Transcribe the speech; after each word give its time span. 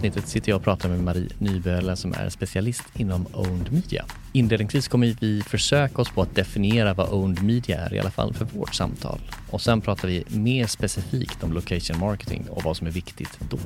avsnittet 0.00 0.28
sitter 0.28 0.50
jag 0.52 0.56
och 0.56 0.64
pratar 0.64 0.88
med 0.88 1.00
Marie 1.00 1.28
Nyböle 1.38 1.96
som 1.96 2.12
är 2.12 2.28
specialist 2.28 2.84
inom 2.94 3.26
owned 3.32 3.72
media. 3.72 4.04
Inledningsvis 4.32 4.88
kommer 4.88 5.16
vi 5.20 5.42
försöka 5.42 6.02
oss 6.02 6.10
på 6.10 6.22
att 6.22 6.34
definiera 6.34 6.94
vad 6.94 7.08
owned 7.12 7.42
media 7.42 7.80
är, 7.80 7.94
i 7.94 8.00
alla 8.00 8.10
fall 8.10 8.34
för 8.34 8.44
vårt 8.44 8.74
samtal. 8.74 9.20
Och 9.50 9.60
sen 9.60 9.80
pratar 9.80 10.08
vi 10.08 10.24
mer 10.28 10.66
specifikt 10.66 11.44
om 11.44 11.52
location 11.52 11.98
marketing 11.98 12.46
och 12.50 12.62
vad 12.62 12.76
som 12.76 12.86
är 12.86 12.90
viktigt 12.90 13.38
då. 13.50 13.58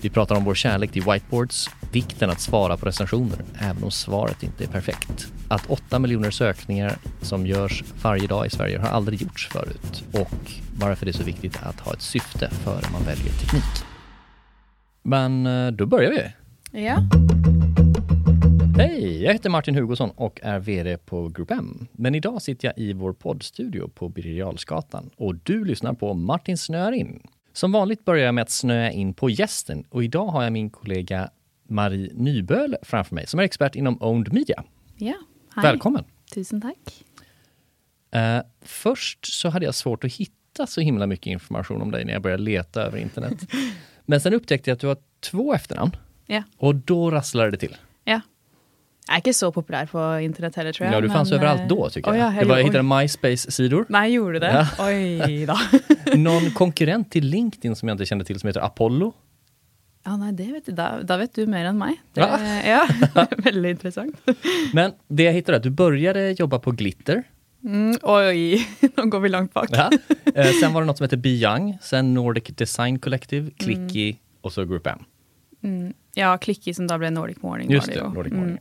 Vi 0.00 0.10
pratar 0.10 0.36
om 0.36 0.44
vår 0.44 0.54
kärlek 0.54 0.92
till 0.92 1.02
whiteboards, 1.02 1.70
vikten 1.92 2.30
att 2.30 2.40
svara 2.40 2.76
på 2.76 2.86
recensioner, 2.86 3.38
även 3.58 3.84
om 3.84 3.90
svaret 3.90 4.42
inte 4.42 4.64
är 4.64 4.68
perfekt. 4.68 5.32
Att 5.48 5.66
8 5.66 5.98
miljoner 5.98 6.30
sökningar 6.30 6.98
som 7.22 7.46
görs 7.46 7.84
varje 8.02 8.26
dag 8.26 8.46
i 8.46 8.50
Sverige 8.50 8.78
har 8.78 8.88
aldrig 8.88 9.22
gjorts 9.22 9.48
förut 9.48 10.04
och 10.12 10.52
varför 10.78 11.06
det 11.06 11.10
är 11.10 11.18
så 11.18 11.24
viktigt 11.24 11.58
att 11.62 11.80
ha 11.80 11.92
ett 11.92 12.02
syfte 12.02 12.50
före 12.64 12.84
man 12.92 13.04
väljer 13.04 13.32
teknik. 13.32 13.89
Men 15.02 15.46
eh, 15.46 15.72
då 15.72 15.86
börjar 15.86 16.10
vi. 16.10 16.32
Ja. 16.86 16.96
Hej, 18.76 19.22
jag 19.22 19.32
heter 19.32 19.50
Martin 19.50 19.74
Hugosson 19.74 20.10
och 20.10 20.40
är 20.42 20.58
VD 20.58 20.96
på 20.96 21.28
Group 21.28 21.50
M. 21.50 21.86
Men 21.92 22.14
idag 22.14 22.42
sitter 22.42 22.68
jag 22.68 22.78
i 22.78 22.92
vår 22.92 23.12
poddstudio 23.12 23.88
på 23.88 24.08
Birger 24.08 24.54
och 25.16 25.34
du 25.34 25.64
lyssnar 25.64 25.92
på 25.92 26.14
Martin 26.14 26.58
snöar 26.58 26.92
in. 26.92 27.22
Som 27.52 27.72
vanligt 27.72 28.04
börjar 28.04 28.26
jag 28.26 28.34
med 28.34 28.42
att 28.42 28.50
snöa 28.50 28.90
in 28.90 29.14
på 29.14 29.30
gästen 29.30 29.84
och 29.88 30.04
idag 30.04 30.26
har 30.26 30.42
jag 30.42 30.52
min 30.52 30.70
kollega 30.70 31.30
Marie 31.68 32.10
Nyböl 32.14 32.76
framför 32.82 33.14
mig 33.14 33.26
som 33.26 33.40
är 33.40 33.44
expert 33.44 33.74
inom 33.74 34.02
Owned 34.02 34.32
Media. 34.32 34.64
Ja, 34.96 35.14
hej. 35.54 35.62
Välkommen! 35.62 36.04
Tusen 36.34 36.60
tack. 36.60 37.04
Uh, 38.16 38.42
först 38.60 39.40
så 39.40 39.48
hade 39.48 39.64
jag 39.64 39.74
svårt 39.74 40.04
att 40.04 40.12
hitta 40.12 40.66
så 40.66 40.80
himla 40.80 41.06
mycket 41.06 41.26
information 41.26 41.82
om 41.82 41.90
dig 41.90 42.04
när 42.04 42.12
jag 42.12 42.22
började 42.22 42.42
leta 42.42 42.82
över 42.82 42.98
internet. 42.98 43.38
Men 44.10 44.20
sen 44.20 44.34
upptäckte 44.34 44.70
jag 44.70 44.74
att 44.74 44.80
du 44.80 44.86
har 44.86 44.96
två 45.20 45.54
efternamn. 45.54 45.96
Ja. 46.26 46.42
Och 46.56 46.74
då 46.74 47.10
rasslade 47.10 47.50
det 47.50 47.56
till. 47.56 47.76
Ja. 48.04 48.20
Jag 49.06 49.14
är 49.14 49.16
inte 49.16 49.32
så 49.32 49.52
populär 49.52 49.86
på 49.86 50.20
internet 50.20 50.56
heller 50.56 50.72
tror 50.72 50.86
jag. 50.86 50.96
Ja, 50.96 51.00
du 51.00 51.10
fanns 51.10 51.30
men, 51.30 51.38
överallt 51.38 51.60
eh, 51.60 51.68
då 51.68 51.90
tycker 51.90 52.12
oj, 52.12 52.18
jag. 52.18 52.32
ja, 52.32 52.38
jag, 52.38 52.48
bara, 52.48 52.58
jag 52.58 52.66
hittade 52.66 52.82
MySpace-sidor. 52.82 53.86
Nej, 53.88 54.12
gjorde 54.12 54.38
det? 54.38 54.66
Ja. 54.78 54.86
Oj 54.86 55.46
då. 55.46 55.58
Någon 56.16 56.50
konkurrent 56.50 57.10
till 57.10 57.26
LinkedIn 57.26 57.76
som 57.76 57.88
jag 57.88 57.94
inte 57.94 58.06
kände 58.06 58.24
till 58.24 58.40
som 58.40 58.46
heter 58.46 58.60
Apollo. 58.60 59.12
Ja, 60.04 60.16
nej, 60.16 60.32
det 60.32 60.52
vet 60.52 60.66
du, 60.66 60.72
da, 60.72 61.02
da 61.02 61.16
vet 61.16 61.34
du 61.34 61.46
mer 61.46 61.64
än 61.64 61.78
mig. 61.78 62.00
Det, 62.12 62.20
Va? 62.20 62.38
ja, 62.66 62.88
väldigt 63.38 63.70
intressant. 63.70 64.16
Men 64.72 64.92
det 65.08 65.22
jag 65.22 65.32
hittade, 65.32 65.56
att 65.56 65.62
du 65.62 65.70
började 65.70 66.30
jobba 66.30 66.58
på 66.58 66.70
Glitter. 66.70 67.24
Mm, 67.64 67.96
oj, 68.02 68.68
nu 68.96 69.06
går 69.06 69.20
vi 69.20 69.28
långt 69.28 69.54
bak. 69.54 69.68
Ja. 69.72 69.90
Eh, 70.34 70.50
sen 70.60 70.72
var 70.72 70.80
det 70.80 70.86
något 70.86 70.96
som 70.96 71.04
heter 71.04 71.16
Be 71.16 71.28
Young, 71.28 71.78
sen 71.82 72.14
Nordic 72.14 72.44
Design 72.44 72.98
Collective, 72.98 73.50
Clicky 73.50 74.16
och 74.40 74.52
så 74.52 74.64
Group 74.64 74.86
M. 74.86 74.98
Mm, 75.62 75.92
ja, 76.14 76.38
Clicky 76.38 76.74
som 76.74 76.86
då 76.86 76.98
blev 76.98 77.12
Nordic 77.12 77.42
Morning. 77.42 77.70
Just 77.70 77.86
det. 77.92 78.08
Nordic 78.08 78.32
Mm. 78.32 78.40
Morning. 78.40 78.58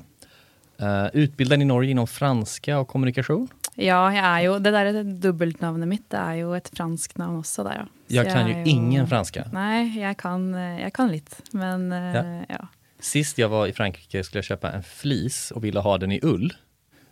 Uh, 0.82 1.08
utbildad 1.14 1.62
i 1.62 1.66
Norge 1.66 1.92
inom 1.92 2.08
franska 2.08 2.80
och 2.80 2.88
kommunikation. 2.88 3.48
Ja, 3.76 4.14
jag 4.16 4.26
är 4.26 4.42
ju, 4.42 4.60
det 4.60 4.72
där 4.72 5.04
dubbelnamnet 5.04 5.88
mitt 5.88 6.10
det 6.10 6.18
är 6.18 6.34
ju 6.34 6.58
ett 6.58 6.70
franskt 6.70 7.18
namn 7.18 7.40
också. 7.40 7.64
Där, 7.64 7.76
ja. 7.76 7.86
Så 8.08 8.16
Jag 8.16 8.26
kan 8.26 8.48
ju 8.48 8.54
är 8.54 8.68
ingen 8.68 9.08
franska. 9.08 9.50
Nej, 9.54 10.00
jag 10.00 10.18
kan, 10.18 10.56
eh, 10.56 10.82
jag 10.82 10.94
kan 10.94 11.12
lite. 11.12 11.36
Men 11.52 11.92
eh, 11.92 12.16
Ja. 12.16 12.46
ja. 12.50 12.68
Sist 13.00 13.38
jag 13.38 13.50
var 13.50 13.68
i 13.68 13.74
Frankrike 13.74 14.24
skulle 14.24 14.38
jag 14.38 14.46
köpa 14.46 14.72
en 14.72 14.84
flis 14.84 15.52
och 15.52 15.64
ville 15.64 15.80
ha 15.80 15.98
den 15.98 16.12
i 16.12 16.20
ull. 16.24 16.54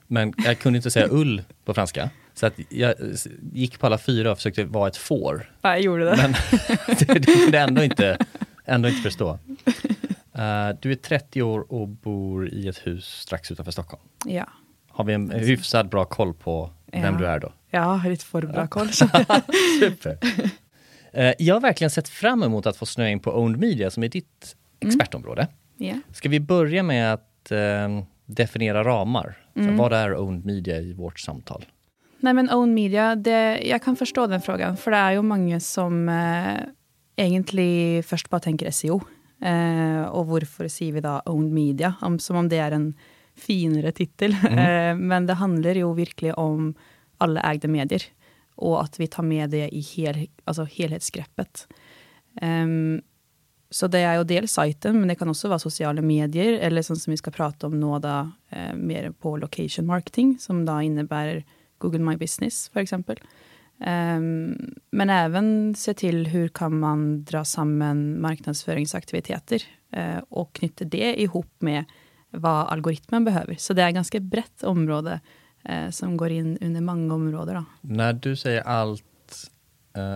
Men 0.07 0.33
jag 0.37 0.59
kunde 0.59 0.77
inte 0.77 0.91
säga 0.91 1.07
ull 1.09 1.41
på 1.65 1.73
franska. 1.73 2.09
Så 2.33 2.45
att 2.45 2.53
jag 2.69 2.93
gick 3.53 3.79
på 3.79 3.85
alla 3.85 3.97
fyra 3.97 4.31
och 4.31 4.37
försökte 4.37 4.63
vara 4.65 4.87
ett 4.87 4.97
får. 4.97 5.51
Ja, 5.61 5.69
jag 5.69 5.81
gjorde 5.81 6.05
det. 6.05 6.15
Men 6.17 6.33
det, 6.99 7.25
kunde 7.25 7.59
ändå 7.59 7.83
inte, 7.83 8.17
ändå 8.65 8.89
inte 8.89 9.01
förstå. 9.01 9.39
Eh, 10.33 10.69
du 10.81 10.91
är 10.91 10.95
30 10.95 11.41
år 11.41 11.71
och 11.73 11.87
bor 11.87 12.49
i 12.49 12.67
ett 12.67 12.87
hus 12.87 13.05
strax 13.05 13.51
utanför 13.51 13.71
Stockholm. 13.71 14.03
Ja. 14.25 14.49
Har 14.89 15.03
vi 15.03 15.13
en 15.13 15.31
hyfsad 15.31 15.89
bra 15.89 16.05
koll 16.05 16.33
på 16.33 16.71
vem 16.91 17.13
Ja. 17.13 17.19
du 17.19 17.27
är 17.27 17.39
då? 17.39 17.51
Har 17.79 18.09
lite 18.09 18.25
för 18.25 18.41
bra 18.41 18.67
koll. 18.67 18.89
Super. 19.79 20.17
Eh, 21.13 21.33
jag 21.39 21.55
har 21.55 21.61
verkligen 21.61 21.91
sett 21.91 22.09
fram 22.09 22.43
emot 22.43 22.65
att 22.65 22.77
få 22.77 22.85
snöa 22.85 23.09
in 23.09 23.19
på 23.19 23.31
owned 23.31 23.59
media 23.59 23.91
som 23.91 24.03
är 24.03 24.09
ditt 24.09 24.55
expertområde. 24.79 25.47
ja. 25.77 25.93
Ska 26.13 26.29
vi 26.29 26.39
börja 26.39 26.83
med 26.83 27.13
att 27.13 27.51
eh, 27.51 28.01
definiera 28.25 28.83
ramar? 28.83 29.37
Så 29.57 29.63
Mm. 29.63 29.77
vad 29.77 29.93
är 29.93 30.15
owned 30.15 30.45
media 30.45 30.77
i 30.81 30.93
vårt 30.93 31.19
samtal? 31.19 31.65
Nej, 32.19 32.33
men 32.33 32.49
own 32.51 32.73
media, 32.73 33.15
det, 33.15 33.59
jag 33.63 33.81
kan 33.83 33.95
förstå 33.95 34.27
den 34.27 34.41
frågan. 34.41 34.77
För 34.77 34.91
det 34.91 34.97
är 34.97 35.11
ju 35.11 35.21
många 35.21 35.59
som 35.59 36.09
eh, 36.09 37.25
egentligen 37.25 38.03
först 38.03 38.29
bara 38.29 38.39
tänker 38.39 38.71
SEO. 38.71 39.01
Eh, 39.41 40.01
och 40.01 40.27
varför 40.27 40.67
säger 40.67 40.93
vi 40.93 41.01
då 41.01 41.21
owned 41.25 41.51
media? 41.51 41.93
Om, 42.01 42.19
som 42.19 42.35
om 42.35 42.49
det 42.49 42.57
är 42.57 42.71
en 42.71 42.93
finare 43.35 43.91
titel. 43.91 44.31
Eh, 44.43 44.95
men 44.95 45.25
det 45.27 45.33
handlar 45.33 45.75
ju 45.75 45.93
verkligen 45.93 46.35
om 46.35 46.73
alla 47.17 47.41
ägda 47.41 47.67
medier. 47.67 48.01
Och 48.55 48.83
att 48.83 48.99
vi 48.99 49.07
tar 49.07 49.23
med 49.23 49.49
det 49.49 49.69
i 49.75 49.79
hel, 49.79 50.27
alltså 50.43 50.63
helhetsgreppet. 50.63 51.67
Ehm, 52.41 53.01
så 53.69 53.87
det 53.87 53.99
är 53.99 54.17
ju 54.17 54.23
dels 54.23 54.51
sajten, 54.51 54.99
men 54.99 55.07
det 55.07 55.15
kan 55.15 55.29
också 55.29 55.47
vara 55.47 55.59
sociala 55.59 56.01
medier, 56.01 56.53
eller 56.53 56.81
sånt 56.81 57.01
som 57.01 57.11
vi 57.11 57.17
ska 57.17 57.31
prata 57.31 57.67
om 57.67 57.79
nu 57.79 57.99
då, 57.99 58.31
eh, 58.49 58.75
mer 58.75 59.11
på 59.11 59.37
location 59.37 59.85
marketing, 59.85 60.37
som 60.39 60.65
då 60.65 60.81
innebär 60.81 61.43
Google 61.77 61.99
My 61.99 62.17
Business, 62.17 62.69
för 62.69 62.79
exempel. 62.79 63.19
Ehm, 63.79 64.75
men 64.91 65.09
även 65.09 65.75
se 65.75 65.93
till 65.93 66.27
hur 66.27 66.47
kan 66.47 66.79
man 66.79 67.23
dra 67.23 67.45
samman 67.45 68.21
marknadsföringsaktiviteter 68.21 69.63
uh, 69.97 70.23
och 70.29 70.53
knyta 70.53 70.85
det 70.85 71.21
ihop 71.21 71.53
med 71.59 71.85
vad 72.29 72.67
algoritmen 72.67 73.25
behöver. 73.25 73.55
Så 73.59 73.73
det 73.73 73.81
är 73.81 73.87
ett 73.87 73.95
ganska 73.95 74.19
brett 74.19 74.63
område 74.63 75.19
uh, 75.69 75.89
som 75.89 76.17
går 76.17 76.31
in 76.31 76.57
under 76.61 76.81
många 76.81 77.13
områden. 77.13 77.55
Då. 77.55 77.65
När 77.81 78.13
du 78.13 78.35
säger 78.35 78.61
allt 78.61 79.06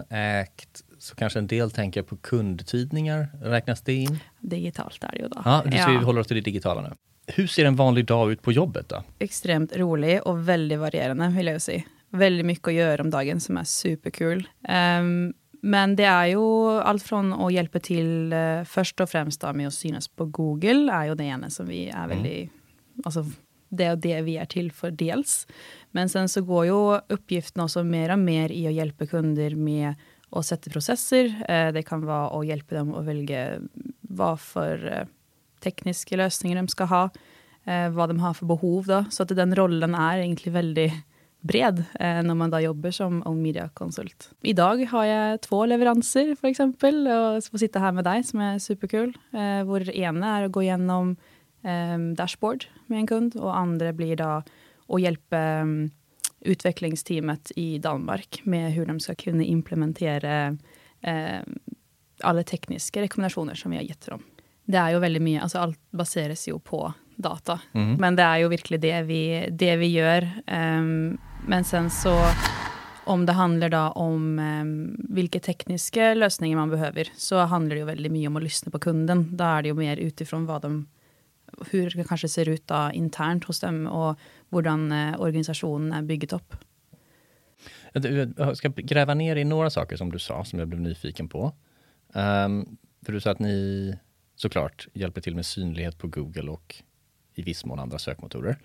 ägt 0.10 0.82
så 1.00 1.16
kanske 1.16 1.40
en 1.40 1.48
del 1.48 1.72
tänker 1.72 2.02
på 2.04 2.18
kundtidningar. 2.18 3.28
Räknas 3.42 3.82
det 3.82 3.94
in? 3.94 4.20
Digitalt 4.40 5.04
är 5.04 5.12
det 5.12 5.18
ju 5.18 5.28
då. 5.28 5.42
Ja, 5.46 5.62
du 5.66 5.72
ska, 5.72 5.80
Ja. 5.92 6.00
vi 6.00 6.06
håller 6.06 6.22
oss 6.22 6.28
till 6.28 6.36
det 6.36 6.42
digitala 6.42 6.82
nu. 6.82 6.90
Hur 7.28 7.48
ser 7.48 7.66
en 7.66 7.76
vanlig 7.76 8.06
dag 8.06 8.32
ut 8.32 8.42
på 8.42 8.52
jobbet 8.52 8.90
då? 8.90 9.04
extremt 9.20 9.76
rolig 9.76 10.22
och 10.28 10.50
väldigt 10.50 10.80
varierande 10.80 11.28
vill 11.30 11.48
jag 11.48 11.62
säga. 11.62 11.84
Väldigt 12.10 12.46
mycket 12.46 12.68
att 12.68 12.74
göra 12.74 13.02
om 13.02 13.10
dagen 13.10 13.40
som 13.40 13.58
är 13.58 13.64
superkul. 13.64 14.48
Ehm, 14.68 15.34
men 15.62 15.96
det 15.96 16.04
är 16.04 16.26
ju 16.26 16.80
allt 16.82 17.04
från 17.04 17.34
att 17.34 17.54
hjälpa 17.54 17.80
till 17.80 18.34
uh, 18.34 18.64
först 18.64 19.00
och 19.02 19.10
främst 19.10 19.42
då 19.42 19.54
med 19.54 19.68
att 19.68 19.74
synas 19.74 20.08
på 20.08 20.26
Google 20.26 20.94
är 20.94 21.06
ju 21.06 21.16
det 21.16 21.24
ena 21.24 21.50
som 21.50 21.66
vi 21.68 21.90
är 21.90 22.08
väldigt, 22.08 22.52
alltså 23.06 23.26
det 23.72 23.84
är 23.84 23.96
det 23.96 24.22
vi 24.22 24.38
är 24.38 24.46
till 24.46 24.72
för 24.72 24.92
dels. 24.92 25.48
Men 25.92 26.10
sen 26.10 26.30
så 26.30 26.42
går 26.42 26.66
ju 26.66 27.00
uppgiften 27.08 27.64
också 27.64 27.84
mer 27.84 28.12
och 28.12 28.20
mer 28.20 28.52
i 28.52 28.68
att 28.68 28.74
hjälpa 28.74 29.06
kunder 29.06 29.56
med 29.56 29.94
att 30.30 30.46
sätta 30.46 30.70
processer. 30.70 31.26
Eh, 31.48 31.74
det 31.74 31.84
kan 31.84 32.06
vara 32.06 32.40
att 32.40 32.48
hjälpa 32.48 32.76
dem 32.76 32.96
att 32.96 33.06
välja 33.06 33.48
mm, 33.48 33.70
vad 34.02 34.40
för 34.40 34.98
eh, 34.98 35.08
tekniska 35.64 36.16
lösningar 36.16 36.56
de 36.56 36.68
ska 36.68 36.84
ha 36.84 37.10
eh, 37.64 37.90
vad 37.90 38.10
de 38.10 38.20
har 38.20 38.34
för 38.34 38.46
behov. 38.46 38.86
Då. 38.86 39.06
Så 39.10 39.24
att 39.24 39.30
den 39.30 39.56
rollen 39.56 39.96
är 39.96 40.18
egentligen 40.18 40.54
väldigt 40.54 40.94
bred 41.40 41.84
när 42.00 42.36
man 42.36 42.50
då 42.50 42.60
jobbar 42.60 42.92
som 42.92 43.24
own 43.28 43.42
media-konsult. 43.42 44.30
Idag 44.42 44.86
har 44.86 45.06
jag 45.06 45.42
två 45.42 45.66
leveranser 45.66 46.36
för 46.36 46.48
exempel 46.48 47.08
och 47.08 47.44
får 47.44 47.58
sitta 47.58 47.80
här 47.80 47.92
med 47.92 48.04
dig 48.04 48.24
som 48.24 48.40
är 48.40 48.60
superkul. 48.60 49.18
Vår 49.66 49.90
ena 49.90 50.38
är 50.38 50.44
att 50.44 50.52
gå 50.52 50.64
igenom 50.64 51.16
dashboard 52.16 52.66
med 52.86 53.00
en 53.00 53.08
kund 53.08 53.36
och 53.36 53.58
andra 53.58 53.94
blir 53.94 54.16
då 54.16 54.44
att 54.88 55.02
hjälpa 55.02 55.38
eh, 55.38 55.66
utvecklingsteamet 56.40 57.52
i 57.56 57.80
Danmark 57.80 58.42
med 58.44 58.74
hur 58.74 58.86
de 58.86 59.00
ska 59.00 59.16
kunna 59.16 59.44
implementera 59.44 60.58
eh, 61.02 61.40
alla 62.24 62.44
tekniska 62.44 63.02
rekommendationer 63.02 63.56
som 63.56 63.72
vi 63.72 63.78
har 63.78 63.84
gett 63.84 64.06
dem. 64.06 64.24
Det 64.66 64.78
är 64.78 64.90
ju 64.90 65.00
väldigt 65.00 65.22
mycket, 65.22 65.44
alltså 65.44 65.60
allt 65.60 65.92
baseras 65.92 66.48
ju 66.48 66.60
på 66.60 66.94
data. 67.16 67.60
Mm. 67.72 67.96
Men 67.96 68.16
det 68.16 68.24
är 68.24 68.38
ju 68.38 68.48
verkligen 68.48 68.82
det 68.82 69.02
vi, 69.02 69.48
det 69.52 69.76
vi 69.76 69.88
gör. 69.88 70.30
Ehm, 70.48 71.18
men 71.48 71.64
sen 71.64 71.90
så 71.90 72.24
om 73.04 73.26
det 73.26 73.34
handlar 73.34 73.70
då 73.70 73.78
om 73.78 74.40
um, 74.40 75.06
vilka 75.10 75.40
tekniska 75.40 76.14
lösningar 76.14 76.58
man 76.58 76.70
behöver 76.70 77.10
så 77.16 77.38
handlar 77.38 77.76
det 77.76 77.80
ju 77.80 77.86
väldigt 77.86 78.12
mycket 78.12 78.28
om 78.28 78.36
att 78.36 78.44
lyssna 78.44 78.72
på 78.72 78.80
kunden. 78.80 79.38
Då 79.38 79.44
är 79.44 79.62
det 79.62 79.68
ju 79.68 79.74
mer 79.74 79.98
utifrån 79.98 80.46
vad 80.46 80.62
de, 80.62 80.88
hur 81.70 81.90
det 81.90 82.04
kanske 82.04 82.30
ser 82.30 82.50
ut 82.50 82.68
då 82.68 82.92
internt 82.94 83.44
hos 83.44 83.60
dem 83.60 83.88
och 83.88 84.20
hur 84.50 84.68
eh, 84.92 85.22
organisationen 85.22 85.94
är 85.94 86.02
byggd 86.02 86.34
upp. 86.34 86.56
Eh, 87.94 88.28
jag 88.38 88.58
ska 88.58 88.70
gräva 88.70 89.14
ner 89.14 89.36
i 89.36 89.44
några 89.44 89.70
saker 89.70 89.96
som 89.96 90.12
du 90.12 90.20
sa 90.20 90.46
som 90.46 90.60
jag 90.60 90.68
blev 90.68 90.82
nyfiken 90.82 91.30
på. 91.30 91.56
Um, 92.14 92.78
för 93.06 93.12
du 93.14 93.20
sa 93.20 93.32
att 93.32 93.40
ni 93.40 93.96
såklart 94.36 94.88
hjälper 94.94 95.22
till 95.22 95.36
med 95.36 95.46
synlighet 95.46 95.98
på 95.98 96.08
Google 96.08 96.52
och 96.52 96.84
i 97.36 97.42
viss 97.42 97.66
mån 97.66 97.80
andra 97.80 98.00
sökmotorer. 98.00 98.58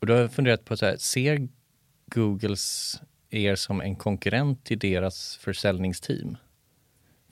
Och 0.00 0.06
då 0.06 0.12
har 0.12 0.20
jag 0.20 0.32
funderat 0.32 0.64
på, 0.64 0.76
så 0.76 0.86
här, 0.86 0.96
ser 0.96 1.48
Googles 2.06 3.00
er 3.30 3.54
som 3.54 3.80
en 3.80 3.96
konkurrent 3.96 4.64
till 4.64 4.78
deras 4.78 5.36
försäljningsteam? 5.36 6.36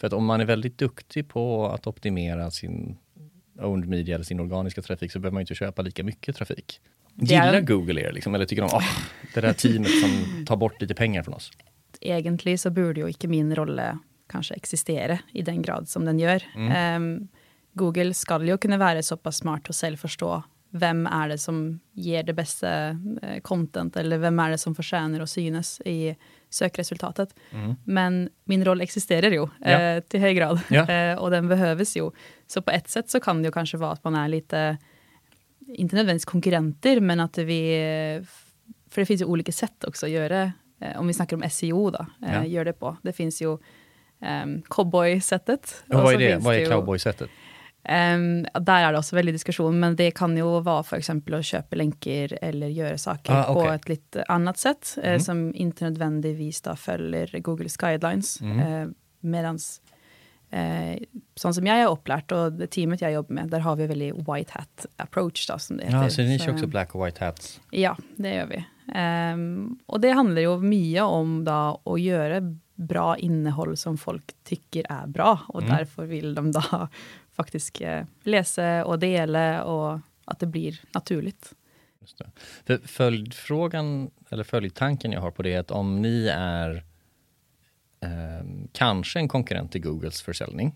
För 0.00 0.06
att 0.06 0.12
om 0.12 0.24
man 0.24 0.40
är 0.40 0.44
väldigt 0.44 0.78
duktig 0.78 1.28
på 1.28 1.68
att 1.68 1.86
optimera 1.86 2.50
sin 2.50 2.98
owned 3.58 3.88
media 3.88 4.14
eller 4.14 4.24
sin 4.24 4.40
organiska 4.40 4.82
trafik 4.82 5.12
så 5.12 5.18
behöver 5.18 5.34
man 5.34 5.40
inte 5.40 5.54
köpa 5.54 5.82
lika 5.82 6.04
mycket 6.04 6.36
trafik. 6.36 6.80
Gillar 7.14 7.54
är... 7.54 7.60
Google 7.60 8.00
er 8.00 8.12
liksom, 8.12 8.34
eller 8.34 8.46
tycker 8.46 8.62
de 8.62 8.76
oh, 8.76 8.84
det 9.34 9.40
där 9.40 9.52
teamet 9.52 10.00
som 10.00 10.44
tar 10.46 10.56
bort 10.56 10.80
lite 10.80 10.94
pengar 10.94 11.22
från 11.22 11.34
oss? 11.34 11.50
Egentligen 12.00 12.58
så 12.58 12.70
borde 12.70 13.00
ju 13.00 13.08
inte 13.08 13.28
min 13.28 13.54
roll 13.54 13.80
kanske 14.28 14.54
existera 14.54 15.18
i 15.32 15.42
den 15.42 15.62
grad 15.62 15.88
som 15.88 16.04
den 16.04 16.18
gör. 16.18 16.42
Mm. 16.54 17.02
Um, 17.02 17.28
Google 17.72 18.14
ska 18.14 18.44
ju 18.44 18.58
kunna 18.58 18.78
vara 18.78 19.02
så 19.02 19.16
pass 19.16 19.36
smart 19.36 19.68
och 19.68 19.76
själv 19.76 19.96
förstå 19.96 20.42
vem 20.70 21.06
är 21.06 21.28
det 21.28 21.38
som 21.38 21.80
ger 21.92 22.22
det 22.22 22.32
bästa 22.32 22.88
eh, 23.22 23.40
content 23.42 23.96
eller 23.96 24.18
vem 24.18 24.38
är 24.38 24.50
det 24.50 24.58
som 24.58 24.74
förtjänar 24.74 25.20
att 25.20 25.30
synas 25.30 25.80
i 25.84 26.16
sökresultatet. 26.50 27.34
Mm. 27.50 27.74
Men 27.84 28.28
min 28.44 28.64
roll 28.64 28.80
existerar 28.80 29.30
ju 29.30 29.48
ja. 29.60 29.70
eh, 29.70 30.00
till 30.00 30.20
hög 30.20 30.36
grad 30.36 30.60
ja. 30.68 30.90
eh, 30.90 31.18
och 31.18 31.30
den 31.30 31.48
behövs 31.48 31.96
ju. 31.96 32.10
Så 32.46 32.62
på 32.62 32.70
ett 32.70 32.88
sätt 32.88 33.10
så 33.10 33.20
kan 33.20 33.42
det 33.42 33.46
ju 33.46 33.52
kanske 33.52 33.76
vara 33.76 33.92
att 33.92 34.04
man 34.04 34.14
är 34.14 34.28
lite, 34.28 34.76
inte 35.66 35.96
nödvändigtvis 35.96 36.24
konkurrenter, 36.24 37.00
men 37.00 37.20
att 37.20 37.38
vi, 37.38 38.24
för 38.90 39.02
det 39.02 39.06
finns 39.06 39.20
ju 39.20 39.24
olika 39.24 39.52
sätt 39.52 39.84
också 39.84 40.06
att 40.06 40.12
göra, 40.12 40.52
eh, 40.80 41.00
om 41.00 41.06
vi 41.06 41.14
snackar 41.14 41.36
om 41.36 41.50
SEO 41.50 41.90
då, 41.90 42.06
eh, 42.26 42.34
ja. 42.34 42.44
gör 42.44 42.64
det 42.64 42.72
på. 42.72 42.96
Det 43.02 43.12
finns 43.12 43.42
ju 43.42 43.58
um, 44.42 44.62
cowboy-sättet. 44.68 45.84
vad 45.86 46.14
är 46.14 46.18
det? 46.18 46.36
Vad 46.36 46.54
är 46.54 46.70
cowboy-sättet? 46.70 47.30
Um, 47.88 48.46
där 48.60 48.84
är 48.84 48.92
det 48.92 48.98
också 48.98 49.16
väldigt 49.16 49.34
diskussion, 49.34 49.80
men 49.80 49.96
det 49.96 50.10
kan 50.10 50.36
ju 50.36 50.60
vara 50.60 50.82
för 50.82 50.96
exempel 50.96 51.34
att 51.34 51.44
köpa 51.44 51.76
länkar 51.76 52.38
eller 52.44 52.66
göra 52.66 52.98
saker 52.98 53.32
ah, 53.32 53.50
okay. 53.50 53.64
på 53.64 53.72
ett 53.72 53.88
lite 53.88 54.24
annat 54.24 54.58
sätt, 54.58 54.94
mm. 54.96 55.14
eh, 55.14 55.20
som 55.20 55.54
inte 55.54 55.84
nödvändigtvis 55.84 56.62
då 56.62 56.76
följer 56.76 57.38
Googles 57.38 57.76
guidelines. 57.76 58.40
Mm. 58.40 58.58
Eh, 58.58 58.88
medans, 59.20 59.80
eh, 60.50 61.02
sånt 61.34 61.54
som 61.54 61.66
jag 61.66 61.78
är 61.78 61.88
upplärt 61.88 62.32
och 62.32 62.52
det 62.52 62.66
teamet 62.66 63.00
jag 63.00 63.12
jobbar 63.12 63.34
med, 63.34 63.48
där 63.48 63.60
har 63.60 63.76
vi 63.76 63.86
väldigt 63.86 64.14
white 64.14 64.52
hat 64.52 64.86
approach. 64.96 65.46
Då, 65.46 65.58
som 65.58 65.76
det 65.76 65.84
heter. 65.84 66.02
Ja, 66.02 66.10
så 66.10 66.22
ni 66.22 66.38
kör 66.38 66.52
också 66.52 66.66
black 66.66 66.94
och 66.94 67.06
white 67.06 67.24
hats? 67.24 67.60
Ja, 67.70 67.96
det 68.16 68.34
gör 68.34 68.46
vi. 68.46 68.64
Um, 69.34 69.78
och 69.86 70.00
det 70.00 70.10
handlar 70.10 70.40
ju 70.40 70.58
mycket 70.58 71.02
om 71.02 71.44
då, 71.44 71.80
att 71.84 72.00
göra 72.00 72.40
bra 72.74 73.16
innehåll 73.16 73.76
som 73.76 73.98
folk 73.98 74.32
tycker 74.44 74.86
är 74.88 75.06
bra 75.06 75.40
och 75.48 75.62
mm. 75.62 75.76
därför 75.76 76.04
vill 76.04 76.34
de 76.34 76.52
då 76.52 76.62
faktiskt 77.32 77.80
eh, 77.80 78.02
läsa 78.22 78.84
och 78.84 78.98
dela 78.98 79.64
och 79.64 80.00
att 80.24 80.38
det 80.38 80.46
blir 80.46 80.80
naturligt. 80.92 81.52
Just 82.00 82.18
det. 82.18 82.30
För 82.66 82.86
följdfrågan, 82.86 84.10
eller 84.30 84.44
följdtanken 84.44 85.12
jag 85.12 85.20
har 85.20 85.30
på 85.30 85.42
det 85.42 85.52
är 85.52 85.60
att 85.60 85.70
om 85.70 86.02
ni 86.02 86.26
är 86.34 86.84
kanske 88.72 89.18
en 89.18 89.28
konkurrent 89.28 89.72
till 89.72 89.82
Googles 89.82 90.22
försäljning, 90.22 90.74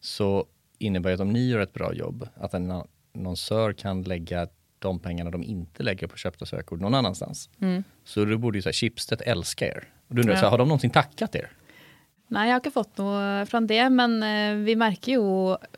så 0.00 0.46
innebär 0.78 1.10
det 1.10 1.14
att 1.14 1.20
om 1.20 1.32
ni 1.32 1.48
gör 1.48 1.60
ett 1.60 1.72
bra 1.72 1.94
jobb, 1.94 2.28
att 2.34 2.54
en 2.54 2.82
annonsör 3.14 3.72
kan 3.72 4.02
lägga 4.02 4.48
de 4.78 4.98
pengarna 4.98 5.30
de 5.30 5.42
inte 5.42 5.82
lägger 5.82 6.06
på 6.06 6.16
köpta 6.16 6.46
sökord 6.46 6.80
någon 6.80 6.94
annanstans. 6.94 7.50
Mm. 7.60 7.84
Så 8.04 8.24
då 8.24 8.38
borde 8.38 8.58
ju 8.58 8.62
så 8.62 8.68
här, 8.68 8.72
Schibsted 8.72 9.22
älska 9.26 9.66
er. 9.66 9.88
Och 10.08 10.14
du 10.14 10.20
undrar, 10.20 10.34
ja. 10.34 10.40
så 10.40 10.44
här, 10.44 10.50
har 10.50 10.58
de 10.58 10.68
någonsin 10.68 10.90
tackat 10.90 11.34
er? 11.34 11.50
Nej, 12.28 12.48
jag 12.48 12.52
har 12.52 12.56
inte 12.56 12.70
fått 12.70 12.98
något 12.98 13.48
från 13.48 13.66
det, 13.66 13.90
men 13.90 14.22
eh, 14.22 14.64
vi 14.64 14.76
märker 14.76 15.12
ju 15.12 15.20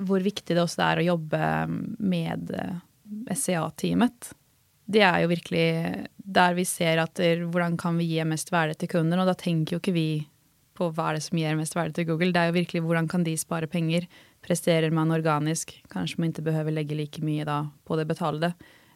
hur 0.07 0.21
viktigt 0.21 0.57
det 0.57 0.83
är 0.83 0.97
att 0.97 1.05
jobba 1.05 1.67
med 1.99 2.51
eh, 2.51 3.35
SCA-teamet. 3.35 4.35
Det 4.93 5.01
är 5.01 5.21
ju 5.21 5.27
verkligen 5.27 6.07
där 6.17 6.55
vi 6.55 6.65
ser 6.65 6.99
att 6.99 7.21
hur 7.21 7.77
kan 7.77 7.99
vi 7.99 8.05
ge 8.05 8.25
mest 8.25 8.53
värde 8.53 8.75
till 8.75 8.89
kunden 8.89 9.21
och 9.21 9.27
då 9.27 9.35
tänker 9.35 9.75
ju 9.75 9.77
inte 9.77 9.93
vi 9.93 10.29
på 10.75 10.89
vad 10.89 11.15
det 11.15 11.21
som 11.21 11.39
ger 11.39 11.55
mest 11.55 11.77
värde 11.77 11.93
till 11.93 12.05
Google. 12.05 12.33
Det 12.33 12.41
är 12.41 12.47
ju 12.47 12.53
verkligen 12.53 12.87
hur 12.87 13.09
kan 13.09 13.25
de 13.25 13.37
spara 13.37 13.67
pengar? 13.67 14.07
Presterar 14.43 14.91
man 14.91 15.11
organiskt 15.11 15.75
kanske 15.91 16.21
man 16.21 16.27
inte 16.27 16.43
behöver 16.43 16.73
lägga 16.73 16.97
lika 16.97 17.23
mycket 17.23 17.69
på 17.85 17.97
det 17.97 18.05
betalda. 18.05 18.47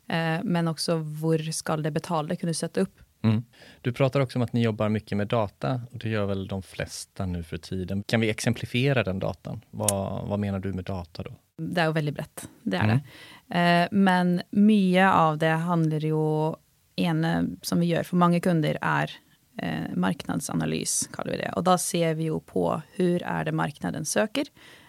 Eh, 0.09 0.39
men 0.43 0.69
också 0.69 0.97
hur 0.97 1.53
ska 1.53 1.77
det 1.77 1.91
betalda 1.91 2.37
kunna 2.37 2.55
sätta 2.55 2.81
upp 2.81 3.01
Mm. 3.25 3.45
Du 3.81 3.93
pratar 3.93 4.21
också 4.21 4.39
om 4.39 4.43
att 4.43 4.53
ni 4.53 4.63
jobbar 4.63 4.89
mycket 4.89 5.19
med 5.19 5.29
data 5.29 5.81
och 5.93 5.99
det 5.99 6.09
gör 6.09 6.27
väl 6.27 6.49
de 6.49 6.63
flesta 6.63 7.27
nu 7.27 7.43
för 7.43 7.57
tiden. 7.57 8.03
Kan 8.03 8.21
vi 8.21 8.31
exemplifiera 8.31 9.03
den 9.03 9.19
datan? 9.19 9.61
Vad, 9.71 10.29
vad 10.29 10.39
menar 10.39 10.59
du 10.59 10.73
med 10.73 10.85
data 10.85 11.23
då? 11.23 11.35
Det 11.57 11.81
är 11.81 11.93
väldigt 11.93 12.15
brett, 12.15 12.49
det 12.63 12.77
är 12.77 12.85
mm. 12.85 12.97
det. 12.97 13.03
Eh, 13.51 13.89
men 13.91 14.43
mycket 14.51 15.13
av 15.13 15.39
det 15.39 15.47
handlar 15.47 16.01
ju, 16.01 16.55
ene 16.97 17.47
som 17.63 17.81
vi 17.81 17.87
gör 17.87 18.03
för 18.03 18.17
många 18.17 18.41
kunder 18.41 18.79
är 18.81 19.11
eh, 19.59 19.97
marknadsanalys, 19.97 21.09
kallar 21.13 21.31
vi 21.31 21.37
det. 21.37 21.53
Och 21.57 21.65
då 21.65 21.79
ser 21.79 22.15
vi 22.15 22.25
ju 22.25 22.41
på 22.41 22.83
hur 22.93 23.23
är 23.23 23.45
det 23.45 23.53
marknaden 23.53 24.05
söker? 24.05 24.47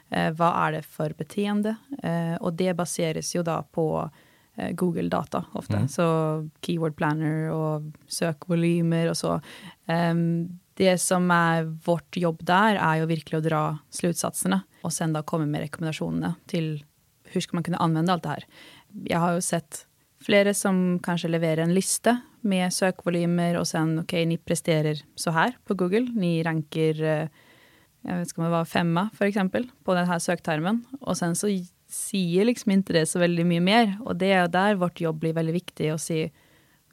Eh, 0.10 0.32
vad 0.32 0.68
är 0.68 0.72
det 0.72 0.82
för 0.82 1.14
beteende? 1.14 1.76
Eh, 2.04 2.36
och 2.36 2.54
det 2.54 2.74
baseras 2.74 3.36
ju 3.36 3.44
då 3.44 3.68
på 3.72 4.12
Eh, 4.58 4.72
Google-data 4.72 5.46
ofta. 5.52 5.76
Mm. 5.76 5.88
Så 5.88 6.50
keyword 6.62 6.96
planner 6.96 7.52
och 7.52 7.82
sökvolymer 8.08 9.10
och 9.10 9.18
så. 9.18 9.42
Um, 9.88 10.60
det 10.74 10.98
som 10.98 11.32
är 11.32 11.64
vårt 11.64 12.18
jobb 12.18 12.40
där 12.42 12.76
är 12.76 12.96
ju 12.96 13.06
verkligen 13.06 13.46
att 13.46 13.50
dra 13.50 13.78
slutsatserna 13.90 14.62
och 14.82 14.94
sen 14.94 15.14
då 15.14 15.24
komma 15.24 15.46
med 15.46 15.62
rekommendationerna 15.62 16.36
till 16.46 16.86
hur 17.36 17.42
ska 17.42 17.56
man 17.56 17.64
kunna 17.64 17.78
använda 17.78 18.14
allt 18.14 18.24
det 18.24 18.30
här. 18.30 18.46
Jag 19.04 19.20
har 19.20 19.34
ju 19.34 19.42
sett 19.42 19.88
flera 20.22 20.54
som 20.54 21.00
kanske 21.04 21.28
levererar 21.28 21.62
en 21.62 21.74
lista 21.74 22.18
med 22.42 22.74
sökvolymer 22.74 23.58
och 23.58 23.68
sen 23.68 24.00
okej, 24.00 24.04
okay, 24.04 24.26
ni 24.26 24.38
presterar 24.38 24.98
så 25.16 25.32
här 25.32 25.58
på 25.66 25.74
Google. 25.74 26.12
Ni 26.16 26.44
rankar, 26.44 27.04
eh, 27.04 27.28
jag 28.02 28.18
vet, 28.18 28.28
ska 28.28 28.42
man 28.42 28.52
vara 28.52 28.66
femma 28.66 29.10
för 29.14 29.26
exempel 29.26 29.68
på 29.84 29.94
den 29.94 30.08
här 30.08 30.20
söktermen 30.20 30.86
och 31.02 31.18
sen 31.18 31.36
så 31.36 31.48
säger 31.90 32.46
liksom 32.46 32.72
inte 32.72 32.94
det 32.94 33.06
så 33.06 33.20
väldigt 33.20 33.46
mycket 33.46 33.64
mer. 33.64 33.98
Och 34.02 34.16
det 34.16 34.32
är 34.32 34.48
där 34.48 34.76
vårt 34.76 35.02
jobb 35.02 35.20
blir 35.20 35.34
väldigt 35.34 35.56
viktigt 35.56 35.94
att 35.94 36.02
se. 36.02 36.32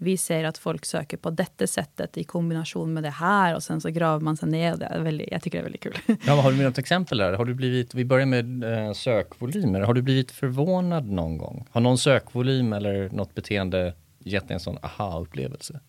Vi 0.03 0.17
ser 0.17 0.45
att 0.45 0.59
folk 0.59 0.85
söker 0.85 1.17
på 1.17 1.31
detta 1.31 1.67
sättet 1.67 2.19
i 2.19 2.25
kombination 2.25 2.93
med 2.93 3.03
det 3.03 3.11
här 3.11 3.55
och 3.55 3.63
sen 3.63 3.81
så 3.81 3.91
graver 3.91 4.21
man 4.21 4.37
sig 4.37 4.49
ner. 4.49 4.77
Det 4.77 4.85
är 4.85 5.01
väldigt, 5.01 5.29
jag 5.31 5.43
tycker 5.43 5.59
det 5.59 5.61
är 5.61 5.63
väldigt 5.63 5.83
kul. 5.83 5.99
Ja, 6.27 6.33
har 6.33 6.53
du 6.53 6.63
något 6.63 6.79
exempel 6.79 7.19
där? 7.19 7.33
Har 7.33 7.45
du 7.45 7.55
blivit, 7.55 7.95
vi 7.95 8.05
börjar 8.05 8.27
med 8.27 8.65
eh, 8.65 8.93
sökvolymer. 8.93 9.81
Har 9.81 9.95
du 9.95 10.03
blivit 10.03 10.31
förvånad 10.31 11.11
någon 11.11 11.39
gång? 11.39 11.67
Har 11.71 11.81
någon 11.81 11.99
sökvolym 11.99 12.73
eller 12.73 13.11
något 13.11 13.35
beteende 13.35 13.95
gett 14.19 14.49
dig 14.49 14.55
en 14.55 14.61
sån 14.61 14.79
aha-upplevelse? 14.83 15.81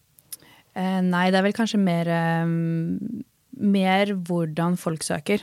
Eh, 0.73 1.01
nej, 1.01 1.31
det 1.31 1.37
är 1.37 1.43
väl 1.43 1.53
kanske 1.53 1.77
mer, 1.77 2.07
eh, 2.07 2.45
mer 3.49 4.07
hur 4.07 4.75
folk 4.75 5.03
söker. 5.03 5.41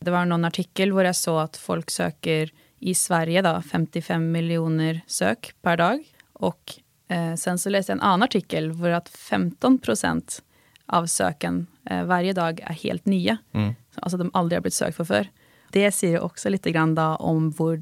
Det 0.00 0.10
var 0.10 0.24
någon 0.24 0.44
artikel 0.44 0.90
där 0.90 1.04
jag 1.04 1.16
såg 1.16 1.40
att 1.40 1.56
folk 1.56 1.90
söker 1.90 2.50
i 2.78 2.94
Sverige 2.94 3.42
då, 3.42 3.62
55 3.62 4.32
miljoner 4.32 5.00
sök 5.06 5.52
per 5.62 5.76
dag. 5.76 6.04
Och 6.32 6.80
eh, 7.08 7.34
sen 7.34 7.58
så 7.58 7.70
läste 7.70 7.92
jag 7.92 7.96
en 7.96 8.02
annan 8.02 8.22
artikel 8.22 8.80
där 8.80 8.90
att 8.90 9.08
15 9.08 9.78
procent 9.78 10.42
av 10.86 11.06
söken 11.06 11.66
eh, 11.90 12.04
varje 12.04 12.32
dag 12.32 12.60
är 12.60 12.72
helt 12.72 13.06
nya. 13.06 13.38
Mm. 13.52 13.74
Alltså 13.94 14.16
de 14.18 14.30
aldrig 14.34 14.56
har 14.56 14.62
blivit 14.62 14.74
sökt 14.74 14.96
för 14.96 15.04
förr. 15.04 15.28
Det 15.70 15.92
säger 15.92 16.20
också 16.20 16.48
lite 16.48 16.70
grann 16.70 16.98
om 16.98 17.54
hur 17.58 17.76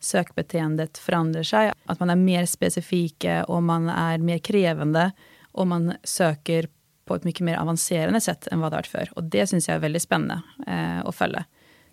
sökbeteendet 0.00 0.98
förändrar 0.98 1.42
sig. 1.42 1.72
Att 1.86 2.00
man 2.00 2.10
är 2.10 2.16
mer 2.16 2.46
specifika 2.46 3.44
och 3.44 3.62
man 3.62 3.88
är 3.88 4.18
mer 4.18 4.38
krävande 4.38 5.12
och 5.52 5.66
man 5.66 5.92
söker 6.02 6.68
på 7.04 7.14
ett 7.14 7.24
mycket 7.24 7.40
mer 7.40 7.56
avancerande 7.56 8.20
sätt 8.20 8.46
än 8.46 8.60
vad 8.60 8.72
det 8.72 8.76
varit 8.76 8.86
förr. 8.86 9.08
Och 9.16 9.24
det 9.24 9.46
syns 9.46 9.68
jag 9.68 9.74
är 9.74 9.78
väldigt 9.78 10.02
spännande 10.02 10.40
eh, 10.66 11.06
att 11.06 11.14
följa. 11.14 11.44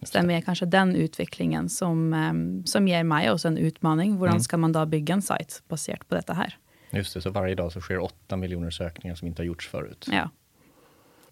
Så 0.04 0.14
det 0.14 0.20
är 0.20 0.28
mer 0.28 0.42
kanske 0.42 0.66
den 0.66 0.96
utvecklingen 0.96 1.70
som, 1.70 2.14
ehm, 2.14 2.66
som 2.66 2.88
ger 2.88 3.04
mig 3.04 3.32
också 3.32 3.48
en 3.48 3.58
utmaning. 3.58 4.18
Hur 4.18 4.28
mm. 4.28 4.40
ska 4.40 4.58
man 4.58 4.72
då 4.72 4.86
bygga 4.86 5.14
en 5.14 5.22
sajt 5.22 5.64
baserat 5.68 6.08
på 6.08 6.16
detta 6.16 6.34
här? 6.34 6.58
Just 6.92 7.14
det, 7.14 7.22
så 7.22 7.30
varje 7.30 7.56
dag 7.56 7.72
så 7.72 7.82
sker 7.82 8.00
8 8.00 8.38
miljoner 8.38 8.70
sökningar 8.70 9.16
som 9.16 9.28
inte 9.28 9.42
har 9.42 9.46
gjorts 9.46 9.70
förut. 9.70 10.08
Ja. 10.12 10.30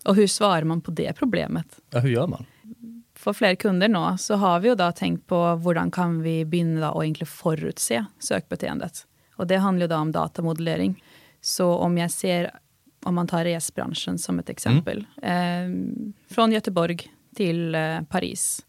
Och 0.06 0.16
hur 0.16 0.28
svarar 0.28 0.64
man 0.64 0.82
på 0.82 0.92
det 0.92 1.14
problemet? 1.14 1.80
Ja, 1.90 2.00
hur 2.00 2.10
gör 2.10 2.28
man? 2.28 2.46
För 3.16 3.34
fler 3.34 3.56
kunder 3.56 3.88
nu 3.88 4.18
så 4.18 4.36
har 4.36 4.60
vi 4.60 4.70
ju 4.70 4.76
då 4.76 4.92
tänkt 4.92 5.28
på 5.28 5.46
hur 5.46 5.92
kan 5.92 6.22
vi 6.22 6.46
börja 6.46 6.92
och 6.92 7.04
egentligen 7.04 7.28
förutse 7.28 8.06
sökbeteendet. 8.20 9.08
Och 9.36 9.48
det 9.48 9.58
handlar 9.58 9.84
ju 9.84 9.88
då 9.88 9.96
om 9.96 10.12
datamodellering. 10.12 11.04
Så 11.42 11.74
om 11.74 11.98
jag 11.98 12.12
ser, 12.12 12.52
om 13.04 13.16
man 13.16 13.28
tar 13.28 13.44
resbranschen 13.44 14.18
som 14.18 14.40
ett 14.40 14.50
exempel, 14.50 15.06
mm. 15.22 16.14
eh, 16.28 16.34
från 16.36 16.52
Göteborg 16.52 17.12
till 17.40 17.76
eh, 17.76 18.02
Paris. 18.02 18.66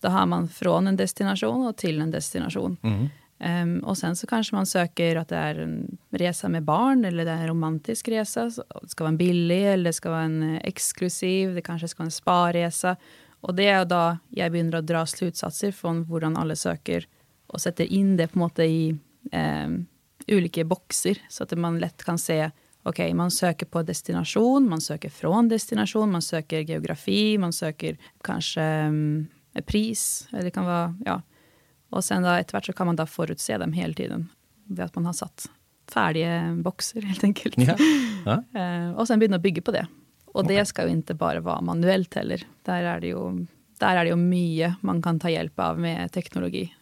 Då 0.00 0.08
har 0.08 0.26
man 0.26 0.48
från 0.48 0.86
en 0.86 0.96
destination 0.96 1.66
och 1.66 1.76
till 1.76 2.00
en 2.00 2.10
destination. 2.10 2.76
Mm. 2.82 3.08
Um, 3.38 3.84
och 3.84 3.98
sen 3.98 4.16
så 4.16 4.26
kanske 4.26 4.54
man 4.54 4.66
söker 4.66 5.16
att 5.16 5.28
det 5.28 5.36
är 5.36 5.54
en 5.54 5.98
resa 6.10 6.48
med 6.48 6.62
barn 6.62 7.04
eller 7.04 7.24
det 7.24 7.30
är 7.30 7.36
en 7.36 7.48
romantisk 7.48 8.08
resa. 8.08 8.44
det 8.82 8.88
ska 8.88 9.04
vara 9.04 9.08
en 9.08 9.16
billig 9.16 9.72
eller 9.72 9.84
det 9.84 9.92
ska 9.92 10.10
vara 10.10 10.22
en 10.22 10.54
eh, 10.54 10.60
exklusiv. 10.64 11.54
Det 11.54 11.62
kanske 11.62 11.88
ska 11.88 12.02
vara 12.02 12.06
en 12.06 12.10
sparresa. 12.10 12.96
Och 13.40 13.54
det 13.54 13.66
är 13.66 13.84
då 13.84 14.16
jag 14.28 14.52
börjar 14.52 14.74
att 14.74 14.86
dra 14.86 15.06
slutsatser 15.06 15.72
från 15.72 16.04
hur 16.04 16.38
alla 16.38 16.56
söker 16.56 17.06
och 17.46 17.60
sätter 17.60 17.84
in 17.84 18.16
det 18.16 18.28
på 18.28 18.38
något 18.38 18.58
i 18.58 18.98
um, 19.32 19.86
olika 20.26 20.64
boxar 20.64 21.16
så 21.28 21.42
att 21.42 21.58
man 21.58 21.78
lätt 21.78 22.04
kan 22.04 22.18
se 22.18 22.50
okej, 22.84 23.06
okay, 23.06 23.14
man 23.14 23.30
söker 23.30 23.66
på 23.66 23.82
destination, 23.82 24.68
man 24.68 24.80
söker 24.80 25.10
från 25.10 25.48
destination, 25.48 26.12
man 26.12 26.22
söker 26.22 26.60
geografi, 26.60 27.38
man 27.38 27.52
söker 27.52 27.98
kanske 28.24 28.86
um, 28.86 29.26
pris, 29.66 30.28
eller 30.32 30.42
det 30.42 30.50
kan 30.50 30.64
vara, 30.64 30.96
ja. 31.04 31.22
Och 31.90 32.04
sen 32.04 32.22
då 32.22 32.28
etter 32.28 32.60
så 32.60 32.72
kan 32.72 32.86
man 32.86 32.96
då 32.96 33.06
förutse 33.06 33.58
dem 33.58 33.72
hela 33.72 33.94
tiden, 33.94 34.28
ved 34.64 34.84
att 34.86 34.94
man 34.94 35.06
har 35.06 35.12
satt 35.12 35.50
färdiga 35.92 36.54
boxar 36.54 37.00
helt 37.00 37.24
enkelt. 37.24 37.54
Ja. 37.58 37.76
Ja. 38.24 38.88
uh, 38.88 38.92
och 38.98 39.06
sen 39.06 39.18
börja 39.18 39.38
bygga 39.38 39.62
på 39.62 39.70
det. 39.70 39.86
Och 40.24 40.44
okay. 40.44 40.56
det 40.56 40.64
ska 40.64 40.82
ju 40.82 40.90
inte 40.90 41.14
bara 41.14 41.40
vara 41.40 41.60
manuellt 41.60 42.14
heller. 42.14 42.46
Där 42.62 42.82
är 42.82 43.00
det 43.00 43.06
ju, 43.06 43.46
där 43.78 43.96
är 43.96 44.04
det 44.04 44.10
ju 44.10 44.16
mycket 44.16 44.82
man 44.82 45.02
kan 45.02 45.20
ta 45.20 45.30
hjälp 45.30 45.58
av 45.58 45.80
med 45.80 46.12
teknologi. 46.12 46.74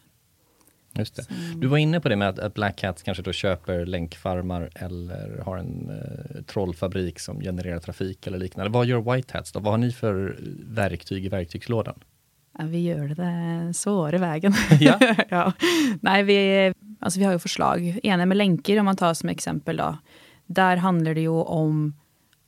Just 0.97 1.15
det. 1.15 1.25
Du 1.55 1.67
var 1.67 1.77
inne 1.77 1.99
på 1.99 2.09
det 2.09 2.15
med 2.15 2.39
att 2.39 2.53
Black 2.53 2.83
Hat 2.83 3.03
kanske 3.03 3.23
då 3.23 3.31
köper 3.31 3.85
länkfarmar 3.85 4.69
eller 4.75 5.37
har 5.45 5.57
en 5.57 5.89
eh, 5.89 6.41
trollfabrik 6.43 7.19
som 7.19 7.39
genererar 7.39 7.79
trafik 7.79 8.27
eller 8.27 8.37
liknande. 8.37 8.71
Vad 8.71 8.85
gör 8.85 9.13
White 9.13 9.37
Hats 9.37 9.51
då? 9.51 9.59
Vad 9.59 9.73
har 9.73 9.77
ni 9.77 9.91
för 9.91 10.37
verktyg 10.63 11.25
i 11.25 11.29
verktygslådan? 11.29 11.99
Ja, 12.57 12.65
vi 12.65 12.83
gör 12.83 13.07
det 13.07 13.73
svåra 13.73 14.17
vägen. 14.17 14.53
Ja. 14.79 14.99
ja. 15.29 15.53
Nej, 16.01 16.23
vi, 16.23 16.73
alltså 16.99 17.19
vi 17.19 17.25
har 17.25 17.33
ju 17.33 17.39
förslag. 17.39 17.99
Ena 18.03 18.25
med 18.25 18.37
länkar 18.37 18.79
om 18.79 18.85
man 18.85 18.95
tar 18.95 19.13
som 19.13 19.29
exempel. 19.29 19.77
Då. 19.77 19.97
Där 20.45 20.77
handlar 20.77 21.13
det 21.13 21.21
ju 21.21 21.29
om 21.29 21.93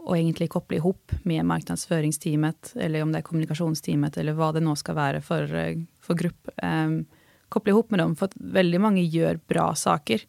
att 0.09 0.17
egentligen 0.17 0.49
koppla 0.49 0.77
ihop 0.77 1.11
med 1.23 1.45
marknadsföringsteamet 1.45 2.73
eller 2.75 3.01
om 3.01 3.11
det 3.11 3.17
är 3.17 3.21
kommunikationsteamet 3.21 4.17
eller 4.17 4.33
vad 4.33 4.53
det 4.53 4.59
nu 4.59 4.75
ska 4.75 4.93
vara 4.93 5.21
för, 5.21 5.55
eh, 5.55 5.75
för 6.01 6.13
grupp. 6.13 6.49
Um, 6.63 7.05
koppla 7.49 7.69
ihop 7.69 7.89
med 7.89 7.99
dem, 7.99 8.15
för 8.15 8.25
att 8.25 8.33
väldigt 8.35 8.81
många 8.81 9.01
gör 9.01 9.39
bra 9.47 9.75
saker. 9.75 10.21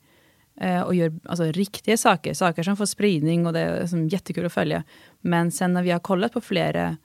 Eh, 0.60 0.80
och 0.80 0.94
gör 0.94 1.12
alltså, 1.24 1.44
riktiga 1.44 1.96
saker, 1.96 2.34
saker 2.34 2.62
som 2.62 2.76
får 2.76 2.86
spridning 2.86 3.46
och 3.46 3.52
det 3.52 3.60
är 3.60 3.86
som, 3.86 4.08
jättekul 4.08 4.46
att 4.46 4.52
följa. 4.52 4.84
Men 5.20 5.52
sen 5.52 5.72
när 5.72 5.82
vi 5.82 5.90
har 5.90 5.98
kollat 5.98 6.32
på 6.32 6.40
flera 6.40 6.96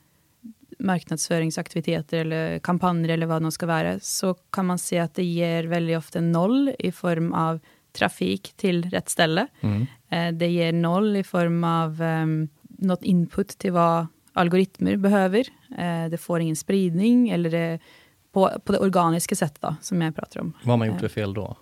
marknadsföringsaktiviteter 0.79 2.17
eller 2.17 2.59
kampanjer 2.59 3.09
eller 3.09 3.25
vad 3.25 3.43
det 3.43 3.51
ska 3.51 3.65
vara, 3.65 3.99
så 3.99 4.33
kan 4.33 4.65
man 4.65 4.79
se 4.79 4.99
att 4.99 5.13
det 5.13 5.23
ger 5.23 5.63
väldigt 5.63 5.97
ofta 5.97 6.21
noll 6.21 6.71
i 6.79 6.91
form 6.91 7.33
av 7.33 7.59
trafik 7.91 8.53
till 8.55 8.89
rätt 8.89 9.09
ställe. 9.09 9.47
Mm. 9.61 9.87
Eh, 10.09 10.37
det 10.37 10.47
ger 10.47 10.73
noll 10.73 11.15
i 11.15 11.23
form 11.23 11.63
av 11.63 12.01
um, 12.01 12.49
något 12.63 13.03
input 13.03 13.47
till 13.47 13.71
vad 13.71 14.07
algoritmer 14.33 14.95
behöver. 14.95 15.47
Eh, 15.77 16.09
det 16.09 16.17
får 16.17 16.39
ingen 16.39 16.55
spridning 16.55 17.29
eller 17.29 17.49
det 17.49 17.79
på, 18.31 18.51
på 18.63 18.71
det 18.71 18.79
organiska 18.79 19.35
sättet 19.35 19.61
då, 19.61 19.75
som 19.81 20.01
jag 20.01 20.15
pratar 20.15 20.39
om. 20.41 20.53
Vad 20.63 20.69
har 20.69 20.77
man 20.77 20.87
gjort 20.87 20.99
för 20.99 21.07
fel 21.07 21.33
då? 21.33 21.57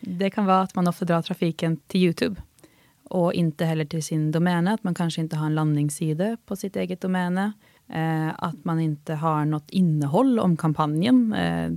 Det 0.00 0.30
kan 0.30 0.46
vara 0.46 0.60
att 0.60 0.74
man 0.74 0.88
ofta 0.88 1.04
drar 1.04 1.22
trafiken 1.22 1.76
till 1.76 2.00
Youtube 2.00 2.42
och 3.04 3.34
inte 3.34 3.64
heller 3.64 3.84
till 3.84 4.02
sin 4.02 4.32
domäne, 4.32 4.74
att 4.74 4.84
man 4.84 4.94
kanske 4.94 5.20
inte 5.20 5.36
har 5.36 5.46
en 5.46 5.54
landningssida 5.54 6.36
på 6.46 6.56
sitt 6.56 6.76
eget 6.76 7.00
domäne, 7.00 7.52
eh, 7.88 8.28
att 8.44 8.64
man 8.64 8.80
inte 8.80 9.14
har 9.14 9.44
något 9.44 9.70
innehåll 9.70 10.38
om 10.38 10.56
kampanjen. 10.56 11.32
Eh. 11.32 11.70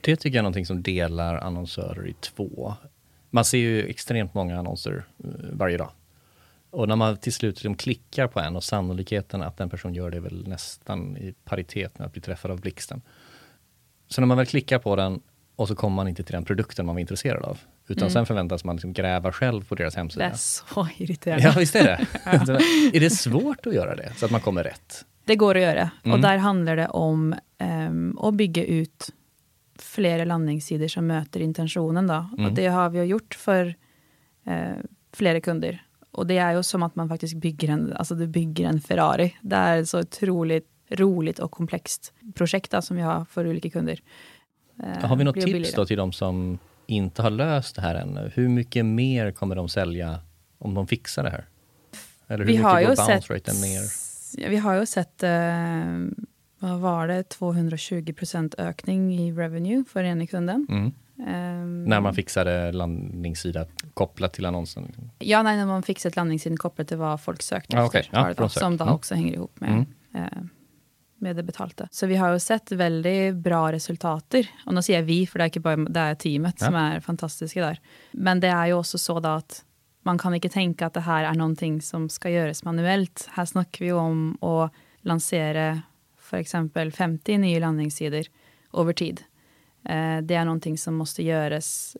Det 0.00 0.16
tycker 0.16 0.36
jag 0.36 0.40
är 0.40 0.42
någonting 0.42 0.66
som 0.66 0.82
delar 0.82 1.36
annonsörer 1.36 2.08
i 2.08 2.12
två. 2.12 2.74
Man 3.30 3.44
ser 3.44 3.58
ju 3.58 3.86
extremt 3.86 4.34
många 4.34 4.58
annonser 4.58 5.04
eh, 5.24 5.30
varje 5.52 5.76
dag. 5.76 5.90
Och 6.70 6.88
när 6.88 6.96
man 6.96 7.16
till 7.16 7.32
slut 7.32 7.56
liksom 7.56 7.74
klickar 7.74 8.26
på 8.26 8.40
en 8.40 8.56
och 8.56 8.64
sannolikheten 8.64 9.42
att 9.42 9.56
den 9.56 9.70
person 9.70 9.94
gör 9.94 10.10
det 10.10 10.16
är 10.16 10.20
väl 10.20 10.48
nästan 10.48 11.16
i 11.16 11.34
paritet 11.44 11.98
med 11.98 12.06
att 12.06 12.12
bli 12.12 12.22
träffad 12.22 12.50
av 12.50 12.60
blixten. 12.60 13.02
Så 14.12 14.20
när 14.20 14.26
man 14.26 14.36
väl 14.36 14.46
klickar 14.46 14.78
på 14.78 14.96
den 14.96 15.20
och 15.56 15.68
så 15.68 15.74
kommer 15.74 15.96
man 15.96 16.08
inte 16.08 16.22
till 16.22 16.32
den 16.32 16.44
produkten 16.44 16.86
man 16.86 16.94
var 16.94 17.00
intresserad 17.00 17.42
av. 17.42 17.58
Utan 17.88 18.02
mm. 18.02 18.10
sen 18.10 18.26
förväntas 18.26 18.64
man 18.64 18.76
liksom 18.76 18.92
gräva 18.92 19.32
själv 19.32 19.68
på 19.68 19.74
deras 19.74 19.96
hemsida. 19.96 20.24
Det 20.24 20.30
är 20.30 20.36
så 20.36 20.88
irriterande. 20.96 21.44
Ja, 21.44 21.54
visst 21.58 21.76
är 21.76 21.84
det. 21.84 22.06
är 22.96 23.00
det 23.00 23.10
svårt 23.10 23.66
att 23.66 23.74
göra 23.74 23.96
det, 23.96 24.12
så 24.16 24.24
att 24.24 24.30
man 24.30 24.40
kommer 24.40 24.64
rätt? 24.64 25.04
Det 25.24 25.36
går 25.36 25.56
att 25.56 25.62
göra. 25.62 25.90
Mm. 26.04 26.14
Och 26.14 26.20
där 26.20 26.36
handlar 26.36 26.76
det 26.76 26.88
om 26.88 27.34
um, 27.88 28.18
att 28.18 28.34
bygga 28.34 28.64
ut 28.64 29.10
flera 29.78 30.24
landningssidor 30.24 30.88
som 30.88 31.06
möter 31.06 31.40
intentionen. 31.40 32.06
Då. 32.06 32.26
Mm. 32.38 32.46
Och 32.46 32.52
det 32.52 32.66
har 32.66 32.90
vi 32.90 33.02
gjort 33.02 33.34
för 33.34 33.66
uh, 34.48 34.82
flera 35.12 35.40
kunder. 35.40 35.82
Och 36.10 36.26
det 36.26 36.38
är 36.38 36.52
ju 36.52 36.62
som 36.62 36.82
att 36.82 36.96
man 36.96 37.08
faktiskt 37.08 37.34
bygger 37.34 37.68
en, 37.68 37.92
alltså 37.92 38.14
du 38.14 38.26
bygger 38.26 38.68
en 38.68 38.80
Ferrari. 38.80 39.36
Det 39.40 39.56
är 39.56 39.84
så 39.84 40.00
otroligt 40.00 40.71
roligt 40.94 41.38
och 41.38 41.50
komplext 41.50 42.12
projekt 42.34 42.74
som 42.84 42.96
vi 42.96 43.02
har 43.02 43.24
för 43.24 43.46
olika 43.46 43.70
kunder. 43.70 44.00
Eh, 44.82 45.08
har 45.08 45.16
vi 45.16 45.24
något 45.24 45.40
tips 45.40 45.74
då 45.74 45.86
till 45.86 45.96
de 45.96 46.12
som 46.12 46.58
inte 46.86 47.22
har 47.22 47.30
löst 47.30 47.76
det 47.76 47.82
här 47.82 47.94
ännu? 47.94 48.30
Hur 48.34 48.48
mycket 48.48 48.86
mer 48.86 49.32
kommer 49.32 49.56
de 49.56 49.68
sälja 49.68 50.20
om 50.58 50.74
de 50.74 50.86
fixar 50.86 51.22
det 51.22 51.30
här? 51.30 51.48
Eller 52.26 52.38
hur 52.38 52.44
vi 52.44 52.52
mycket 52.52 52.66
har 52.66 52.80
går 52.80 52.96
bounce 52.96 53.34
raten 53.34 53.54
ner? 53.60 53.82
Vi 54.48 54.56
har 54.56 54.74
ju 54.74 54.86
sett, 54.86 55.22
eh, 55.22 55.30
vad 56.58 56.80
var 56.80 57.08
det, 57.08 57.22
220 57.22 58.12
procent 58.12 58.54
ökning 58.58 59.14
i 59.14 59.32
revenue 59.32 59.84
för 59.88 60.04
ena 60.04 60.26
kunden. 60.26 60.66
Mm. 60.70 60.92
Um, 61.16 61.84
när 61.84 62.00
man 62.00 62.14
fixade 62.14 62.72
landningssida 62.72 63.66
kopplat 63.94 64.32
till 64.32 64.46
annonsen? 64.46 64.92
Ja, 65.18 65.42
nej, 65.42 65.56
när 65.56 65.66
man 65.66 65.82
fixade 65.82 66.16
landningssidan 66.16 66.56
kopplat 66.56 66.88
till 66.88 66.96
vad 66.96 67.20
folk 67.20 67.42
sökte 67.42 67.78
ah, 67.78 67.84
efter. 67.84 67.98
Okay. 67.98 68.34
Ja, 68.38 68.48
som 68.48 68.76
då 68.76 68.84
mm. 68.84 68.94
också 68.94 69.14
hänger 69.14 69.32
ihop 69.32 69.60
med 69.60 69.70
mm. 69.70 69.86
eh, 70.14 70.42
med 71.22 71.36
det 71.36 71.42
betalte. 71.42 71.88
Så 71.90 72.06
vi 72.06 72.16
har 72.16 72.32
ju 72.32 72.38
sett 72.38 72.72
väldigt 72.72 73.34
bra 73.34 73.72
resultat. 73.72 74.34
Och 74.66 74.74
nu 74.74 74.82
säger 74.82 75.02
vi, 75.02 75.26
för 75.26 75.38
det 75.38 75.44
är 75.44 75.46
inte 75.46 75.60
bara 75.60 75.76
det 75.76 76.00
är 76.00 76.14
teamet 76.14 76.56
ja. 76.58 76.66
som 76.66 76.74
är 76.74 77.00
fantastiska 77.00 77.60
där. 77.60 77.80
Men 78.10 78.40
det 78.40 78.48
är 78.48 78.66
ju 78.66 78.72
också 78.72 78.98
så 78.98 79.26
att 79.26 79.64
man 80.02 80.18
kan 80.18 80.34
inte 80.34 80.48
tänka 80.48 80.86
att 80.86 80.94
det 80.94 81.00
här 81.00 81.24
är 81.24 81.34
någonting 81.34 81.82
som 81.82 82.08
ska 82.08 82.30
göras 82.30 82.64
manuellt. 82.64 83.28
Här 83.32 83.44
snackar 83.44 83.84
vi 83.84 83.92
om 83.92 84.42
att 84.42 84.72
lansera 85.00 85.82
för 86.18 86.36
exempel 86.36 86.92
50 86.92 87.38
nya 87.38 87.58
landningssidor 87.58 88.24
över 88.72 88.92
tid. 88.92 89.22
Eh, 89.84 90.18
det 90.22 90.34
är 90.34 90.44
någonting 90.44 90.78
som 90.78 90.94
måste 90.94 91.22
göras 91.22 91.96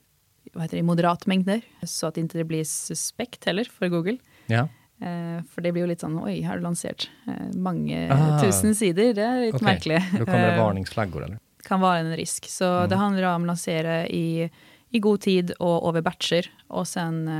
vad 0.53 0.63
heter 0.63 0.77
det, 0.77 0.81
i 0.81 0.83
moderat 0.83 1.27
mängder, 1.27 1.61
så 1.83 2.07
att 2.07 2.17
inte 2.17 2.39
det 2.39 2.45
blir 2.45 2.65
suspekt 2.65 3.45
heller 3.45 3.65
för 3.65 3.89
Google. 3.89 4.19
Ja. 4.47 4.69
Eh, 5.03 5.43
för 5.55 5.61
det 5.61 5.73
blir 5.73 5.83
ju 5.83 5.89
lite 5.89 6.01
sån, 6.01 6.25
oj, 6.25 6.43
har 6.43 6.57
du 6.57 6.63
lanserat 6.63 7.09
eh, 7.27 7.57
många 7.59 8.15
ah, 8.15 8.41
tusen 8.41 8.75
sidor? 8.75 9.15
Det 9.15 9.23
är 9.23 9.41
lite 9.41 9.57
okay. 9.57 9.67
märkligt. 9.67 10.03
Då 10.19 10.25
kommer 10.25 10.47
det 10.47 10.55
eh, 10.55 10.65
varningsflaggor 10.65 11.25
eller? 11.25 11.39
Kan 11.65 11.81
vara 11.81 11.99
en 11.99 12.17
risk. 12.17 12.49
Så 12.49 12.65
mm. 12.65 12.89
det 12.89 12.97
handlar 12.97 13.23
om 13.23 13.43
att 13.43 13.47
lansera 13.47 14.07
i, 14.07 14.51
i 14.91 14.99
god 14.99 15.21
tid 15.21 15.51
och 15.51 15.89
över 15.89 16.01
batcher. 16.01 16.51
Och 16.69 16.89
sen 16.89 17.31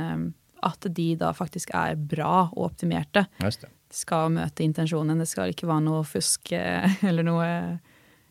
att 0.61 0.85
de 0.89 1.15
då 1.15 1.33
faktiskt 1.33 1.69
är 1.73 1.95
bra 1.95 2.49
och 2.51 2.65
optimerade. 2.65 3.25
Just 3.37 3.61
det. 3.61 3.67
Ska 3.89 4.29
möta 4.29 4.63
intentionen. 4.63 5.19
Det 5.19 5.25
ska 5.25 5.47
inte 5.47 5.65
vara 5.65 5.79
något 5.79 6.07
fusk 6.07 6.51
eller 7.01 7.23
något 7.23 7.79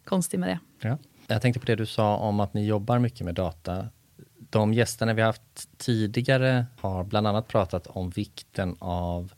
konstigt 0.05 0.41
med 0.41 0.49
det. 0.49 0.89
Ja. 0.89 0.99
Jag 1.27 1.43
tänkte 1.43 1.61
på 1.61 1.67
det 1.67 1.77
du 1.77 1.87
sa 1.87 2.17
om 2.17 2.41
att 2.41 2.55
ni 2.55 2.67
jobbar 2.67 2.99
mycket 2.99 3.25
med 3.25 3.35
data 3.35 3.87
de 4.53 4.75
gästerna 4.75 5.15
vi 5.15 5.23
haft 5.23 5.79
tidigare 5.79 6.67
har 6.81 7.05
bland 7.05 7.27
annat 7.27 7.49
pratat 7.49 7.87
om 7.87 8.11
vikten 8.11 8.77
av 8.79 9.33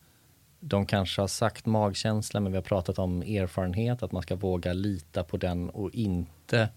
de 0.61 0.87
kanske 0.87 1.21
har 1.21 1.28
sagt 1.28 1.66
magkänsla, 1.66 2.40
men 2.40 2.52
vi 2.52 2.59
har 2.59 2.62
pratat 2.62 2.99
om 2.99 3.23
erfarenhet, 3.23 4.02
att 4.02 4.12
man 4.12 4.23
ska 4.23 4.37
våga 4.37 4.73
lita 4.73 5.25
på 5.25 5.37
den 5.37 5.71
och 5.71 5.90
inte 5.90 6.68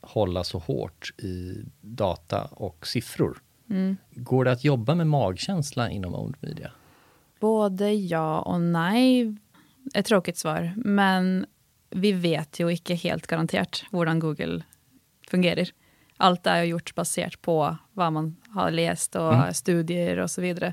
hålla 0.00 0.44
så 0.44 0.58
hårt 0.58 1.14
i 1.18 1.64
data 1.80 2.44
och 2.44 2.86
siffror. 2.86 3.42
Mm. 3.70 3.96
Går 4.10 4.44
det 4.44 4.52
att 4.52 4.64
jobba 4.64 4.94
med 4.94 5.06
magkänsla 5.06 5.90
inom 5.90 6.14
owned 6.14 6.36
media? 6.40 6.72
Både 7.40 7.92
ja 7.92 8.40
och 8.40 8.60
nej. 8.60 9.36
Ett 9.94 10.06
tråkigt 10.06 10.38
svar, 10.38 10.72
men 10.76 11.46
vi 11.90 12.12
vet 12.12 12.60
ju 12.60 12.70
inte 12.70 12.94
helt 12.94 13.26
garanterat 13.26 13.84
hur 13.90 14.20
Google 14.20 14.62
fungerar 15.28 15.68
allt 16.22 16.46
är 16.46 16.62
gjort 16.62 16.94
baserat 16.94 17.42
på 17.42 17.76
vad 17.92 18.12
man 18.12 18.36
har 18.48 18.70
läst 18.70 19.16
och 19.16 19.34
mm. 19.34 19.54
studier 19.54 20.18
och 20.18 20.30
så 20.30 20.40
vidare. 20.40 20.72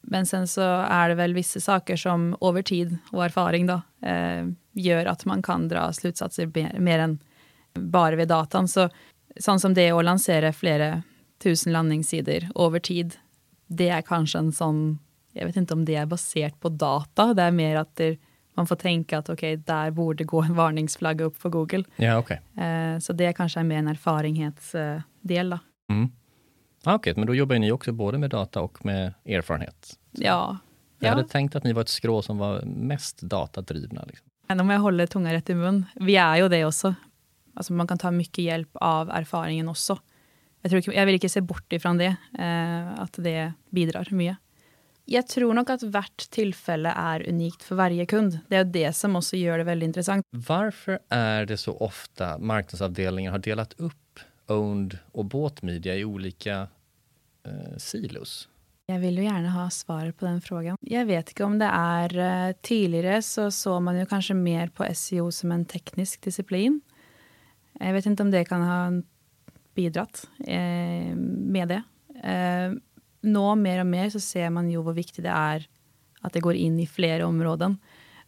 Men 0.00 0.26
sen 0.26 0.48
så 0.48 0.60
är 0.80 1.08
det 1.08 1.14
väl 1.14 1.34
vissa 1.34 1.60
saker 1.60 1.96
som 1.96 2.36
över 2.40 2.62
tid 2.62 2.98
och 3.12 3.24
erfaring 3.24 3.66
då, 3.66 3.80
eh, 4.06 4.46
gör 4.72 5.06
att 5.06 5.24
man 5.24 5.42
kan 5.42 5.68
dra 5.68 5.92
slutsatser 5.92 6.50
mer, 6.54 6.78
mer 6.78 6.98
än 6.98 7.18
bara 7.74 8.16
vid 8.16 8.28
datan. 8.28 8.68
Så 8.68 8.88
sånt 9.40 9.60
som 9.60 9.74
det 9.74 9.90
att 9.90 10.04
lansera 10.04 10.52
flera 10.52 11.02
tusen 11.42 11.72
landningssidor 11.72 12.64
över 12.66 12.80
tid, 12.80 13.16
det 13.66 13.88
är 13.88 14.02
kanske 14.02 14.38
en 14.38 14.52
sån, 14.52 14.98
jag 15.32 15.46
vet 15.46 15.56
inte 15.56 15.74
om 15.74 15.84
det 15.84 15.94
är 15.94 16.06
baserat 16.06 16.60
på 16.60 16.68
data, 16.68 17.34
det 17.34 17.42
är 17.42 17.50
mer 17.50 17.76
att 17.76 17.96
det 17.96 18.18
man 18.56 18.66
får 18.66 18.76
tänka 18.76 19.18
att 19.18 19.28
okej, 19.28 19.54
okay, 19.54 19.62
där 19.66 19.90
borde 19.90 20.24
gå 20.24 20.42
en 20.42 20.54
varningsflagga 20.54 21.24
upp 21.24 21.36
för 21.36 21.48
Google. 21.48 21.84
Ja, 21.96 22.18
okay. 22.18 22.64
Eh, 22.66 22.98
så 22.98 23.12
det 23.12 23.32
kanske 23.32 23.60
är 23.60 23.64
mer 23.64 23.78
en 23.78 23.88
erfarenhetsdel. 23.88 25.50
Då. 25.50 25.58
Mm. 25.90 26.10
Ah, 26.84 26.94
Okej, 26.94 27.12
okay, 27.12 27.20
men 27.20 27.26
då 27.26 27.34
jobbar 27.34 27.56
ni 27.56 27.72
också 27.72 27.92
både 27.92 28.18
med 28.18 28.30
data 28.30 28.60
och 28.60 28.84
med 28.84 29.14
erfarenhet? 29.24 29.98
Ja. 30.12 30.58
Jag 30.98 31.08
ja. 31.08 31.14
hade 31.14 31.28
tänkt 31.28 31.56
att 31.56 31.64
ni 31.64 31.72
var 31.72 31.82
ett 31.82 31.88
skrå 31.88 32.22
som 32.22 32.38
var 32.38 32.62
mest 32.62 33.22
datadrivna. 33.22 34.04
Liksom. 34.06 34.26
Men 34.48 34.60
om 34.60 34.70
jag 34.70 34.80
håller 34.80 35.06
tungan 35.06 35.32
rätt 35.32 35.50
i 35.50 35.54
mun. 35.54 35.84
Vi 35.94 36.16
är 36.16 36.36
ju 36.36 36.48
det 36.48 36.64
också. 36.64 36.94
Alltså 37.54 37.72
man 37.72 37.86
kan 37.86 37.98
ta 37.98 38.10
mycket 38.10 38.44
hjälp 38.44 38.70
av 38.72 39.10
erfarenheten 39.10 39.68
också. 39.68 39.98
Jag, 40.62 40.70
tror, 40.70 40.94
jag 40.94 41.06
vill 41.06 41.14
inte 41.14 41.28
se 41.28 41.40
bort 41.40 41.72
ifrån 41.72 41.98
det, 41.98 42.16
eh, 42.38 43.02
att 43.02 43.12
det 43.12 43.52
bidrar 43.70 44.08
mycket. 44.10 44.36
Jag 45.08 45.26
tror 45.26 45.54
nog 45.54 45.70
att 45.70 45.82
vart 45.82 46.30
tillfälle 46.30 46.92
är 46.96 47.28
unikt 47.28 47.62
för 47.62 47.74
varje 47.74 48.06
kund. 48.06 48.38
Det 48.48 48.56
är 48.56 48.64
det 48.64 48.92
som 48.92 49.16
också 49.16 49.36
gör 49.36 49.58
det 49.58 49.64
väldigt 49.64 49.86
intressant. 49.86 50.26
Varför 50.30 50.98
är 51.08 51.46
det 51.46 51.56
så 51.56 51.76
ofta 51.76 52.38
marknadsavdelningen 52.38 53.32
har 53.32 53.38
delat 53.38 53.72
upp 53.80 54.20
owned 54.46 54.98
och 55.12 55.24
båtmedia 55.24 55.96
i 55.96 56.04
olika 56.04 56.68
eh, 57.42 57.76
silos? 57.76 58.48
Jag 58.86 58.98
vill 58.98 59.18
ju 59.18 59.24
gärna 59.24 59.50
ha 59.50 59.70
svar 59.70 60.12
på 60.12 60.24
den 60.24 60.40
frågan. 60.40 60.76
Jag 60.80 61.06
vet 61.06 61.28
inte 61.28 61.44
om 61.44 61.58
det 61.58 61.70
är 61.72 62.18
eh, 62.48 62.54
tidigare 62.60 63.22
så 63.22 63.50
såg 63.50 63.82
man 63.82 63.98
ju 63.98 64.06
kanske 64.06 64.34
mer 64.34 64.68
på 64.68 64.86
SEO 64.94 65.32
som 65.32 65.52
en 65.52 65.64
teknisk 65.64 66.22
disciplin. 66.22 66.80
Jag 67.72 67.92
vet 67.92 68.06
inte 68.06 68.22
om 68.22 68.30
det 68.30 68.44
kan 68.44 68.62
ha 68.62 69.02
bidragit 69.74 70.28
eh, 70.46 71.16
med 71.16 71.68
det. 71.68 71.82
Eh, 72.28 72.72
nå 73.26 73.54
mer 73.54 73.80
och 73.80 73.86
mer 73.86 74.10
så 74.10 74.20
ser 74.20 74.50
man 74.50 74.70
ju 74.70 74.82
hur 74.82 74.92
viktigt 74.92 75.24
det 75.24 75.30
är 75.30 75.68
att 76.20 76.32
det 76.32 76.40
går 76.40 76.54
in 76.54 76.80
i 76.80 76.86
flera 76.86 77.26
områden. 77.26 77.78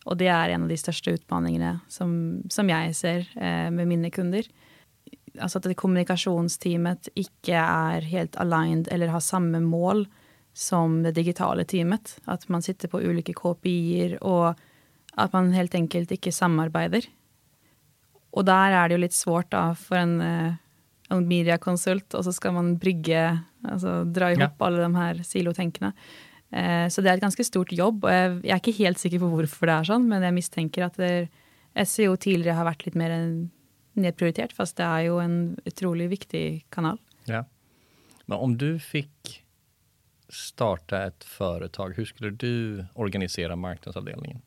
Och 0.04 0.16
det 0.16 0.26
är 0.26 0.48
en 0.48 0.62
av 0.62 0.68
de 0.68 0.76
största 0.76 1.10
utmaningarna 1.10 1.80
som, 1.88 2.42
som 2.50 2.68
jag 2.68 2.96
ser 2.96 3.18
eh, 3.18 3.70
med 3.70 3.88
mina 3.88 4.10
kunder. 4.10 4.44
Alltså 5.40 5.58
att 5.58 5.76
kommunikationsteamet 5.76 7.08
inte 7.14 7.52
är 7.52 8.00
helt 8.00 8.36
aligned 8.36 8.88
eller 8.90 9.06
har 9.08 9.20
samma 9.20 9.60
mål 9.60 10.08
som 10.52 11.02
det 11.02 11.12
digitala 11.12 11.64
teamet. 11.64 12.20
Att 12.24 12.48
man 12.48 12.62
sitter 12.62 12.88
på 12.88 12.98
olika 12.98 13.32
KPI 13.32 14.18
och 14.20 14.54
att 15.12 15.32
man 15.32 15.52
helt 15.52 15.74
enkelt 15.74 16.10
inte 16.10 16.32
samarbetar. 16.32 17.02
Och 18.30 18.44
där 18.44 18.70
är 18.70 18.88
det 18.88 18.94
ju 18.94 18.98
lite 18.98 19.14
svårt 19.14 19.50
då 19.50 19.74
för 19.74 19.96
en, 19.96 20.20
eh, 20.20 20.52
en 21.08 21.28
mediakonsult 21.28 22.14
och 22.14 22.24
så 22.24 22.32
ska 22.32 22.52
man 22.52 22.78
brygga, 22.78 23.40
alltså 23.64 24.04
dra 24.04 24.32
ihop 24.32 24.52
ja. 24.58 24.66
alla 24.66 24.78
de 24.78 24.94
här 24.94 25.14
silotänkerna. 25.14 25.92
Eh, 26.50 26.88
så 26.88 27.00
det 27.00 27.10
är 27.10 27.14
ett 27.14 27.20
ganska 27.20 27.44
stort 27.44 27.72
jobb 27.72 28.04
och 28.04 28.14
jag, 28.14 28.34
jag 28.34 28.44
är 28.44 28.54
inte 28.54 28.70
helt 28.70 28.98
säker 28.98 29.18
på 29.18 29.26
varför 29.26 29.66
det 29.66 29.72
är 29.72 29.84
så, 29.84 29.98
men 29.98 30.22
jag 30.22 30.34
misstänker 30.34 30.82
att 30.82 30.94
det, 30.94 31.28
SEO 31.86 32.16
tidigare 32.16 32.56
har 32.56 32.64
varit 32.64 32.86
lite 32.86 32.98
mer 32.98 33.48
nedprioriterat, 33.92 34.52
fast 34.52 34.76
det 34.76 34.82
är 34.82 35.00
ju 35.00 35.20
en 35.20 35.60
otroligt 35.64 36.10
viktig 36.10 36.66
kanal. 36.70 36.98
Ja. 37.24 37.44
Men 38.26 38.38
om 38.38 38.58
du 38.58 38.78
fick 38.78 39.44
starta 40.28 41.06
ett 41.06 41.24
företag, 41.24 41.94
hur 41.96 42.04
skulle 42.04 42.30
du 42.30 42.86
organisera 42.94 43.56
marknadsavdelningen? 43.56 44.42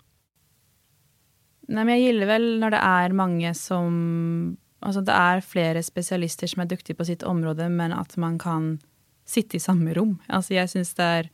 Nej, 1.62 1.86
men 1.86 1.94
jag 1.94 2.00
gillar 2.00 2.26
väl 2.26 2.60
när 2.60 2.72
det 2.72 2.78
är 2.78 3.12
många 3.12 3.54
som, 3.54 4.58
alltså 4.82 5.02
det 5.02 5.12
är 5.12 5.42
flera 5.42 5.84
specialister 5.84 6.48
som 6.48 6.62
är 6.62 6.66
duktiga 6.66 6.96
på 6.96 7.06
sitt 7.06 7.24
område, 7.24 7.70
men 7.70 7.94
att 7.94 8.18
man 8.18 8.40
kan 8.40 8.80
sitta 9.26 9.58
i 9.58 9.60
samma 9.60 9.94
rum. 9.94 10.18
Alltså 10.28 10.54
jag 10.54 10.70
syns 10.70 10.94
det 10.94 11.04
är, 11.04 11.30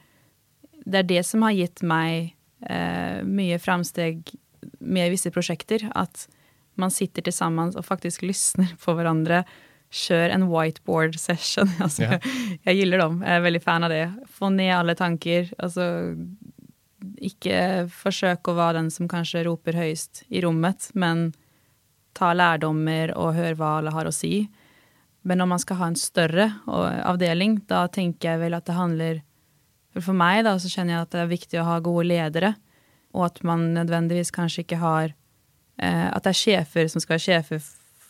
det 0.85 0.97
är 0.97 1.03
det 1.03 1.23
som 1.23 1.41
har 1.41 1.51
gett 1.51 1.81
mig 1.81 2.35
eh, 2.65 3.23
mycket 3.23 3.63
framsteg 3.63 4.31
med 4.79 5.11
vissa 5.11 5.31
projekt, 5.31 5.71
att 5.91 6.29
man 6.73 6.91
sitter 6.91 7.21
tillsammans 7.21 7.75
och 7.75 7.85
faktiskt 7.85 8.21
lyssnar 8.21 8.67
på 8.85 8.93
varandra 8.93 9.43
kör 9.89 10.29
en 10.29 10.61
whiteboard 10.61 11.19
session. 11.19 11.69
Alltså, 11.79 12.01
yeah. 12.01 12.21
Jag 12.61 12.73
gillar 12.73 12.97
dem, 12.97 13.23
jag 13.27 13.35
är 13.35 13.39
väldigt 13.39 13.63
fan 13.63 13.83
av 13.83 13.89
det. 13.89 14.13
Få 14.29 14.49
ner 14.49 14.75
alla 14.75 14.95
tankar. 14.95 15.49
Inte 17.17 17.89
försök 17.93 18.47
att 18.47 18.55
vara 18.55 18.73
den 18.73 18.91
som 18.91 19.09
kanske 19.09 19.43
ropar 19.43 19.73
högst 19.73 20.23
i 20.27 20.41
rummet, 20.41 20.89
men 20.93 21.33
ta 22.17 22.33
lärdomar 22.33 23.17
och 23.17 23.33
hör 23.33 23.53
vad 23.53 23.67
alla 23.67 23.91
har 23.91 24.05
att 24.05 24.15
säga. 24.15 24.45
Men 25.21 25.41
om 25.41 25.49
man 25.49 25.59
ska 25.59 25.73
ha 25.73 25.87
en 25.87 25.95
större 25.95 26.53
avdelning, 27.03 27.61
då 27.67 27.87
tänker 27.87 28.31
jag 28.31 28.39
väl 28.39 28.53
att 28.53 28.65
det 28.65 28.73
handlar... 28.73 29.21
För, 29.93 30.01
för 30.01 30.13
mig 30.13 30.43
då, 30.43 30.59
så 30.59 30.69
känner 30.69 30.93
jag 30.93 31.01
att 31.01 31.11
det 31.11 31.19
är 31.19 31.25
viktigt 31.25 31.59
att 31.59 31.65
ha 31.65 31.79
goda 31.79 32.03
ledare 32.03 32.53
och 33.11 33.25
att 33.25 33.43
man 33.43 33.73
nödvändigtvis 33.73 34.31
kanske 34.31 34.61
inte 34.61 34.75
har... 34.75 35.13
Eh, 35.77 36.15
att 36.15 36.23
det 36.23 36.29
är 36.29 36.33
chefer 36.33 36.87
som 36.87 37.01
ska 37.01 37.13
vara 37.13 37.19
chefer 37.19 37.61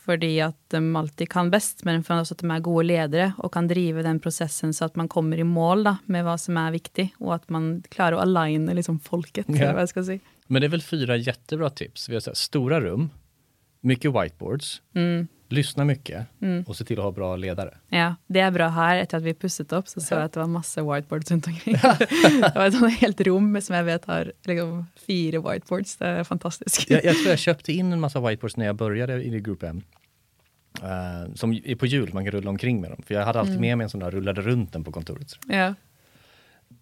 fordi 0.06 0.42
att 0.42 0.70
de 0.70 0.96
alltid 0.96 1.30
kan 1.30 1.52
bäst, 1.52 1.84
men 1.84 2.04
för 2.04 2.14
att 2.14 2.38
de 2.38 2.52
är 2.52 2.60
goda 2.60 2.84
ledare 2.84 3.32
och 3.38 3.54
kan 3.54 3.68
driva 3.68 4.02
den 4.02 4.20
processen 4.20 4.74
så 4.74 4.86
att 4.86 4.96
man 4.96 5.08
kommer 5.08 5.38
i 5.38 5.44
mål 5.44 5.84
da, 5.84 5.98
med 6.06 6.26
vad 6.26 6.42
som 6.42 6.58
är 6.58 6.72
viktigt 6.72 7.14
och 7.18 7.36
att 7.36 7.50
man 7.50 7.84
klarar 7.90 8.18
att 8.18 8.22
aligna 8.22 8.74
liksom 8.74 9.00
folket. 9.00 9.46
Ja. 9.50 9.74
Vad 9.74 9.82
jag 9.82 9.90
ska 9.90 10.04
säga. 10.04 10.20
Men 10.48 10.62
det 10.62 10.68
är 10.68 10.70
väl 10.70 10.82
fyra 10.82 11.16
jättebra 11.16 11.70
tips. 11.70 12.10
Vi 12.10 12.14
har 12.14 12.20
så 12.20 12.30
här, 12.30 12.36
stora 12.36 12.82
rum, 12.82 13.10
mycket 13.88 14.14
whiteboards, 14.14 14.82
mm. 14.96 15.28
lyssna 15.50 15.86
mycket 15.86 16.26
mm. 16.42 16.64
och 16.68 16.76
se 16.76 16.86
till 16.86 17.00
att 17.00 17.04
ha 17.04 17.12
bra 17.12 17.36
ledare. 17.36 17.78
Ja, 17.90 18.16
det 18.28 18.40
är 18.40 18.52
bra 18.52 18.68
här. 18.68 18.98
Efter 18.98 19.18
att 19.18 19.24
vi 19.24 19.34
pusset 19.34 19.74
upp 19.74 19.88
så 19.88 20.02
såg 20.02 20.18
jag 20.18 20.26
att 20.26 20.34
det 20.34 20.40
var 20.40 20.48
massa 20.48 20.94
whiteboards 20.94 21.32
runt 21.32 21.48
omkring. 21.48 21.74
det 22.42 22.52
var 22.56 22.88
ett 22.88 23.00
helt 23.00 23.22
rum 23.22 23.62
som 23.62 23.76
jag 23.76 23.84
vet 23.84 24.06
har 24.06 24.32
liksom, 24.44 24.86
fyra 25.08 25.52
whiteboards. 25.52 25.96
Det 25.96 26.08
är 26.08 26.24
fantastiskt. 26.24 26.90
jag, 26.90 27.06
jag 27.06 27.16
tror 27.16 27.30
jag 27.30 27.40
köpte 27.50 27.74
in 27.74 27.94
en 27.94 28.00
massa 28.00 28.20
whiteboards 28.20 28.58
när 28.58 28.66
jag 28.66 28.76
började 28.76 29.24
i 29.24 29.40
Group 29.40 29.64
M. 29.64 29.82
Uh, 30.84 31.34
som 31.36 31.54
är 31.66 31.76
på 31.76 31.86
hjul, 31.86 32.14
man 32.14 32.24
kan 32.24 32.32
rulla 32.32 32.50
omkring 32.50 32.82
med 32.82 32.92
dem. 32.92 33.02
För 33.08 33.14
jag 33.14 33.26
hade 33.26 33.40
alltid 33.40 33.56
mm. 33.56 33.62
med 33.62 33.78
mig 33.78 33.84
en 33.84 33.90
sån 33.90 34.00
där, 34.00 34.12
rullade 34.12 34.42
runt 34.42 34.74
den 34.74 34.84
på 34.84 34.92
kontoret. 34.92 35.28
Ja. 35.48 35.74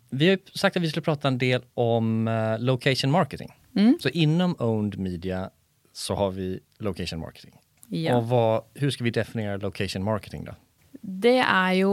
Vi 0.09 0.29
har 0.29 0.39
sagt 0.53 0.77
att 0.77 0.83
vi 0.83 0.89
skulle 0.89 1.03
prata 1.03 1.27
en 1.27 1.37
del 1.37 1.61
om 1.73 2.27
uh, 2.27 2.59
location 2.59 3.11
marketing. 3.11 3.51
Mm. 3.75 3.97
Så 4.01 4.09
inom 4.09 4.55
owned 4.59 4.99
media 4.99 5.49
så 5.95 6.15
har 6.15 6.31
vi 6.31 6.59
location 6.77 7.19
marketing. 7.19 7.59
Ja. 7.87 8.17
Och 8.17 8.27
vad, 8.27 8.63
hur 8.73 8.89
ska 8.89 9.03
vi 9.03 9.09
definiera 9.09 9.57
location 9.57 10.03
marketing 10.03 10.45
då? 10.45 10.55
Det 11.01 11.37
är 11.37 11.73
ju, 11.73 11.87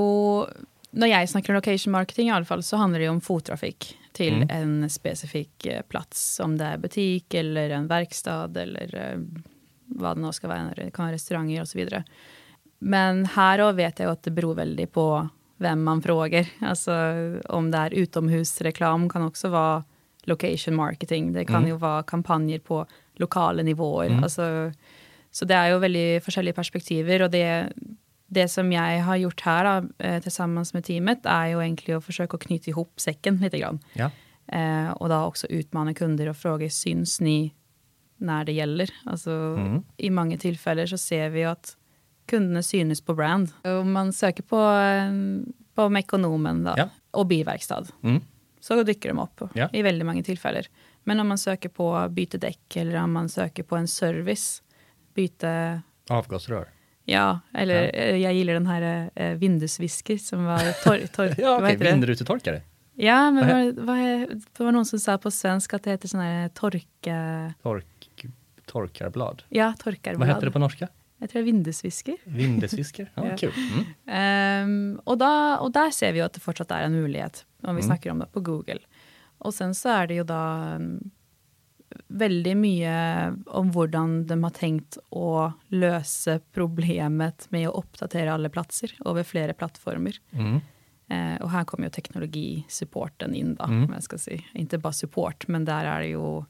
när 0.91 1.07
jag 1.07 1.29
snackar 1.29 1.55
location 1.55 1.93
marketing 1.93 2.29
i 2.29 2.31
alla 2.31 2.45
fall, 2.45 2.63
så 2.63 2.77
handlar 2.77 3.01
det 3.01 3.09
om 3.09 3.21
fottrafik 3.21 3.99
till 4.13 4.35
mm. 4.35 4.49
en 4.51 4.91
specifik 4.91 5.67
eh, 5.67 5.83
plats. 5.83 6.41
Om 6.41 6.59
det 6.59 6.65
är 6.65 6.79
butik 6.79 7.35
eller 7.35 7.71
en 7.71 7.87
verkstad 7.87 8.61
eller 8.61 9.19
vad 9.85 10.17
det 10.17 10.21
nu 10.21 10.33
ska 10.33 10.49
vara, 10.49 10.73
det 10.77 10.91
kan 10.91 11.05
vara 11.05 11.15
restauranger 11.15 11.61
och 11.61 11.69
så 11.69 11.79
vidare. 11.79 12.05
Men 12.79 13.27
här 13.27 13.73
vet 13.73 13.99
jag 13.99 14.11
att 14.11 14.23
det 14.23 14.31
beror 14.31 14.55
väldigt 14.55 14.93
på 14.93 15.29
vem 15.57 15.85
man 15.85 16.03
frågar. 16.03 16.47
Alltså 16.61 16.93
om 17.49 17.71
det 17.71 17.79
är 17.79 17.91
utomhusreklam 17.91 19.09
kan 19.09 19.23
också 19.23 19.49
vara 19.49 19.85
location 20.23 20.75
marketing. 20.75 21.33
Det 21.33 21.45
kan 21.45 21.57
mm. 21.57 21.69
ju 21.69 21.77
vara 21.77 22.03
kampanjer 22.03 22.59
på 22.59 22.87
lokala 23.15 23.63
nivåer. 23.63 24.07
Mm. 24.07 24.23
Alltså, 24.23 24.73
så 25.31 25.45
det 25.45 25.55
är 25.55 25.69
ju 25.69 25.79
väldigt 25.79 26.39
olika 26.39 26.53
perspektiv 26.55 27.23
och 27.23 27.31
det, 27.31 27.73
det 28.27 28.49
som 28.49 28.73
jag 28.73 29.03
har 29.03 29.17
gjort 29.17 29.41
här 29.41 29.89
eh, 29.99 30.23
tillsammans 30.23 30.75
med 30.75 30.85
teamet 30.85 31.21
är 31.25 31.47
ju 31.47 31.63
egentligen 31.63 31.99
att 31.99 32.05
försöka 32.05 32.39
knyta 32.39 32.71
ihop 32.71 33.01
säcken 33.01 33.37
lite 33.37 33.59
grann. 33.59 33.81
Ja. 33.93 34.11
Eh, 34.47 34.91
och 34.91 35.09
då 35.09 35.25
också 35.25 35.47
utmana 35.47 35.95
kunder 35.95 36.29
och 36.29 36.37
fråga, 36.37 36.71
syns 36.71 37.21
ni 37.21 37.55
när 38.17 38.45
det 38.45 38.53
gäller. 38.53 38.91
Alltså, 39.05 39.31
mm. 39.31 39.83
I 39.97 40.11
många 40.11 40.39
tillfällen 40.39 40.89
så 40.89 40.99
ser 40.99 41.29
vi 41.29 41.45
att 41.45 41.77
kunderna 42.27 42.63
synes 42.63 43.01
på 43.01 43.15
brand. 43.15 43.51
Om 43.65 43.93
man 43.93 44.13
söker 44.13 44.43
på, 44.43 44.83
på 45.75 45.89
Mekonomen 45.89 46.65
då, 46.65 46.75
ja. 46.77 46.89
och 47.11 47.27
bilverkstad 47.27 47.85
mm. 48.03 48.21
så 48.61 48.83
dyker 48.83 49.09
de 49.09 49.19
upp 49.19 49.51
ja. 49.55 49.69
i 49.73 49.83
väldigt 49.83 50.07
många 50.07 50.23
tillfällen. 50.23 50.63
Men 51.05 51.21
om 51.21 51.29
man 51.29 51.39
söker 51.39 51.69
på 51.69 52.09
byte 52.11 52.39
däck 52.39 52.77
eller 52.77 53.03
om 53.03 53.13
man 53.13 53.29
söker 53.29 53.63
på 53.63 53.77
en 53.77 53.89
service, 53.89 54.63
byte... 55.15 55.83
Avgasrör? 56.09 56.69
Ja, 57.05 57.41
eller 57.55 57.83
ja. 57.83 57.91
Eh, 57.91 58.17
jag 58.17 58.35
gillar 58.35 58.53
den 58.53 58.67
här 58.67 59.11
äh, 59.15 59.31
vindusvisker 59.31 60.17
som 60.17 60.45
var 60.45 60.85
torr... 60.85 61.07
Tor 61.07 61.35
ja, 61.39 61.57
okay. 61.57 61.77
Vindrutetorkare? 61.77 62.63
Ja, 62.95 63.31
men 63.31 63.87
vad 63.87 63.99
är, 63.99 64.29
det 64.57 64.65
var 64.65 64.73
någon 64.73 64.87
som 64.87 64.99
sa 64.99 65.19
på 65.19 65.31
svenska 65.31 65.77
att 65.77 65.83
det 65.83 65.91
heter 65.91 66.09
sån 66.09 66.21
här 66.21 66.49
torka... 66.49 67.55
Tork 67.63 67.87
torkarblad. 68.73 69.43
Ja, 69.49 69.75
torkarblad. 69.79 70.19
Vad 70.19 70.29
heter 70.29 70.47
det 70.47 70.53
på 70.53 70.59
norska? 70.59 70.89
Jag 71.19 71.31
tror 71.31 71.43
det 71.43 71.43
är 71.43 71.53
vindesvisker. 71.53 72.17
Vindesvisker, 72.25 73.11
ja, 73.15 73.27
ja. 73.31 73.37
kul. 73.37 73.53
Mm. 74.07 74.93
Um, 74.95 75.01
och, 75.05 75.19
då, 75.19 75.57
och 75.61 75.73
där 75.73 75.91
ser 75.91 76.13
vi 76.13 76.21
att 76.21 76.33
det 76.33 76.41
fortsatt 76.41 76.71
är 76.71 76.83
en 76.83 77.01
möjlighet, 77.01 77.47
om 77.63 77.67
vi 77.67 77.71
mm. 77.71 77.83
snackar 77.83 78.11
om 78.11 78.19
det 78.19 78.27
på 78.27 78.41
Google. 78.41 78.79
Och 79.43 79.55
sen 79.55 79.75
så 79.75 79.89
är 79.89 80.07
det 80.07 80.15
ju 80.15 80.25
då 80.25 80.35
um, 80.35 81.11
väldigt 82.09 82.57
mycket 82.57 83.35
om 83.47 83.71
hur 83.71 83.87
de 84.25 84.45
har 84.45 84.51
tänkt 84.51 84.99
att 85.11 85.53
lösa 85.69 86.41
problemet 86.53 87.47
med 87.51 87.69
att 87.69 87.75
uppdatera 87.75 88.35
alla 88.35 88.49
platser 88.49 88.97
över 89.05 89.23
flera 89.23 89.55
plattformar. 89.55 90.13
Mm. 90.31 90.61
Uh, 91.13 91.43
och 91.43 91.51
här 91.51 91.65
kommer 91.65 91.85
ju 91.85 91.91
teknologisupporten 91.91 93.35
in 93.35 93.55
då, 93.55 93.65
mm. 93.65 93.85
om 93.85 93.93
jag 93.93 94.03
ska 94.03 94.19
säga. 94.19 94.43
Inte 94.55 94.79
bara 94.79 94.93
support, 94.93 95.49
men 95.49 95.65
där 95.65 95.85
är 95.85 96.01
det 96.01 96.07
ju 96.07 96.45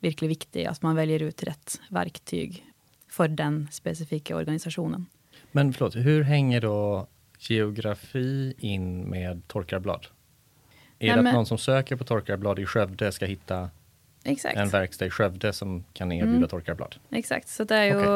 virkelig 0.00 0.28
viktig 0.28 0.64
att 0.64 0.82
man 0.82 0.96
väljer 0.96 1.22
ut 1.22 1.42
rätt 1.42 1.80
verktyg 1.90 2.64
för 3.08 3.28
den 3.28 3.68
specifika 3.70 4.36
organisationen. 4.36 5.06
Men 5.52 5.72
förlåt, 5.72 5.96
hur 5.96 6.22
hänger 6.22 6.60
då 6.60 7.06
geografi 7.38 8.54
in 8.58 9.10
med 9.10 9.48
torkarblad? 9.48 10.06
Är 10.98 11.06
Nej, 11.06 11.14
det 11.14 11.18
att 11.18 11.24
men... 11.24 11.34
någon 11.34 11.46
som 11.46 11.58
söker 11.58 11.96
på 11.96 12.04
torkarblad 12.04 12.58
i 12.58 12.66
Skövde 12.66 13.12
ska 13.12 13.26
hitta 13.26 13.70
Exakt. 14.24 14.56
en 14.56 14.68
verkstad 14.68 15.06
i 15.06 15.10
Skövde 15.10 15.52
som 15.52 15.84
kan 15.92 16.12
erbjuda 16.12 16.36
Mm. 16.36 16.48
torkarblad. 16.48 16.96
Exakt. 17.10 17.48
Så 17.48 17.64
det 17.64 17.76
är 17.76 17.84
ju, 17.84 18.06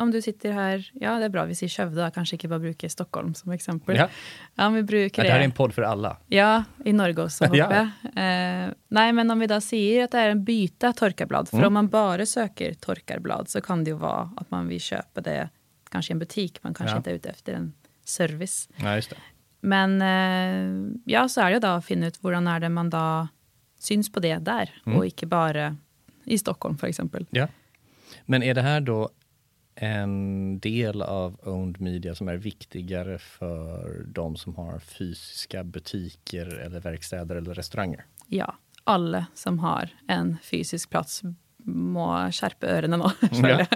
om 0.00 0.10
du 0.10 0.22
sitter 0.22 0.52
här, 0.52 0.90
ja 0.94 1.18
det 1.18 1.24
är 1.24 1.28
bra, 1.28 1.44
vi 1.44 1.54
säger 1.54 1.70
Skövde, 1.70 2.10
kanske 2.14 2.36
inte 2.36 2.48
bara 2.48 2.58
brukar 2.58 2.88
Stockholm 2.88 3.34
som 3.34 3.52
exempel. 3.52 3.96
Ja. 3.96 4.08
Ja, 4.54 4.68
vi 4.68 4.82
brukar 4.82 5.22
Det 5.22 5.30
här 5.30 5.40
är 5.40 5.44
en 5.44 5.52
podd 5.52 5.74
för 5.74 5.82
alla. 5.82 6.16
Ja, 6.28 6.64
i 6.84 6.92
Norge 6.92 7.22
också, 7.24 7.44
Ja. 7.56 7.72
Eh, 8.22 8.70
nej, 8.88 9.12
men 9.12 9.30
om 9.30 9.38
vi 9.38 9.46
då 9.46 9.60
säger 9.60 10.04
att 10.04 10.10
det 10.10 10.18
är 10.18 10.28
en 10.28 10.44
byte 10.44 10.92
torkarblad, 10.92 11.48
för 11.48 11.56
Mm. 11.56 11.66
om 11.66 11.72
man 11.74 11.88
bara 11.88 12.26
söker 12.26 12.74
torkarblad 12.74 13.48
så 13.48 13.60
kan 13.60 13.84
det 13.84 13.90
ju 13.90 13.96
vara 13.96 14.30
att 14.36 14.50
man 14.50 14.68
vill 14.68 14.80
köpa 14.80 15.20
det 15.20 15.48
kanske 15.90 16.10
i 16.10 16.14
en 16.14 16.18
butik, 16.18 16.58
man 16.62 16.74
kanske 16.74 16.94
Ja. 16.94 16.96
inte 16.96 17.10
är 17.10 17.14
ute 17.14 17.28
efter 17.30 17.52
en 17.52 17.72
service. 18.04 18.68
Ja, 18.76 18.94
just 18.94 19.10
det. 19.10 19.16
Men 19.64 20.02
eh, 20.02 20.92
ja, 21.04 21.28
så 21.28 21.40
är 21.40 21.44
det 21.46 21.52
ju 21.52 21.58
då 21.60 21.68
att 21.68 21.84
finna 21.84 22.06
ut 22.06 22.18
hur 22.24 22.32
är 22.48 22.60
det 22.60 22.68
man 22.68 22.90
då 22.90 23.28
syns 23.78 24.12
på 24.12 24.20
det 24.20 24.36
där 24.38 24.70
Mm. 24.86 24.98
och 24.98 25.04
inte 25.04 25.26
bara 25.26 25.76
i 26.24 26.38
Stockholm 26.38 26.78
för 26.78 26.86
exempel. 26.86 27.26
Ja. 27.30 27.48
Men 28.24 28.42
är 28.42 28.54
det 28.54 28.62
här 28.62 28.80
då 28.80 29.10
en 29.74 30.58
del 30.58 31.02
av 31.02 31.40
owned 31.42 31.80
media 31.80 32.14
som 32.14 32.28
är 32.28 32.36
viktigare 32.36 33.18
för 33.18 34.04
de 34.06 34.36
som 34.36 34.54
har 34.56 34.78
fysiska 34.78 35.64
butiker 35.64 36.46
eller 36.58 36.80
verkstäder 36.80 37.36
eller 37.36 37.54
restauranger? 37.54 38.04
Ja, 38.26 38.56
alla 38.84 39.26
som 39.34 39.58
har 39.58 39.88
en 40.08 40.36
fysisk 40.42 40.90
plats 40.90 41.22
må 41.64 42.30
skärpa 42.32 42.66
öronen 42.66 43.00
Ja. 43.20 43.66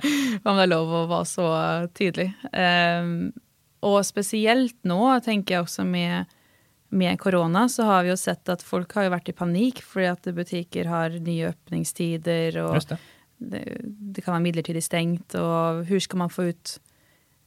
om 0.45 0.57
det 0.57 0.63
är 0.63 0.67
lov 0.67 0.95
att 0.95 1.09
vara 1.09 1.25
så 1.25 1.89
tydlig. 1.95 2.33
Ehm, 2.53 3.33
och 3.81 4.07
speciellt 4.07 4.77
nu, 4.83 5.21
tänker 5.25 5.55
jag 5.55 5.63
också 5.63 5.85
med, 5.85 6.25
med 6.89 7.21
corona, 7.21 7.69
så 7.69 7.83
har 7.83 8.03
vi 8.03 8.11
ju 8.11 8.17
sett 8.17 8.49
att 8.49 8.63
folk 8.63 8.95
har 8.95 9.03
ju 9.03 9.09
varit 9.09 9.29
i 9.29 9.33
panik 9.33 9.83
för 9.83 10.01
att 10.01 10.23
butiker 10.23 10.85
har 10.85 11.11
nya 11.11 11.49
öppningstider 11.49 12.59
och 12.59 12.83
det. 12.89 12.99
det, 13.37 13.77
det 13.85 14.21
kan 14.21 14.33
vara 14.33 14.41
midlertidigt 14.41 14.87
stängt 14.87 15.35
och 15.35 15.85
hur 15.85 16.01
ska 16.01 16.17
man 16.17 16.31
få 16.31 16.45
ut 16.45 16.81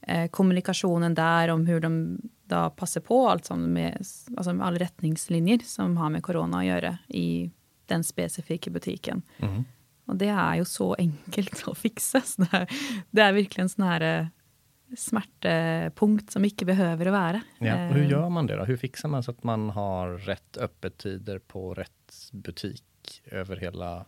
eh, 0.00 0.30
kommunikationen 0.30 1.14
där 1.14 1.48
om 1.48 1.66
hur 1.66 1.80
de 1.80 2.20
då 2.44 2.70
passar 2.70 3.00
på 3.00 3.28
allt 3.28 3.44
som 3.44 3.72
med, 3.72 4.06
alltså 4.36 4.52
med 4.52 4.66
alla 4.66 4.78
rättningslinjer 4.78 5.58
som 5.58 5.96
har 5.96 6.10
med 6.10 6.22
corona 6.22 6.58
att 6.58 6.64
göra 6.64 6.98
i 7.08 7.50
den 7.86 8.04
specifika 8.04 8.70
butiken. 8.70 9.22
Mhm. 9.38 9.64
Och 10.04 10.16
det 10.16 10.28
är 10.28 10.56
ju 10.56 10.64
så 10.64 10.94
enkelt 10.94 11.68
att 11.68 11.78
fixa. 11.78 12.20
Så 12.20 12.42
det, 12.42 12.56
är, 12.56 12.68
det 13.10 13.32
verkligen 13.32 13.64
en 13.64 13.68
sån 13.68 13.84
här 13.84 14.20
eh, 14.20 14.26
smärtpunkt 14.96 16.30
som 16.32 16.44
inte 16.44 16.64
behöver 16.64 17.06
att 17.06 17.12
vara. 17.12 17.40
Ja. 17.58 17.88
Och 17.88 17.94
hur 17.94 18.04
Eh, 18.04 18.10
gör 18.10 18.28
man 18.28 18.46
det 18.46 18.56
då? 18.56 18.64
Hur 18.64 18.76
fixar 18.76 19.08
man 19.08 19.22
så 19.22 19.30
att 19.30 19.44
man 19.44 19.70
har 19.70 20.08
rätt 20.12 20.56
öppettider 20.56 21.38
på 21.38 21.74
rätt 21.74 22.30
butik 22.32 22.84
över 23.24 23.56
hela 23.56 24.06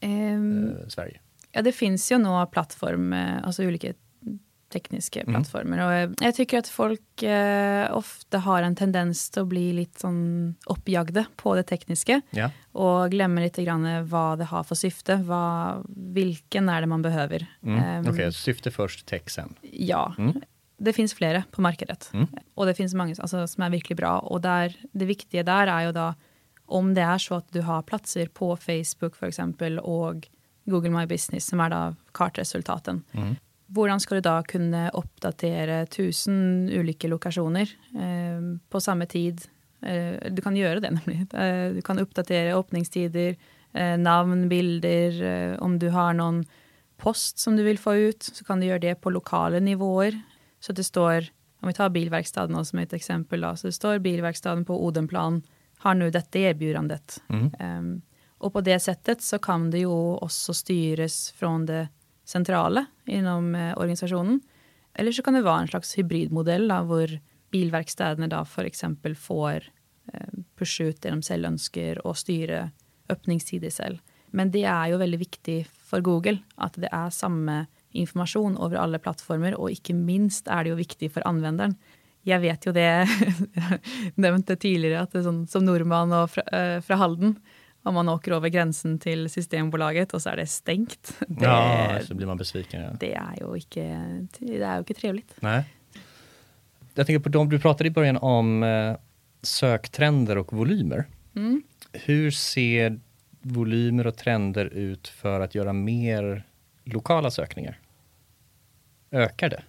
ehm, 0.00 0.68
eh, 0.68 0.88
Sverige? 0.88 1.20
Ja, 1.52 1.62
det 1.62 1.72
finns 1.72 2.12
ju 2.12 2.18
några 2.18 2.46
plattformar, 2.46 3.40
alltså 3.44 3.64
olika 3.64 3.92
tekniska 4.74 5.20
Mm. 5.20 5.34
plattformar. 5.34 5.78
Och 5.86 5.92
eh, 5.92 6.10
jag 6.20 6.34
tycker 6.34 6.58
att 6.58 6.68
folk 6.68 7.22
eh, 7.22 7.96
ofta 7.96 8.38
har 8.38 8.62
en 8.62 8.76
tendens 8.76 9.38
att 9.38 9.46
bli 9.46 9.72
lite 9.72 10.00
sån 10.00 10.54
uppjagade 10.66 11.24
på 11.36 11.54
det 11.54 11.62
tekniska 11.62 12.20
Ja. 12.30 12.50
och 12.72 13.10
glömmer 13.10 13.42
lite 13.42 13.64
grann 13.64 14.08
vad 14.08 14.38
det 14.38 14.44
har 14.44 14.64
för 14.64 14.74
syfte, 14.74 15.16
vad, 15.16 15.86
vilken 16.14 16.68
är 16.68 16.80
det 16.80 16.86
man 16.86 17.02
behöver. 17.02 17.46
Mm. 17.62 17.78
Ehm, 17.84 18.12
Okej, 18.12 18.32
syfte 18.32 18.70
först, 18.70 19.06
tech 19.06 19.30
sen. 19.30 19.54
Ja, 19.72 20.14
Mm. 20.18 20.40
det 20.78 20.92
finns 20.92 21.14
flera 21.14 21.42
på 21.50 21.60
marknaden. 21.60 21.96
Mm. 22.12 22.26
Och 22.54 22.66
det 22.66 22.74
finns 22.74 22.94
många 22.94 23.14
alltså, 23.18 23.46
som 23.46 23.62
är 23.62 23.70
verkligen 23.70 23.96
bra. 23.96 24.18
Och 24.18 24.40
där, 24.40 24.76
det 24.92 25.04
viktiga 25.04 25.42
där 25.42 25.66
är 25.66 25.86
ju 25.86 25.92
då 25.92 26.14
om 26.66 26.94
det 26.94 27.00
är 27.02 27.18
så 27.18 27.34
att 27.34 27.52
du 27.52 27.60
har 27.60 27.82
platser 27.82 28.26
på 28.26 28.56
Facebook 28.56 29.16
för 29.16 29.26
exempel 29.26 29.78
och 29.78 30.28
Google 30.64 30.90
My 30.90 31.06
Business 31.06 31.46
som 31.46 31.60
är 31.60 31.70
då 31.70 31.94
kartresultaten. 32.12 33.02
Mm. 33.12 33.36
Hvordan 33.74 34.00
ska 34.00 34.14
du 34.14 34.20
då 34.20 34.42
kunna 34.42 34.90
uppdatera 34.90 35.86
tusen 35.86 36.70
olika 36.74 37.08
lokationer 37.08 37.70
eh, 37.94 38.58
på 38.68 38.80
samma 38.80 39.06
tid? 39.06 39.42
Eh, 39.82 40.32
du 40.32 40.42
kan 40.42 40.56
göra 40.56 40.80
det 40.80 40.90
nämligen. 40.90 41.28
Eh, 41.32 41.74
du 41.74 41.82
kan 41.82 41.98
uppdatera 41.98 42.58
öppningstider, 42.58 43.36
eh, 43.72 43.98
namn, 43.98 44.48
bilder. 44.48 45.22
Eh, 45.22 45.62
om 45.62 45.78
du 45.78 45.88
har 45.88 46.12
någon 46.12 46.44
post 46.96 47.38
som 47.38 47.56
du 47.56 47.62
vill 47.62 47.78
få 47.78 47.94
ut 47.94 48.22
så 48.22 48.44
kan 48.44 48.60
du 48.60 48.66
göra 48.66 48.78
det 48.78 48.94
på 48.94 49.10
lokala 49.10 49.58
nivåer. 49.58 50.22
Så 50.60 50.72
det 50.72 50.84
står, 50.84 51.26
om 51.60 51.68
vi 51.68 51.74
tar 51.74 51.88
bilverkstaden 51.88 52.64
som 52.64 52.78
ett 52.78 52.92
exempel, 52.92 53.40
då, 53.40 53.56
så 53.56 53.66
det 53.66 53.72
står 53.72 53.98
bilverkstaden 53.98 54.64
på 54.64 54.84
Odenplan 54.84 55.42
har 55.78 55.94
nu 55.94 56.10
detta 56.10 56.38
erbjudandet. 56.38 57.22
Mm. 57.28 57.78
Um, 57.78 58.02
och 58.38 58.52
på 58.52 58.60
det 58.60 58.80
sättet 58.80 59.22
så 59.22 59.38
kan 59.38 59.70
det 59.70 59.78
ju 59.78 60.14
också 60.16 60.54
styras 60.54 61.32
från 61.36 61.66
det 61.66 61.88
centrala 62.24 62.86
inom 63.04 63.54
eh, 63.54 63.78
organisationen. 63.78 64.40
Eller 64.94 65.12
så 65.12 65.22
kan 65.22 65.34
det 65.34 65.42
vara 65.42 65.60
en 65.60 65.68
slags 65.68 65.98
hybridmodell 65.98 66.68
där 66.68 67.20
bilverkstäderna 67.50 68.28
då 68.28 68.44
för 68.44 68.64
exempel 68.64 69.16
får 69.16 69.64
eh, 70.12 70.20
pusha 70.56 70.84
ut 70.84 71.02
det 71.02 71.10
de 71.10 71.22
själva 71.22 71.48
önskar 71.48 72.06
och 72.06 72.18
styra 72.18 72.70
öppningstider 73.08 73.70
själv. 73.70 73.98
Men 74.26 74.50
det 74.50 74.64
är 74.64 74.88
ju 74.88 74.96
väldigt 74.96 75.20
viktigt 75.20 75.68
för 75.68 76.00
Google 76.00 76.38
att 76.54 76.74
det 76.74 76.88
är 76.92 77.10
samma 77.10 77.66
information 77.90 78.56
över 78.56 78.76
alla 78.76 78.98
plattformar 78.98 79.54
och 79.54 79.70
inte 79.70 79.94
minst 79.94 80.48
är 80.48 80.64
det 80.64 80.70
ju 80.70 80.76
viktigt 80.76 81.12
för 81.14 81.26
användaren. 81.26 81.74
Jag 82.22 82.40
vet 82.40 82.66
ju 82.66 82.72
det, 82.72 83.08
jag 83.52 83.78
nämnde 84.14 84.56
tidigare, 84.56 85.00
att 85.00 85.12
det 85.12 85.18
är 85.18 85.22
sån, 85.22 85.46
som 85.46 85.64
norrman 85.64 86.12
och 86.12 86.30
fra, 86.30 86.42
eh, 86.42 86.80
från 86.80 86.98
Halden, 86.98 87.40
om 87.84 87.94
man 87.94 88.08
åker 88.08 88.32
över 88.32 88.48
gränsen 88.48 88.98
till 88.98 89.30
Systembolaget 89.30 90.14
och 90.14 90.22
så 90.22 90.30
är 90.30 90.36
det 90.36 90.46
stängt. 90.46 91.16
Det, 91.28 91.44
Ja, 91.44 91.98
så 92.06 92.14
blir 92.14 92.26
man 92.26 92.36
besviken. 92.36 92.82
Ja. 92.82 92.90
det 93.00 93.14
är 93.14 93.36
ju 93.40 93.56
inte, 93.56 94.38
det 94.38 94.62
är 94.62 94.72
ju 94.72 94.78
inte 94.78 94.94
trevligt. 94.94 95.34
Nej. 95.40 95.64
Jag 96.94 97.06
tänker 97.06 97.20
på 97.20 97.28
de, 97.28 97.48
du 97.48 97.60
pratade 97.60 97.88
i 97.88 97.90
början 97.90 98.16
om 98.16 98.62
eh, 98.62 98.96
söktrender 99.42 100.38
och 100.38 100.52
volymer. 100.52 101.04
Mm. 101.36 101.62
Hur 101.92 102.30
ser 102.30 103.00
volymer 103.40 104.06
och 104.06 104.16
trender 104.16 104.66
ut 104.66 105.08
för 105.08 105.40
att 105.40 105.54
göra 105.54 105.72
mer 105.72 106.46
lokala 106.84 107.30
sökningar? 107.30 107.80
Ökar 109.10 109.48
det? 109.48 109.62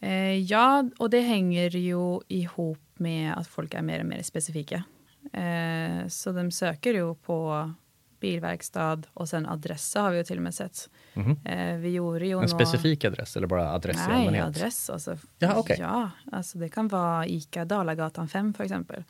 Eh, 0.00 0.38
ja, 0.38 0.90
och 0.98 1.10
det 1.10 1.20
hänger 1.20 1.70
ju 1.70 2.20
ihop 2.28 2.78
med 2.94 3.34
att 3.38 3.46
folk 3.46 3.74
är 3.74 3.82
mer 3.82 4.00
och 4.00 4.06
mer 4.06 4.22
specifika. 4.22 4.84
Eh, 5.32 6.08
så 6.08 6.32
de 6.32 6.50
söker 6.50 6.94
ju 6.94 7.14
på 7.14 7.72
bilverkstad 8.20 9.02
och 9.14 9.28
sen 9.28 9.46
adresser 9.46 10.00
har 10.00 10.10
vi 10.10 10.16
ju 10.18 10.24
till 10.24 10.36
och 10.36 10.42
med 10.42 10.54
sett. 10.54 10.90
Mhm. 11.14 11.38
Eh, 11.44 11.76
vi 11.76 11.88
gjorde 11.90 12.26
ju 12.26 12.32
En 12.32 12.40
nå- 12.40 12.48
specifik 12.48 13.04
adress 13.04 13.36
eller 13.36 13.46
bara 13.46 13.72
adress 13.72 13.96
i 13.96 14.08
Nej, 14.08 14.16
allmänhet? 14.18 14.44
adress. 14.46 14.90
Alltså, 14.90 15.18
Ja, 15.38 15.54
okej. 15.56 15.76
ja, 15.80 16.10
alltså 16.32 16.58
det 16.58 16.68
kan 16.68 16.88
vara 16.88 17.26
ICA 17.26 17.64
Dalagatan 17.64 18.28
5 18.28 18.54
för 18.54 18.64
exempel. 18.64 19.04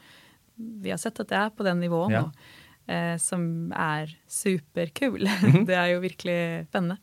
Vi 0.54 0.90
har 0.90 0.98
sett 0.98 1.20
att 1.20 1.28
det 1.28 1.34
är 1.36 1.50
på 1.50 1.62
den 1.62 1.80
nivån 1.80 2.12
Ja. 2.12 2.32
då, 2.86 2.92
eh, 2.92 3.16
som 3.16 3.72
är 3.76 4.18
superkul. 4.26 5.28
Mhm. 5.42 5.64
det 5.64 5.74
är 5.74 5.86
ju 5.86 5.98
verkligen 6.00 6.66
spännande. 6.66 6.96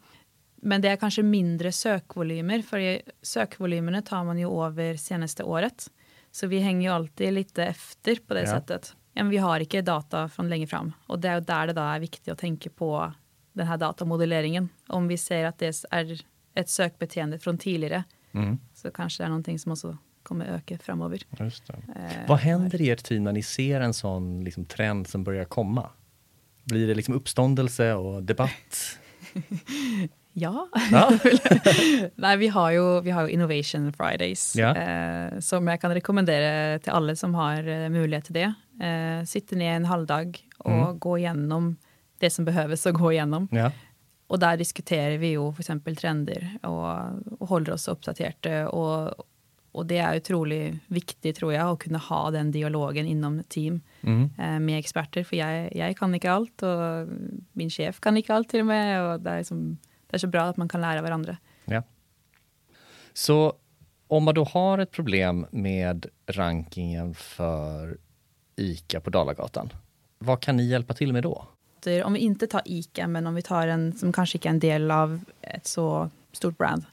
Men 0.56 0.82
det 0.82 0.88
är 0.90 0.96
kanske 0.96 1.24
mindre 1.24 1.72
sökvolymer, 1.72 2.62
för 2.62 2.80
i- 2.80 3.02
sökvolymerna 3.22 4.02
tar 4.02 4.24
man 4.24 4.38
ju 4.40 4.64
över 4.66 4.96
senaste 4.98 5.44
året. 5.44 5.88
Så 6.36 6.48
vi 6.48 6.60
hänger 6.60 6.90
ju 6.90 6.96
alltid 6.96 7.34
lite 7.34 7.64
efter 7.66 8.16
på 8.28 8.34
det 8.34 8.42
Ja. 8.42 8.48
sättet. 8.48 8.96
Men 9.14 9.30
vi 9.30 9.38
har 9.38 9.60
inte 9.60 9.82
data 9.82 10.30
från 10.30 10.50
längre 10.50 10.68
fram. 10.68 10.92
Och 11.08 11.20
det 11.20 11.28
är 11.30 11.42
där 11.42 11.68
det 11.68 11.74
då 11.74 11.82
är 11.82 12.00
viktigt 12.00 12.28
att 12.28 12.38
tänka 12.40 12.70
på 12.70 13.14
den 13.54 13.68
här 13.68 13.78
datamodelleringen. 13.78 14.70
Om 14.88 15.08
vi 15.08 15.18
ser 15.18 15.46
att 15.46 15.60
det 15.60 15.84
är 15.92 16.22
ett 16.56 16.70
sökbeteende 16.70 17.40
från 17.40 17.58
tidigare 17.58 18.04
Mm, 18.32 18.58
så 18.74 18.92
kanske 18.92 19.24
det 19.24 19.26
är 19.26 19.30
någonting 19.30 19.60
som 19.60 19.72
också 19.72 19.98
kommer 20.24 20.46
öka 20.46 20.78
framöver. 20.78 21.22
just. 21.40 21.70
Eh, 21.70 21.76
Vad 22.28 22.38
händer 22.40 22.82
i 22.82 22.90
ert 22.90 23.04
team 23.04 23.24
när 23.24 23.32
ni 23.34 23.44
ser 23.44 23.82
en 23.82 23.94
sån 23.94 24.44
liksom, 24.44 24.66
trend 24.66 25.08
som 25.08 25.24
börjar 25.24 25.46
komma? 25.46 25.90
Blir 26.64 26.88
det 26.88 26.96
liksom 26.96 27.14
uppståndelse 27.14 27.94
och 27.94 28.24
debatt? 28.24 29.00
Ja. 30.38 30.68
Ja. 30.92 31.12
Nej, 32.16 32.38
vi 32.38 32.48
har 32.48 32.72
ju, 32.72 33.02
vi 33.02 33.12
har 33.12 33.24
ju 33.24 33.30
Innovation 33.30 33.94
Fridays 33.94 34.56
Ja. 34.56 34.76
eh, 34.76 35.40
som 35.40 35.68
jag 35.68 35.82
kan 35.82 35.94
rekommendera 35.94 36.80
till 36.80 36.92
alla 36.92 37.16
som 37.16 37.36
har 37.36 37.68
eh, 37.68 37.90
möjlighet 37.90 38.26
till 38.26 38.34
det. 38.34 38.54
Eh, 38.86 39.26
sitta 39.26 39.56
ner 39.56 39.74
en 39.76 39.86
halvdag 39.86 40.40
och 40.58 40.72
Mm. 40.72 41.00
gå 41.00 41.18
igenom 41.18 41.76
det 42.20 42.30
som 42.30 42.46
behövs 42.46 42.86
att 42.88 42.94
gå 42.94 43.12
igenom. 43.12 43.48
Ja. 43.52 43.72
Och 44.28 44.40
där 44.40 44.58
diskuterar 44.58 45.18
vi 45.18 45.28
ju 45.28 45.54
för 45.54 45.62
exempel 45.62 45.96
trender 45.96 46.58
och, 46.64 46.96
och 47.40 47.48
håller 47.50 47.74
oss 47.74 47.88
uppdaterade. 47.88 48.68
Och, 48.68 49.14
och 49.72 49.86
det 49.86 49.98
är 49.98 50.18
otroligt 50.18 50.76
viktigt 50.88 51.36
tror 51.36 51.54
jag 51.54 51.70
att 51.70 51.80
kunna 51.80 51.98
ha 51.98 52.32
den 52.32 52.52
dialogen 52.52 53.06
inom 53.08 53.44
team 53.44 53.82
Mm. 54.02 54.30
eh, 54.40 54.60
med 54.60 54.80
experter. 54.80 55.24
För 55.24 55.36
jag, 55.36 55.76
jag 55.76 55.98
kan 55.98 56.16
inte 56.16 56.32
allt 56.32 56.64
och 56.64 57.08
min 57.54 57.70
chef 57.70 58.00
kan 58.00 58.18
inte 58.18 58.34
allt 58.34 58.50
till 58.50 58.60
och 58.60 58.66
med. 58.66 59.02
Och 59.14 59.20
det, 59.22 59.30
är 59.30 59.44
som, 59.44 59.72
det 59.72 59.78
är 60.16 60.20
så 60.20 60.28
bra 60.28 60.44
att 60.44 60.58
man 60.58 60.70
kan 60.70 60.82
lära 60.82 61.02
varandra. 61.02 61.38
Ja. 61.66 61.84
Så 63.14 63.54
om 64.08 64.24
man 64.24 64.36
då 64.36 64.44
har 64.44 64.78
ett 64.78 64.92
problem 64.92 65.46
med 65.52 66.06
rankingen 66.28 67.14
för 67.16 67.98
ICA 68.56 69.00
på 69.00 69.10
Dalagatan, 69.10 69.74
vad 70.18 70.42
kan 70.42 70.58
ni 70.58 70.64
hjälpa 70.64 70.94
till 70.94 71.14
med 71.14 71.24
då? 71.24 71.48
om 72.06 72.14
vi 72.14 72.20
inte 72.20 72.48
tar 72.48 72.62
ICA, 72.66 73.08
men 73.08 73.28
om 73.28 73.36
vi 73.36 73.42
tar 73.42 73.68
en 73.68 73.94
som 73.94 74.14
kanske 74.14 74.38
inte 74.38 74.48
är 74.48 74.50
en 74.50 74.60
del 74.60 74.92
av 74.92 75.20
ett 75.42 75.68
så 75.68 76.10
stort 76.32 76.58
brand, 76.58 76.86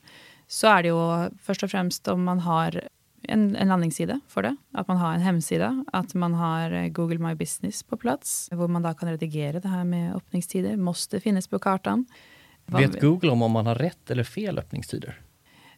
så 0.47 0.67
är 0.67 0.83
det 0.83 0.89
ju 0.89 1.31
först 1.43 1.63
och 1.63 1.71
främst 1.71 2.09
om 2.09 2.25
man 2.25 2.39
har 2.39 2.89
en, 3.23 3.57
en 3.57 3.69
landningssida 3.69 4.21
för 4.29 4.43
det, 4.43 4.57
att 4.73 4.89
man 4.89 4.97
har 4.97 5.15
en 5.15 5.21
hemsida, 5.21 5.85
att 5.93 6.15
man 6.15 6.35
har 6.35 6.71
eh, 6.71 6.89
Google 6.89 7.19
My 7.19 7.35
Business 7.35 7.83
på 7.83 7.97
plats, 7.97 8.49
där 8.49 8.69
man 8.69 8.83
då 8.83 8.95
kan 8.95 9.11
redigera 9.11 9.61
det 9.61 9.69
här 9.69 9.85
med 9.85 10.17
öppningstider, 10.17 10.77
måste 10.77 11.21
finnas 11.21 11.49
på 11.49 11.59
kartan. 11.59 12.07
Vet 12.67 13.01
Google 13.01 13.31
om, 13.31 13.43
om 13.43 13.53
man 13.53 13.67
har 13.67 13.75
rätt 13.75 14.11
eller 14.11 14.25
fel 14.25 14.59
öppningstider? 14.59 15.21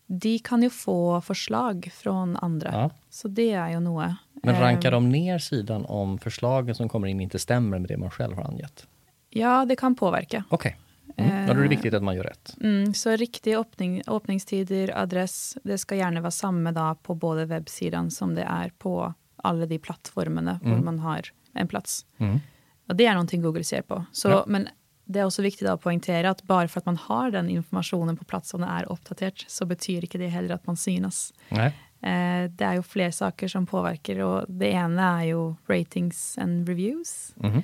De 0.06 0.38
kan 0.38 0.62
ju 0.62 0.70
få 0.70 1.20
förslag 1.20 1.90
från 1.94 2.36
andra, 2.36 2.72
ja. 2.72 2.90
så 3.10 3.28
det 3.28 3.52
är 3.52 3.70
ju 3.70 3.80
något. 3.80 4.10
Men 4.32 4.60
rankar 4.60 4.90
de 4.90 5.08
ner 5.08 5.38
sidan 5.38 5.84
om 5.84 6.18
förslagen 6.18 6.74
som 6.74 6.88
kommer 6.88 7.08
in 7.08 7.20
inte 7.20 7.38
stämmer 7.38 7.78
med 7.78 7.88
det 7.88 7.96
man 7.96 8.10
själv 8.10 8.36
har 8.36 8.44
angett? 8.44 8.86
Ja, 9.30 9.64
det 9.64 9.76
kan 9.76 9.94
påverka. 9.94 10.44
Okej. 10.48 10.76
Okay. 10.76 10.80
Mm. 11.16 11.46
Då 11.46 11.52
är 11.52 11.62
det 11.62 11.68
viktigt 11.68 11.94
att 11.94 12.02
man 12.02 12.16
gör 12.16 12.24
rätt. 12.24 12.56
Mm, 12.60 12.94
så 12.94 13.10
riktiga 13.10 13.58
öppning, 13.58 14.02
öppningstider, 14.06 14.98
adress, 14.98 15.58
det 15.64 15.78
ska 15.78 15.94
gärna 15.94 16.20
vara 16.20 16.30
samma 16.30 16.72
dag 16.72 17.02
på 17.02 17.14
både 17.14 17.44
webbsidan 17.44 18.10
som 18.10 18.34
det 18.34 18.42
är 18.42 18.72
på 18.78 19.14
alla 19.36 19.66
de 19.66 19.78
plattformarna 19.78 20.60
mm. 20.64 20.76
där 20.76 20.84
man 20.84 20.98
har 20.98 21.22
en 21.54 21.68
plats. 21.68 22.06
Mm. 22.18 22.40
Och 22.88 22.96
det 22.96 23.06
är 23.06 23.12
någonting 23.12 23.42
Google 23.42 23.64
ser 23.64 23.82
på. 23.82 24.04
Så, 24.12 24.28
ja. 24.28 24.44
Men 24.46 24.68
det 25.04 25.20
är 25.20 25.24
också 25.24 25.42
viktigt 25.42 25.68
att 25.68 25.80
poängtera 25.80 26.30
att 26.30 26.42
bara 26.42 26.68
för 26.68 26.80
att 26.80 26.86
man 26.86 26.96
har 26.96 27.30
den 27.30 27.48
informationen 27.48 28.16
på 28.16 28.24
plats 28.24 28.54
och 28.54 28.60
den 28.60 28.68
är 28.68 28.92
uppdaterad 28.92 29.32
så 29.46 29.66
betyder 29.66 30.04
inte 30.04 30.18
det 30.18 30.26
heller 30.26 30.54
att 30.54 30.66
man 30.66 30.76
synas. 30.76 31.34
Nej. 31.48 31.66
Eh, 32.00 32.50
det 32.50 32.64
är 32.64 32.74
ju 32.74 32.82
fler 32.82 33.10
saker 33.10 33.48
som 33.48 33.66
påverkar 33.66 34.18
och 34.18 34.44
det 34.48 34.68
ena 34.68 35.20
är 35.20 35.24
ju 35.24 35.54
ratings 35.66 36.38
and 36.38 36.68
reviews. 36.68 37.34
Mm. 37.42 37.62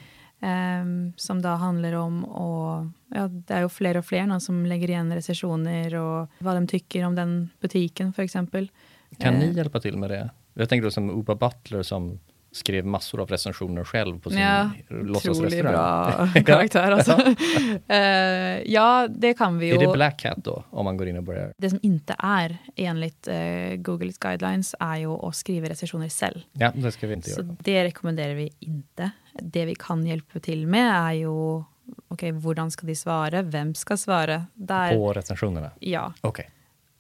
Som 1.17 1.43
då 1.43 1.49
handlar 1.49 1.93
om 1.93 2.25
och 2.25 2.87
ja, 3.09 3.29
det 3.29 3.55
är 3.55 3.61
ju 3.61 3.69
fler 3.69 3.97
och 3.97 4.05
fler 4.05 4.39
som 4.39 4.67
lägger 4.67 4.91
igen 4.91 5.15
recensioner 5.15 5.95
och 5.95 6.29
vad 6.39 6.57
de 6.57 6.67
tycker 6.67 7.05
om 7.05 7.15
den 7.15 7.51
butiken 7.61 8.13
för 8.13 8.23
exempel. 8.23 8.71
Kan 9.19 9.35
ni 9.35 9.47
uh, 9.47 9.57
hjälpa 9.57 9.81
till 9.81 9.97
med 9.97 10.11
det? 10.11 10.31
Jag 10.55 10.69
tänker 10.69 10.85
då 10.85 10.91
som 10.91 11.11
Uba 11.11 11.35
Butler 11.35 11.83
som 11.83 12.19
skrev 12.53 12.87
massor 12.87 13.21
av 13.21 13.29
recensioner 13.29 13.85
själv 13.85 14.21
på 14.21 14.31
sin 14.31 14.39
ja, 14.39 14.71
låtsasrestaurang. 14.89 15.73
bra 15.73 16.43
karaktär 16.47 16.93
alltså. 16.93 17.17
uh, 17.91 18.73
ja, 18.73 19.09
det 19.11 19.35
kan 19.35 19.59
vi 19.59 19.67
ju. 19.67 19.75
Är 19.75 19.79
det 19.79 19.93
Black 19.93 20.25
Hat 20.25 20.45
då, 20.45 20.65
om 20.71 20.85
man 20.85 20.97
går 20.97 21.09
in 21.09 21.17
och 21.17 21.23
börjar? 21.23 21.53
Det 21.57 21.71
som 21.71 21.79
inte 21.83 22.15
är 22.19 22.57
enligt 22.77 23.29
uh, 23.29 23.77
Googles 23.77 24.19
guidelines 24.19 24.75
är 24.81 24.97
ju 24.97 25.09
att 25.09 25.37
skriva 25.37 25.69
recensioner 25.69 26.09
själv. 26.09 26.41
Ja, 26.53 26.73
det 26.75 26.93
ska 26.93 27.07
vi 27.07 27.15
inte 27.15 27.31
Så 27.31 27.41
göra. 27.41 27.57
det 27.61 27.85
rekommenderar 27.85 28.35
vi 28.35 28.51
inte. 28.59 29.11
Det 29.33 29.65
vi 29.65 29.75
kan 29.75 30.07
hjälpa 30.07 30.39
till 30.39 30.67
med 30.67 30.95
är 30.95 31.13
ju 31.13 31.29
okej, 31.29 31.65
okay, 32.09 32.33
hur 32.33 32.71
ska 32.71 32.87
de 32.87 32.97
svara? 32.97 33.43
Vem 33.43 33.75
ska 33.75 33.97
svara? 33.97 34.47
Där, 34.55 34.95
på 34.95 35.13
recensionerna? 35.13 35.71
Ja. 35.81 36.13
Okay. 36.23 36.47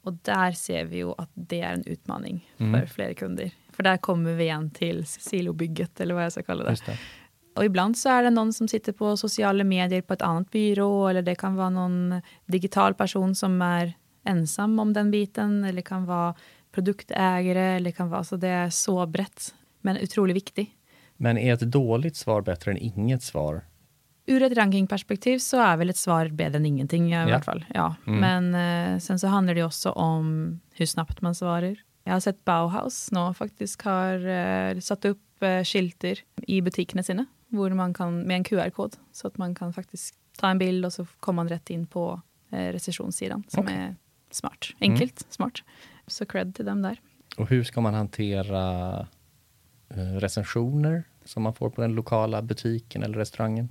Och 0.02 0.12
där 0.12 0.52
ser 0.52 0.84
vi 0.84 0.96
ju 0.96 1.12
att 1.18 1.30
det 1.34 1.60
är 1.60 1.72
en 1.72 1.84
utmaning 1.86 2.50
mm. 2.58 2.80
för 2.80 2.86
fler 2.86 3.14
kunder. 3.14 3.50
För 3.80 3.84
där 3.84 3.96
kommer 3.96 4.32
vi 4.32 4.44
igen 4.44 4.70
till 4.70 5.06
silobygget, 5.06 6.00
eller 6.00 6.14
vad 6.14 6.24
jag 6.24 6.32
ska 6.32 6.42
kalla 6.42 6.64
det. 6.64 6.76
det. 6.86 6.98
Och 7.56 7.64
ibland 7.64 7.98
så 7.98 8.08
är 8.08 8.22
det 8.22 8.30
någon 8.30 8.52
som 8.52 8.68
sitter 8.68 8.92
på 8.92 9.16
sociala 9.16 9.64
medier 9.64 10.02
på 10.02 10.12
ett 10.12 10.22
annat 10.22 10.50
byrå, 10.50 11.08
eller 11.08 11.22
det 11.22 11.34
kan 11.34 11.54
vara 11.54 11.70
någon 11.70 12.22
digital 12.46 12.94
person 12.94 13.34
som 13.34 13.62
är 13.62 13.92
ensam 14.24 14.78
om 14.78 14.92
den 14.92 15.10
biten, 15.10 15.64
eller 15.64 15.82
kan 15.82 16.06
vara 16.06 16.34
produktägare, 16.72 17.76
eller 17.76 17.90
kan 17.90 18.10
vara 18.10 18.24
så 18.24 18.36
det 18.36 18.48
är 18.48 18.70
så 18.70 19.06
brett, 19.06 19.54
men 19.80 19.98
otroligt 20.02 20.36
viktigt. 20.36 20.70
Men 21.16 21.38
är 21.38 21.54
ett 21.54 21.60
dåligt 21.60 22.16
svar 22.16 22.42
bättre 22.42 22.70
än 22.70 22.76
inget 22.76 23.22
svar? 23.22 23.64
Ur 24.26 24.42
ett 24.42 24.56
rankingperspektiv 24.56 25.38
så 25.38 25.60
är 25.60 25.76
väl 25.76 25.90
ett 25.90 25.96
svar 25.96 26.28
bättre 26.28 26.56
än 26.56 26.66
ingenting 26.66 27.12
i 27.12 27.14
ja. 27.14 27.22
alla 27.22 27.40
fall. 27.40 27.64
Ja. 27.74 27.94
Mm. 28.06 28.20
Men 28.20 28.94
eh, 28.94 28.98
sen 28.98 29.18
så 29.18 29.26
handlar 29.26 29.54
det 29.54 29.64
också 29.64 29.90
om 29.90 30.60
hur 30.74 30.86
snabbt 30.86 31.20
man 31.20 31.34
svarar. 31.34 31.76
Jag 32.10 32.14
har 32.14 32.20
sett 32.20 32.44
Bauhaus 32.44 33.12
nu 33.12 33.34
faktiskt 33.34 33.82
har 33.82 34.26
eh, 34.26 34.78
satt 34.78 35.04
upp 35.04 35.42
eh, 35.42 35.64
skyltar 35.64 36.18
i 36.36 36.60
butikerna 36.60 37.02
sina 37.02 37.26
man 37.48 37.94
kan, 37.94 38.22
med 38.22 38.36
en 38.36 38.44
QR-kod 38.44 38.96
så 39.12 39.26
att 39.26 39.38
man 39.38 39.54
kan 39.54 39.72
faktiskt 39.72 40.14
ta 40.38 40.48
en 40.48 40.58
bild 40.58 40.86
och 40.86 40.92
så 40.92 41.06
kommer 41.20 41.36
man 41.36 41.48
rätt 41.48 41.70
in 41.70 41.86
på 41.86 42.20
eh, 42.50 42.72
recensionssidan 42.72 43.44
som 43.48 43.64
okay. 43.64 43.76
är 43.76 43.96
smart. 44.30 44.66
Enkelt, 44.80 45.22
mm. 45.22 45.30
smart. 45.30 45.62
Så 46.06 46.26
cred 46.26 46.54
till 46.54 46.64
dem 46.64 46.82
där. 46.82 47.00
Och 47.36 47.48
hur 47.48 47.64
ska 47.64 47.80
man 47.80 47.94
hantera 47.94 49.06
recensioner 50.20 51.04
som 51.24 51.42
man 51.42 51.54
får 51.54 51.70
på 51.70 51.80
den 51.80 51.94
lokala 51.94 52.42
butiken 52.42 53.02
eller 53.02 53.18
restaurangen? 53.18 53.68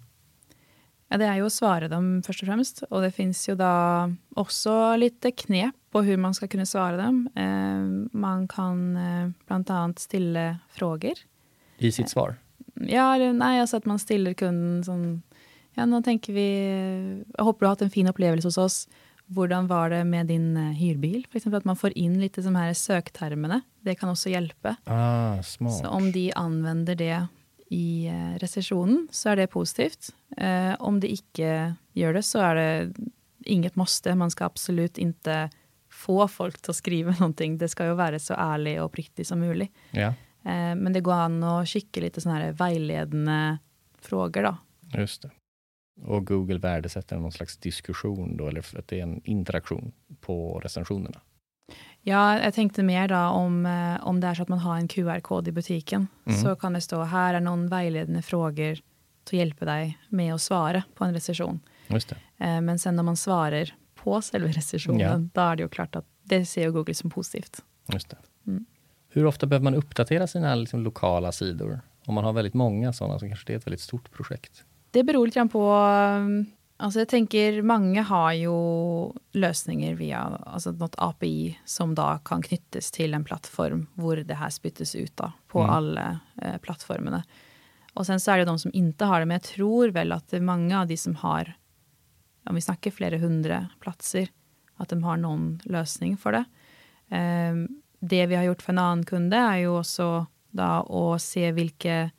Ja, 1.11 1.17
det 1.17 1.25
är 1.25 1.35
ju 1.35 1.45
att 1.45 1.53
svara 1.53 1.87
dem 1.87 2.23
först 2.25 2.41
och 2.41 2.47
främst. 2.47 2.83
Och 2.89 3.01
det 3.01 3.11
finns 3.11 3.49
ju 3.49 3.55
då 3.55 4.13
också 4.35 4.95
lite 4.95 5.31
knep 5.31 5.75
på 5.91 6.01
hur 6.01 6.17
man 6.17 6.33
ska 6.33 6.47
kunna 6.47 6.65
svara 6.65 6.97
dem. 6.97 7.29
Eh, 7.35 8.17
man 8.19 8.47
kan 8.47 8.97
eh, 8.97 9.29
bland 9.47 9.69
annat 9.69 9.99
ställa 9.99 10.57
frågor. 10.69 11.13
I 11.77 11.91
sitt 11.91 12.09
svar? 12.09 12.35
Ja, 12.73 13.17
det, 13.17 13.33
nej, 13.33 13.61
alltså 13.61 13.77
att 13.77 13.85
man 13.85 13.99
ställer 13.99 14.33
kunden 14.33 14.83
som... 14.83 15.21
Ja, 15.73 15.85
nu 15.85 16.01
tänker 16.01 16.33
vi... 16.33 17.23
Jag 17.37 17.43
hoppas 17.43 17.59
du 17.59 17.65
har 17.65 17.69
haft 17.69 17.81
en 17.81 17.89
fin 17.89 18.07
upplevelse 18.07 18.47
hos 18.47 18.57
oss. 18.57 18.87
Hur 19.27 19.67
var 19.67 19.89
det 19.89 20.03
med 20.03 20.25
din 20.25 20.57
uh, 20.57 20.71
hyrbil? 20.71 21.27
För 21.31 21.37
exempel 21.37 21.57
att 21.57 21.65
man 21.65 21.75
får 21.75 21.97
in 21.97 22.21
lite 22.21 22.41
de 22.41 22.55
här 22.55 22.73
söktermerna. 22.73 23.61
Det 23.79 23.95
kan 23.95 24.09
också 24.09 24.29
hjälpa. 24.29 24.75
Ah, 24.83 25.43
smart. 25.43 25.77
Så 25.77 25.87
om 25.87 26.11
de 26.11 26.33
använder 26.35 26.95
det 26.95 27.27
i 27.69 28.10
uh, 28.10 28.38
recessionen 28.38 29.08
så 29.12 29.29
är 29.29 29.36
det 29.36 29.47
positivt. 29.47 30.15
Uh, 30.41 30.75
om 30.79 30.99
de 30.99 31.08
inte 31.08 31.75
gör 31.93 32.13
det 32.13 32.23
så 32.23 32.39
är 32.39 32.55
det 32.55 32.93
inget 33.45 33.75
måste. 33.75 34.15
Man 34.15 34.32
ska 34.32 34.45
absolut 34.45 34.97
inte 34.97 35.49
få 35.89 36.27
folk 36.27 36.69
att 36.69 36.75
skriva 36.75 37.12
någonting. 37.19 37.58
Det 37.58 37.67
ska 37.67 37.86
ju 37.86 37.93
vara 37.93 38.19
så 38.19 38.34
ärlig 38.34 38.79
och 38.79 38.86
uppriktig 38.86 39.27
som 39.27 39.39
möjligt. 39.39 39.71
Ja. 39.91 40.13
Men 40.75 40.93
det 40.93 41.01
går 41.01 41.13
an 41.13 41.43
att 41.43 41.69
skicka 41.69 42.01
lite 42.01 42.21
sådana 42.21 42.39
här 42.39 42.51
vägledande 42.51 43.58
frågor 44.01 44.43
då. 44.43 44.58
Just 44.99 45.21
det. 45.21 45.32
Och 46.01 46.27
Google 46.27 46.58
värdesätter 46.58 47.17
någon 47.17 47.32
slags 47.32 47.58
diskussion 47.58 48.38
då, 48.38 48.47
eller 48.47 48.77
att 48.79 48.88
det 48.88 48.99
är 48.99 49.03
en 49.03 49.21
interaktion 49.23 49.91
på 50.21 50.60
recensionerna? 50.60 51.21
Ja, 52.09 52.39
jag 52.39 52.53
tänkte 52.53 52.83
mer 52.83 53.07
då 53.07 53.15
om, 53.15 53.65
eh, 53.65 54.07
om 54.07 54.19
det 54.19 54.27
är 54.27 54.33
så 54.33 54.41
att 54.41 54.49
man 54.49 54.59
har 54.59 54.75
en 54.75 54.87
QR-kod 54.87 55.47
i 55.47 55.51
butiken, 55.51 56.07
mm. 56.25 56.41
så 56.41 56.55
kan 56.55 56.73
det 56.73 56.81
stå 56.81 57.03
här 57.03 57.33
är 57.33 57.39
någon 57.39 57.67
vägledande 57.67 58.21
frågor 58.21 58.79
att 59.25 59.33
hjälpa 59.33 59.65
dig 59.65 59.97
med 60.09 60.33
att 60.33 60.41
svara 60.41 60.83
på 60.95 61.03
en 61.03 61.13
recension. 61.13 61.59
Just 61.87 62.09
det. 62.09 62.15
Eh, 62.45 62.61
men 62.61 62.79
sen 62.79 62.95
när 62.95 63.03
man 63.03 63.17
svarar 63.17 63.73
på 63.95 64.21
själva 64.21 64.47
recensionen, 64.47 65.31
ja. 65.33 65.41
då 65.41 65.41
är 65.41 65.55
det 65.55 65.63
ju 65.63 65.69
klart 65.69 65.95
att 65.95 66.05
det 66.23 66.45
ser 66.45 66.69
Google 66.69 66.93
som 66.93 67.09
positivt. 67.09 67.63
Just 67.93 68.09
det. 68.09 68.17
Mm. 68.47 68.65
Hur 69.09 69.25
ofta 69.25 69.45
behöver 69.45 69.63
man 69.63 69.75
uppdatera 69.75 70.27
sina 70.27 70.55
liksom, 70.55 70.83
lokala 70.83 71.31
sidor? 71.31 71.81
Om 72.05 72.15
man 72.15 72.23
har 72.23 72.33
väldigt 72.33 72.53
många 72.53 72.93
sådana 72.93 73.19
så 73.19 73.27
kanske 73.27 73.47
det 73.47 73.53
är 73.53 73.57
ett 73.57 73.67
väldigt 73.67 73.81
stort 73.81 74.11
projekt. 74.11 74.63
Det 74.91 75.03
beror 75.03 75.25
lite 75.25 75.39
grann 75.39 75.49
på 75.49 75.73
Alltså 76.81 76.99
jag 76.99 77.07
tänker, 77.07 77.61
många 77.61 78.03
har 78.03 78.33
ju 78.33 78.51
lösningar 79.31 79.93
via 79.93 80.19
alltså 80.19 80.71
något 80.71 80.95
API 80.97 81.59
som 81.65 81.95
då 81.95 82.19
kan 82.25 82.41
knytas 82.41 82.91
till 82.91 83.13
en 83.13 83.23
plattform 83.23 83.87
där 83.93 84.23
det 84.23 84.33
här 84.33 84.49
spyttes 84.49 84.95
ut 84.95 85.17
då, 85.17 85.31
på 85.47 85.59
mm. 85.59 85.71
alla 85.71 86.19
eh, 86.41 86.57
plattformarna. 86.57 87.23
Och 87.93 88.05
sen 88.05 88.19
så 88.19 88.31
är 88.31 88.37
det 88.37 88.45
de 88.45 88.59
som 88.59 88.71
inte 88.73 89.05
har 89.05 89.19
det, 89.19 89.25
men 89.25 89.35
jag 89.35 89.43
tror 89.43 89.89
väl 89.89 90.11
att 90.11 90.29
det 90.29 90.37
är 90.37 90.41
många 90.41 90.81
av 90.81 90.87
de 90.87 90.97
som 90.97 91.15
har, 91.15 91.53
om 92.45 92.55
vi 92.55 92.61
snackar 92.61 92.91
flera 92.91 93.17
hundra 93.17 93.69
platser, 93.79 94.27
att 94.75 94.89
de 94.89 95.03
har 95.03 95.17
någon 95.17 95.59
lösning 95.63 96.17
för 96.17 96.31
det. 96.31 96.45
Um, 97.51 97.81
det 97.99 98.25
vi 98.25 98.35
har 98.35 98.43
gjort 98.43 98.61
för 98.61 98.73
en 98.73 98.79
annan 98.79 99.05
kunde 99.05 99.37
är 99.37 99.57
ju 99.57 99.67
också 99.67 100.25
då 100.49 101.13
att 101.13 101.21
se 101.21 101.51
vilka 101.51 102.09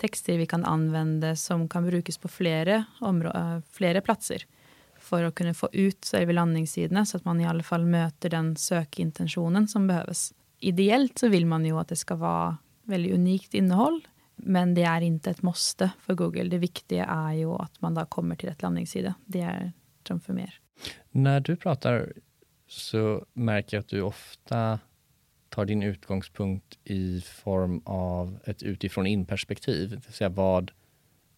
texter 0.00 0.38
vi 0.38 0.46
kan 0.46 0.64
använda 0.64 1.36
som 1.36 1.68
kan 1.68 1.86
brukas 1.86 2.18
på 2.18 2.28
flera, 2.28 2.84
eh, 3.00 3.58
flera 3.70 4.00
platser 4.00 4.44
för 4.98 5.24
att 5.24 5.34
kunna 5.34 5.54
få 5.54 5.68
ut 5.72 6.04
själva 6.12 6.32
landningssidorna 6.32 7.06
så 7.06 7.16
att 7.16 7.24
man 7.24 7.40
i 7.40 7.46
alla 7.46 7.62
fall 7.62 7.86
möter 7.86 8.30
den 8.30 8.56
sökintentionen 8.56 9.68
som 9.68 9.86
behövs. 9.86 10.34
Ideellt 10.58 11.18
så 11.18 11.28
vill 11.28 11.46
man 11.46 11.64
ju 11.64 11.78
att 11.78 11.88
det 11.88 11.96
ska 11.96 12.14
vara 12.14 12.56
väldigt 12.82 13.14
unikt 13.14 13.54
innehåll, 13.54 14.08
men 14.36 14.74
det 14.74 14.82
är 14.82 15.00
inte 15.00 15.30
ett 15.30 15.42
måste 15.42 15.90
för 16.00 16.14
Google. 16.14 16.44
Det 16.44 16.58
viktiga 16.58 17.04
är 17.04 17.32
ju 17.32 17.50
att 17.50 17.80
man 17.80 17.94
då 17.94 18.04
kommer 18.04 18.36
till 18.36 18.48
rätt 18.48 18.62
landningssida. 18.62 19.14
Det 19.24 19.40
är 19.40 19.72
framför 20.06 20.32
mer. 20.32 20.60
När 21.10 21.40
du 21.40 21.56
pratar 21.56 22.12
så 22.68 23.24
märker 23.32 23.76
jag 23.76 23.82
att 23.82 23.88
du 23.88 24.02
ofta 24.02 24.78
tar 25.50 25.64
din 25.64 25.82
utgångspunkt 25.82 26.78
i 26.84 27.20
form 27.20 27.82
av 27.84 28.38
ett 28.44 28.62
utifrån 28.62 29.06
in-perspektiv, 29.06 29.90
det 29.90 30.06
vill 30.06 30.14
säga 30.14 30.28
vad 30.28 30.70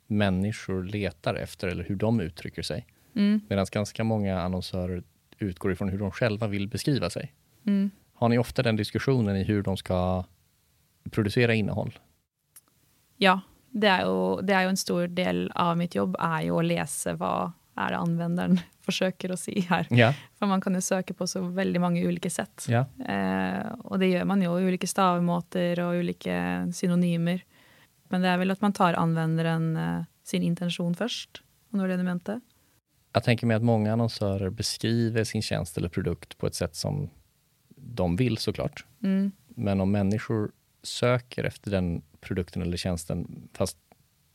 människor 0.07 0.85
letar 0.85 1.35
efter 1.35 1.69
eller 1.69 1.85
hur 1.85 1.97
de 1.97 2.21
uttrycker 2.21 2.63
sig. 2.63 2.87
Mm. 3.15 3.41
Medan 3.49 3.67
ganska 3.73 4.05
många 4.05 4.41
annonsörer 4.41 5.03
utgår 5.39 5.73
ifrån 5.73 5.89
hur 5.89 5.99
de 5.99 6.11
själva 6.11 6.47
vill 6.47 6.69
beskriva 6.69 7.11
sig. 7.11 7.33
Mm. 7.67 7.91
Har 8.15 8.29
ni 8.29 8.39
ofta 8.39 8.63
den 8.63 8.77
diskussionen 8.77 9.37
i 9.37 9.45
hur 9.45 9.63
de 9.63 9.77
ska 9.77 10.25
producera 11.11 11.55
innehåll? 11.55 11.99
Ja, 13.17 13.41
det 13.71 13.87
är, 13.87 14.05
ju, 14.05 14.43
det 14.43 14.53
är 14.53 14.63
ju 14.63 14.69
en 14.69 14.77
stor 14.77 15.07
del 15.07 15.53
av 15.55 15.77
mitt 15.77 15.95
jobb 15.95 16.17
är 16.19 16.43
ju 16.43 16.59
att 16.59 16.65
läsa 16.65 17.15
vad 17.15 17.53
är 17.77 17.91
det 17.91 17.97
användaren 17.97 18.61
försöker 18.81 19.31
att 19.31 19.41
se 19.41 19.61
här. 19.61 19.87
Ja. 19.91 20.15
För 20.39 20.47
man 20.47 20.61
kan 20.61 20.75
ju 20.75 20.81
söka 20.81 21.15
på 21.15 21.27
så 21.27 21.41
väldigt 21.41 21.81
många 21.83 22.07
olika 22.07 22.31
sätt. 22.31 22.67
Ja. 22.69 22.87
Eh, 23.05 23.73
och 23.73 23.99
det 23.99 24.07
gör 24.07 24.25
man 24.25 24.43
ju, 24.43 24.49
olika 24.49 24.87
stavmåter 24.87 25.81
och 25.81 25.95
olika 25.95 26.67
synonymer. 26.75 27.45
Men 28.09 28.21
det 28.21 28.29
är 28.29 28.39
väl 28.39 28.51
att 28.51 28.61
man 28.61 28.73
tar 28.73 28.95
användaren 28.95 29.77
eh, 29.77 30.03
sin 30.25 30.43
intention 30.43 30.95
först, 30.95 31.43
om 31.71 31.79
det 31.79 31.83
var 31.83 31.89
det 31.89 31.97
du 31.97 32.03
menade. 32.03 32.41
Jag 33.13 33.25
tänker 33.25 33.47
mig 33.47 33.57
att 33.57 33.63
många 33.63 33.93
annonsörer 33.93 34.51
beskriver 34.51 35.25
sin 35.25 35.43
tjänst 35.43 35.79
eller 35.79 35.89
produkt 35.89 36.39
på 36.39 36.47
ett 36.47 36.55
sätt 36.55 36.77
som 36.77 37.11
de 37.77 38.17
vill 38.17 38.39
såklart. 38.39 38.87
Mm. 39.03 39.33
Men 39.49 39.81
om 39.81 39.91
människor 39.91 40.51
söker 40.83 41.45
efter 41.45 41.71
den 41.71 42.03
produkten 42.21 42.63
eller 42.63 42.77
tjänsten 42.77 43.49
fast 43.53 43.79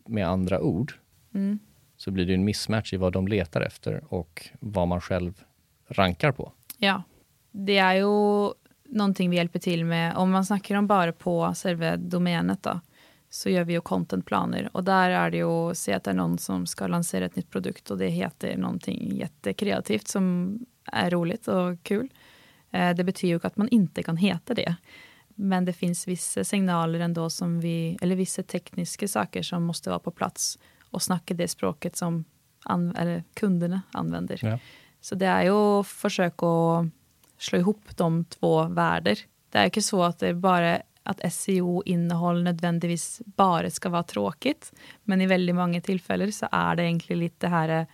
med 0.06 0.28
andra 0.28 0.62
ord 0.62 0.93
Mm 1.34 1.60
så 1.97 2.12
blir 2.12 2.25
det 2.25 2.33
en 2.33 2.43
mismatch 2.43 2.93
i 2.93 2.97
vad 2.97 3.13
de 3.13 3.27
letar 3.27 3.62
efter 3.62 4.13
och 4.13 4.49
vad 4.60 4.88
man 4.88 5.01
själv 5.01 5.43
rankar 5.88 6.31
på. 6.31 6.51
Ja, 6.77 7.03
det 7.51 7.77
är 7.77 7.93
ju 7.93 8.51
någonting 8.86 9.29
vi 9.29 9.36
hjälper 9.36 9.60
till 9.60 9.86
med. 9.86 10.15
Om 10.15 10.31
man 10.31 10.45
snackar 10.45 10.75
om 10.75 10.88
bara 10.88 11.12
på 11.12 11.53
själva 11.55 11.97
domänet 11.97 12.63
då, 12.63 12.79
så 13.29 13.49
gör 13.49 13.63
vi 13.63 13.73
ju 13.73 13.81
contentplaner. 13.81 14.69
Och 14.73 14.83
där 14.83 15.10
är 15.10 15.31
det 15.31 15.38
ju, 15.38 15.69
att 15.69 15.77
se 15.77 15.93
att 15.93 16.03
det 16.03 16.12
är 16.12 16.15
någon 16.15 16.38
som 16.38 16.65
ska 16.65 16.88
lansera 16.88 17.25
ett 17.25 17.36
nytt 17.36 17.49
produkt 17.49 17.91
och 17.91 17.97
det 17.97 18.07
heter 18.07 18.57
någonting 18.57 19.15
jättekreativt 19.15 20.07
som 20.07 20.60
är 20.86 21.10
roligt 21.10 21.47
och 21.47 21.83
kul. 21.83 22.10
Eh, 22.71 22.95
det 22.95 23.03
betyder 23.03 23.33
ju 23.33 23.39
att 23.43 23.57
man 23.57 23.69
inte 23.69 24.03
kan 24.03 24.17
heta 24.17 24.53
det. 24.53 24.75
Men 25.27 25.65
det 25.65 25.73
finns 25.73 26.07
vissa 26.07 26.43
signaler 26.43 26.99
ändå 26.99 27.29
som 27.29 27.60
vi, 27.60 27.97
eller 28.01 28.15
vissa 28.15 28.43
tekniska 28.43 29.07
saker 29.07 29.41
som 29.41 29.63
måste 29.63 29.89
vara 29.89 29.99
på 29.99 30.12
plats 30.12 30.60
och 30.91 31.02
snacka 31.02 31.34
det 31.34 31.47
språket 31.47 31.95
som 31.95 32.26
an, 32.63 32.95
eller 32.95 33.23
kunderna 33.34 33.82
använder. 33.91 34.39
Ja. 34.41 34.60
Så 35.02 35.15
det 35.15 35.26
är 35.26 35.43
ju 35.43 35.52
att 35.52 35.88
försöka 35.88 36.45
slå 37.38 37.60
ihop 37.60 37.84
de 37.95 38.26
två 38.26 38.63
världar. 38.63 39.17
Det 39.50 39.58
är 39.58 39.65
inte 39.65 39.82
så 39.82 40.04
att 40.04 40.19
det 40.19 40.34
bara 40.34 40.82
att 41.04 41.34
SEO-innehåll 41.34 42.43
nödvändigtvis 42.43 43.21
bara 43.26 43.69
ska 43.69 43.89
vara 43.89 44.04
tråkigt. 44.04 44.73
Men 45.04 45.21
i 45.21 45.28
väldigt 45.28 45.56
många 45.56 45.82
tillfällen 45.82 46.32
så 46.32 46.47
är 46.52 46.76
det 46.76 46.84
egentligen 46.84 47.19
lite 47.19 47.47
det 47.47 47.50
här 47.50 47.69
eh, 47.69 47.88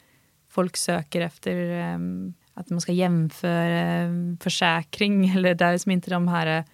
folk 0.50 0.78
söker 0.78 1.22
efter 1.22 1.56
em, 1.70 2.34
att 2.54 2.70
man 2.70 2.82
ska 2.82 2.92
jämföra 2.92 3.80
em, 3.80 4.38
försäkring 4.42 5.30
eller 5.36 5.56
det 5.56 5.66
är 5.66 5.72
liksom 5.72 5.92
inte 5.92 6.10
de 6.10 6.28
här 6.28 6.58
eh, 6.58 6.66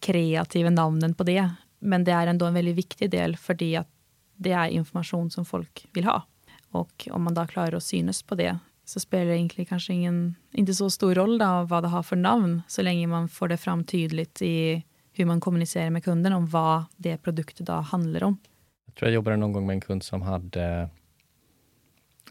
kreativa 0.00 0.70
namnen 0.70 1.14
på 1.14 1.24
det. 1.24 1.50
Men 1.78 2.04
det 2.04 2.12
är 2.12 2.26
ändå 2.26 2.46
en 2.46 2.54
väldigt 2.54 2.76
viktig 2.76 3.10
del 3.10 3.36
för 3.36 3.54
att 3.78 3.88
det 4.36 4.52
är 4.52 4.66
information 4.68 5.30
som 5.30 5.44
folk 5.44 5.86
vill 5.92 6.04
ha. 6.04 6.22
Och 6.70 7.08
om 7.10 7.22
man 7.22 7.34
då 7.34 7.46
klarar 7.46 7.72
att 7.72 7.84
synas 7.84 8.22
på 8.22 8.34
det 8.34 8.58
så 8.84 9.00
spelar 9.00 9.24
det 9.24 9.36
egentligen 9.36 9.66
kanske 9.66 9.92
ingen, 9.92 10.34
inte 10.52 10.74
så 10.74 10.90
stor 10.90 11.14
roll 11.14 11.38
då 11.38 11.64
vad 11.64 11.82
det 11.82 11.88
har 11.88 12.02
för 12.02 12.16
namn 12.16 12.62
så 12.68 12.82
länge 12.82 13.06
man 13.06 13.28
får 13.28 13.48
det 13.48 13.56
fram 13.56 13.84
tydligt 13.84 14.42
i 14.42 14.84
hur 15.12 15.24
man 15.24 15.40
kommunicerar 15.40 15.90
med 15.90 16.04
kunden 16.04 16.32
om 16.32 16.46
vad 16.46 16.84
det 16.96 17.16
produkten 17.16 17.66
då 17.66 17.72
handlar 17.72 18.24
om. 18.24 18.38
Jag 18.86 18.94
tror 18.94 19.08
jag 19.08 19.14
jobbade 19.14 19.36
någon 19.36 19.52
gång 19.52 19.66
med 19.66 19.74
en 19.74 19.80
kund 19.80 20.02
som 20.02 20.22
hade 20.22 20.90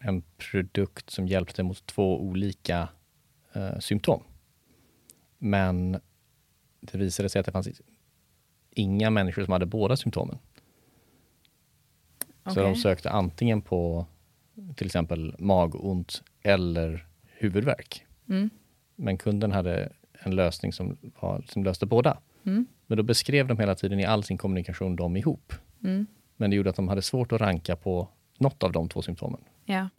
en 0.02 0.24
produkt 0.38 1.10
som 1.10 1.28
hjälpte 1.28 1.64
mot 1.64 1.86
två 1.86 2.22
olika 2.22 2.90
eh, 3.54 3.80
symptom. 3.80 4.24
Men 5.38 6.00
det 6.82 6.98
visade 6.98 7.30
sig 7.30 7.40
att 7.40 7.46
det 7.46 7.52
fanns 7.52 7.82
inga 8.72 9.10
människor 9.10 9.44
som 9.44 9.52
hade 9.52 9.66
båda 9.66 9.98
symptomen. 9.98 10.38
Så 12.46 12.62
de 12.62 12.76
sökte 12.76 13.10
antingen 13.10 13.62
på 13.62 14.06
till 14.76 14.86
exempel 14.86 15.36
magont 15.40 16.24
eller 16.42 17.08
huvudvärk. 17.24 18.06
Mm. 18.30 18.50
Men 18.96 19.18
kunden 19.18 19.52
hade 19.52 19.92
en 20.14 20.36
lösning 20.36 20.74
som, 20.74 20.98
var, 21.20 21.44
som 21.48 21.64
löste 21.64 21.86
båda. 21.86 22.18
Mm. 22.44 22.66
Men 22.88 22.98
då 22.98 23.04
beskrev 23.04 23.48
de 23.48 23.58
hela 23.58 23.76
tiden 23.76 24.00
i 24.00 24.06
all 24.06 24.24
sin 24.24 24.38
kommunikation 24.38 24.96
dem 24.96 25.18
ihop. 25.18 25.54
Mm. 25.84 26.06
Men 26.38 26.50
det 26.50 26.56
gjorde 26.56 26.70
att 26.70 26.76
de 26.76 26.88
hade 26.88 27.02
svårt 27.02 27.32
att 27.32 27.42
ranka 27.42 27.76
på 27.76 28.08
något 28.38 28.64
av 28.64 28.72
de 28.72 28.90
två 28.90 29.02
symptomen. 29.02 29.42
Ja. 29.66 29.90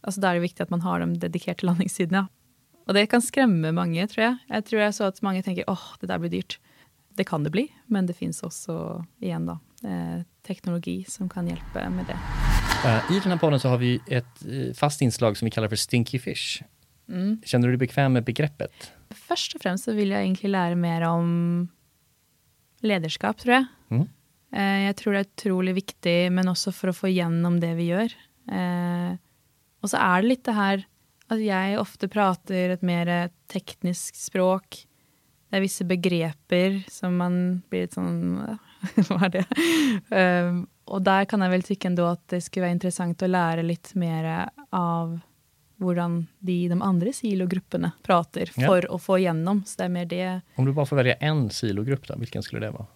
Alltså 0.00 0.20
där 0.20 0.30
är 0.30 0.34
det 0.34 0.40
viktigt 0.40 0.60
att 0.60 0.70
man 0.70 0.80
har 0.80 1.00
dem 1.00 1.18
dedikerat 1.18 1.58
till 1.58 1.66
landningssidorna. 1.66 2.28
Och 2.86 2.94
det 2.94 3.06
kan 3.06 3.22
skrämma 3.22 3.72
många 3.72 4.08
tror 4.08 4.24
jag. 4.24 4.36
Jag 4.48 4.64
tror 4.64 4.80
är 4.80 4.92
så 4.92 5.04
att 5.04 5.22
många 5.22 5.42
tänker 5.42 5.64
åh, 5.66 5.82
det 6.00 6.06
där 6.06 6.18
blir 6.18 6.30
dyrt. 6.30 6.60
Det 7.08 7.24
kan 7.24 7.44
det 7.44 7.50
bli, 7.50 7.68
men 7.86 8.06
det 8.06 8.12
finns 8.12 8.42
också, 8.42 9.04
igen 9.18 9.46
då, 9.46 9.58
eh, 9.88 10.22
teknologi 10.42 11.04
som 11.08 11.28
kan 11.28 11.48
hjälpa 11.48 11.90
med 11.90 12.06
det. 12.06 12.18
Eh, 12.88 13.16
I 13.16 13.20
den 13.20 13.32
här 13.32 13.38
podden 13.38 13.60
så 13.60 13.68
har 13.68 13.78
vi 13.78 14.00
ett 14.06 14.46
eh, 14.46 14.74
fast 14.74 15.02
inslag 15.02 15.36
som 15.36 15.44
vi 15.44 15.50
kallar 15.50 15.68
för 15.68 15.76
Stinky 15.76 16.18
Fish. 16.18 16.62
Mm. 17.08 17.42
Känner 17.44 17.68
du 17.68 17.72
dig 17.72 17.78
bekväm 17.78 18.12
med 18.12 18.24
begreppet? 18.24 18.92
Först 19.10 19.54
och 19.54 19.60
främst 19.60 19.84
så 19.84 19.92
vill 19.92 20.10
jag 20.10 20.22
egentligen 20.22 20.52
lära 20.52 20.74
mer 20.74 21.02
om 21.02 21.68
ledarskap, 22.80 23.38
tror 23.38 23.54
jag. 23.54 23.64
Mm. 23.88 24.08
Eh, 24.52 24.86
jag 24.86 24.96
tror 24.96 25.12
det 25.12 25.18
är 25.18 25.24
otroligt 25.24 25.76
viktigt, 25.76 26.32
men 26.32 26.48
också 26.48 26.72
för 26.72 26.88
att 26.88 26.96
få 26.96 27.08
igenom 27.08 27.60
det 27.60 27.74
vi 27.74 27.82
gör. 27.82 28.12
Och 29.80 29.90
så 29.90 29.96
är 29.96 30.22
det 30.22 30.28
lite 30.28 30.52
här 30.52 30.84
att 31.26 31.42
jag 31.42 31.80
ofta 31.80 32.08
pratar 32.08 32.54
ett 32.54 32.82
mer 32.82 33.30
tekniskt 33.52 34.16
språk. 34.16 34.86
Det 35.48 35.56
är 35.56 35.60
vissa 35.60 35.84
begrepp 35.84 36.52
som 36.88 37.16
man 37.16 37.62
blir 37.68 37.80
lite 37.80 37.94
sån, 37.94 38.58
vad 39.08 39.22
är 39.22 39.28
det? 39.28 40.16
Eh, 40.16 40.62
och 40.84 41.02
där 41.02 41.24
kan 41.24 41.40
jag 41.40 41.50
väl 41.50 41.62
tycka 41.62 41.88
ändå 41.88 42.04
att 42.04 42.28
det 42.28 42.40
skulle 42.40 42.62
vara 42.62 42.72
intressant 42.72 43.22
att 43.22 43.30
lära 43.30 43.62
lite 43.62 43.98
mer 43.98 44.50
av 44.70 45.20
hur 45.78 45.94
de, 45.94 46.26
de 46.38 46.82
andra 46.82 47.12
silogrupperna 47.12 47.92
pratar 48.02 48.50
Ja. 48.56 48.66
för 48.66 48.94
att 48.94 49.02
få 49.02 49.18
igenom. 49.18 49.64
Så 49.66 49.74
det 49.78 49.84
är 49.84 49.88
mer 49.88 50.04
det 50.04 50.40
Om 50.54 50.64
du 50.64 50.72
bara 50.72 50.86
får 50.86 50.96
välja 50.96 51.14
en 51.14 51.50
silogrupp, 51.50 52.08
då, 52.08 52.14
vilken 52.16 52.42
skulle 52.42 52.66
det 52.66 52.70
vara? 52.70 52.86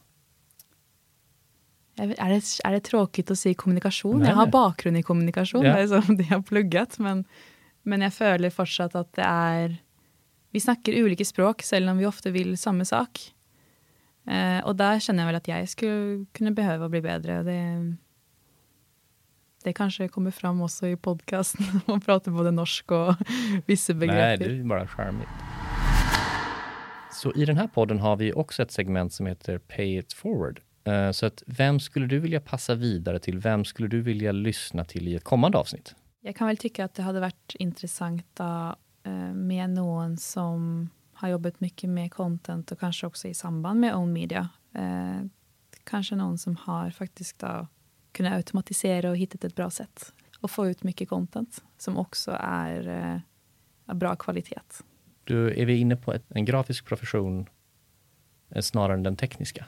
Vet, 1.96 2.18
är, 2.18 2.28
det, 2.28 2.42
är 2.64 2.72
det 2.72 2.80
tråkigt 2.80 3.30
att 3.30 3.38
säga 3.38 3.54
kommunikation? 3.54 4.18
Nej, 4.18 4.28
jag 4.28 4.36
har 4.36 4.46
bakgrund 4.46 4.96
i 4.96 5.02
kommunikation, 5.02 5.64
Ja. 5.64 5.76
det 5.76 5.82
är 5.82 6.02
som 6.02 6.16
det 6.16 6.22
jag 6.22 6.36
har 6.36 6.42
pluggat. 6.42 6.98
Men, 6.98 7.24
men 7.82 8.00
jag 8.00 8.14
följer 8.14 8.50
fortsatt 8.50 8.94
att 8.94 9.12
det 9.12 9.22
är... 9.22 9.76
Vi 10.50 10.60
snackar 10.60 11.02
olika 11.04 11.24
språk, 11.24 11.62
även 11.72 11.88
om 11.88 11.98
vi 11.98 12.06
ofta 12.06 12.30
vill 12.30 12.58
samma 12.58 12.84
sak. 12.84 13.32
Eh, 14.26 14.64
och 14.64 14.76
där 14.76 15.00
känner 15.00 15.22
jag 15.22 15.26
väl 15.26 15.34
att 15.36 15.48
jag 15.48 15.68
skulle 15.68 16.24
kunna 16.32 16.50
behöva 16.50 16.88
bli 16.88 17.00
bättre. 17.02 17.42
Det, 17.42 17.94
det 19.64 19.72
kanske 19.72 20.08
kommer 20.08 20.30
fram 20.30 20.62
också 20.62 20.86
i 20.86 20.96
podcasten, 20.96 21.64
man 21.86 22.00
pratar 22.00 22.32
både 22.32 22.50
norsk 22.50 22.90
och 22.92 23.14
vissa 23.66 23.92
Nej, 23.92 24.00
begrepp. 24.00 24.38
det 24.40 24.44
är 24.58 24.64
bara 24.64 24.86
charmigt. 24.86 25.28
Så 27.12 27.32
i 27.34 27.44
den 27.44 27.56
här 27.56 27.66
podden 27.66 27.98
har 28.00 28.16
vi 28.16 28.32
också 28.32 28.62
ett 28.62 28.70
segment 28.72 29.12
som 29.12 29.26
heter 29.26 29.58
Pay 29.58 29.98
it 29.98 30.12
forward. 30.12 30.60
Eh, 30.84 31.10
Så 31.10 31.26
att 31.26 31.42
vem 31.46 31.80
skulle 31.80 32.06
du 32.06 32.18
vilja 32.18 32.40
passa 32.40 32.74
vidare 32.74 33.18
till? 33.18 33.38
Vem 33.38 33.64
skulle 33.64 33.88
du 33.88 34.00
vilja 34.00 34.32
lyssna 34.32 34.84
till 34.84 35.08
i 35.08 35.14
ett 35.14 35.24
kommande 35.24 35.58
avsnitt? 35.58 35.94
Jag 36.20 36.36
kan 36.36 36.46
väl 36.46 36.56
tycka 36.56 36.84
att 36.84 36.94
det 36.94 37.02
hade 37.02 37.20
varit 37.20 37.54
intressant 37.58 38.26
då, 38.34 38.76
eh, 39.04 39.12
med 39.34 39.70
någon 39.70 40.16
som 40.16 40.88
har 41.24 41.30
jobbat 41.30 41.60
mycket 41.60 41.90
med 41.90 42.12
content 42.12 42.72
och 42.72 42.80
kanske 42.80 43.06
också 43.06 43.28
i 43.28 43.34
samband 43.34 43.80
med 43.80 43.94
own 43.94 44.12
media. 44.12 44.48
Eh, 44.74 45.20
kanske 45.84 46.16
någon 46.16 46.38
som 46.38 46.56
har 46.56 46.90
faktiskt 46.90 47.38
då 47.38 47.66
kunnat 48.12 48.32
automatisera 48.32 49.10
och 49.10 49.16
hittat 49.16 49.44
ett 49.44 49.54
bra 49.54 49.70
sätt 49.70 50.12
och 50.40 50.50
få 50.50 50.68
ut 50.68 50.82
mycket 50.82 51.08
content 51.08 51.64
som 51.78 51.96
också 51.96 52.36
är 52.40 52.88
eh, 53.86 53.94
bra 53.94 54.16
kvalitet. 54.16 54.60
Du, 55.24 55.60
är 55.60 55.66
vi 55.66 55.76
inne 55.76 55.96
på 55.96 56.12
ett, 56.12 56.24
en 56.28 56.44
grafisk 56.44 56.86
profession 56.86 57.48
eh, 58.50 58.62
snarare 58.62 58.94
än 58.94 59.02
den 59.02 59.16
tekniska? 59.16 59.66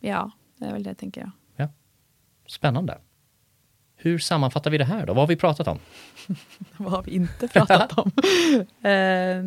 Ja, 0.00 0.30
det 0.56 0.64
är 0.64 0.72
väl 0.72 0.82
det 0.82 0.94
tänker 0.94 1.20
jag. 1.20 1.30
Spännande. 2.50 2.98
Hur 3.96 4.18
sammanfattar 4.18 4.70
vi 4.70 4.78
det 4.78 4.84
här 4.84 5.06
då? 5.06 5.12
Vad 5.12 5.22
har 5.22 5.26
vi 5.26 5.36
pratat 5.36 5.68
om? 5.68 5.78
Vad 6.76 6.92
har 6.92 7.02
vi 7.02 7.10
inte 7.10 7.48
pratat 7.48 7.98
om? 7.98 8.10
Eh, 8.90 9.42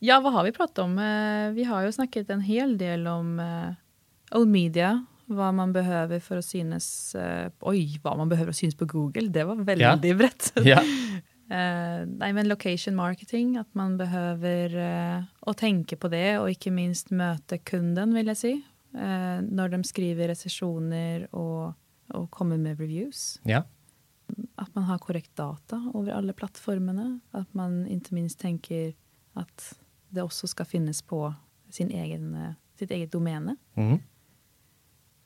ja, 0.00 0.20
vad 0.20 0.32
har 0.32 0.44
vi 0.44 0.52
pratat 0.52 0.78
om? 0.78 0.98
Eh, 0.98 1.50
vi 1.50 1.64
har 1.64 1.82
ju 1.82 1.92
snackat 1.92 2.30
en 2.30 2.40
hel 2.40 2.78
del 2.78 3.06
om 3.06 3.40
uh, 3.40 3.72
own 4.30 4.50
media, 4.50 5.06
vad 5.24 5.54
man 5.54 5.72
behöver 5.72 6.20
för 6.20 6.36
att 6.36 6.44
synas, 6.44 7.14
eh, 7.14 7.50
oj, 7.60 8.00
vad 8.02 8.18
man 8.18 8.28
behöver 8.28 8.50
att 8.50 8.56
synas 8.56 8.74
på 8.74 8.84
Google, 8.84 9.28
det 9.28 9.44
var 9.44 9.56
väldigt 9.56 10.18
brett. 10.18 10.52
Ja. 10.64 10.82
Eh, 11.50 12.06
nej, 12.06 12.32
men 12.32 12.48
location 12.48 12.94
marketing, 12.94 13.56
att 13.56 13.74
man 13.74 13.96
behöver 13.96 14.76
uh, 15.46 15.52
tänka 15.52 15.96
på 15.96 16.08
det 16.08 16.38
och 16.38 16.48
inte 16.48 16.70
minst 16.70 17.10
möta 17.10 17.58
kunden 17.58 18.14
vill 18.14 18.26
jag 18.26 18.36
säga. 18.36 18.60
Eh, 18.94 19.42
när 19.42 19.68
de 19.68 19.84
skriver 19.84 20.28
recensioner 20.28 21.34
och, 21.34 21.74
och 22.08 22.30
kommer 22.30 22.56
med 22.56 22.80
reviews 22.80 23.40
ja. 23.42 23.64
att 24.54 24.74
man 24.74 24.84
har 24.84 24.98
korrekt 24.98 25.36
data 25.36 25.92
över 25.94 26.12
alla 26.12 26.32
plattformarna. 26.32 27.20
Att 27.30 27.54
man 27.54 27.86
inte 27.86 28.14
minst 28.14 28.40
tänker 28.40 28.94
att 29.32 29.78
det 30.10 30.22
också 30.22 30.46
ska 30.46 30.64
finnas 30.64 31.02
på 31.02 31.34
sin 31.70 31.90
egen, 31.90 32.34
eh, 32.34 32.52
sitt 32.78 32.90
eget 32.90 33.12
domäne. 33.12 33.56
Mm. 33.74 33.98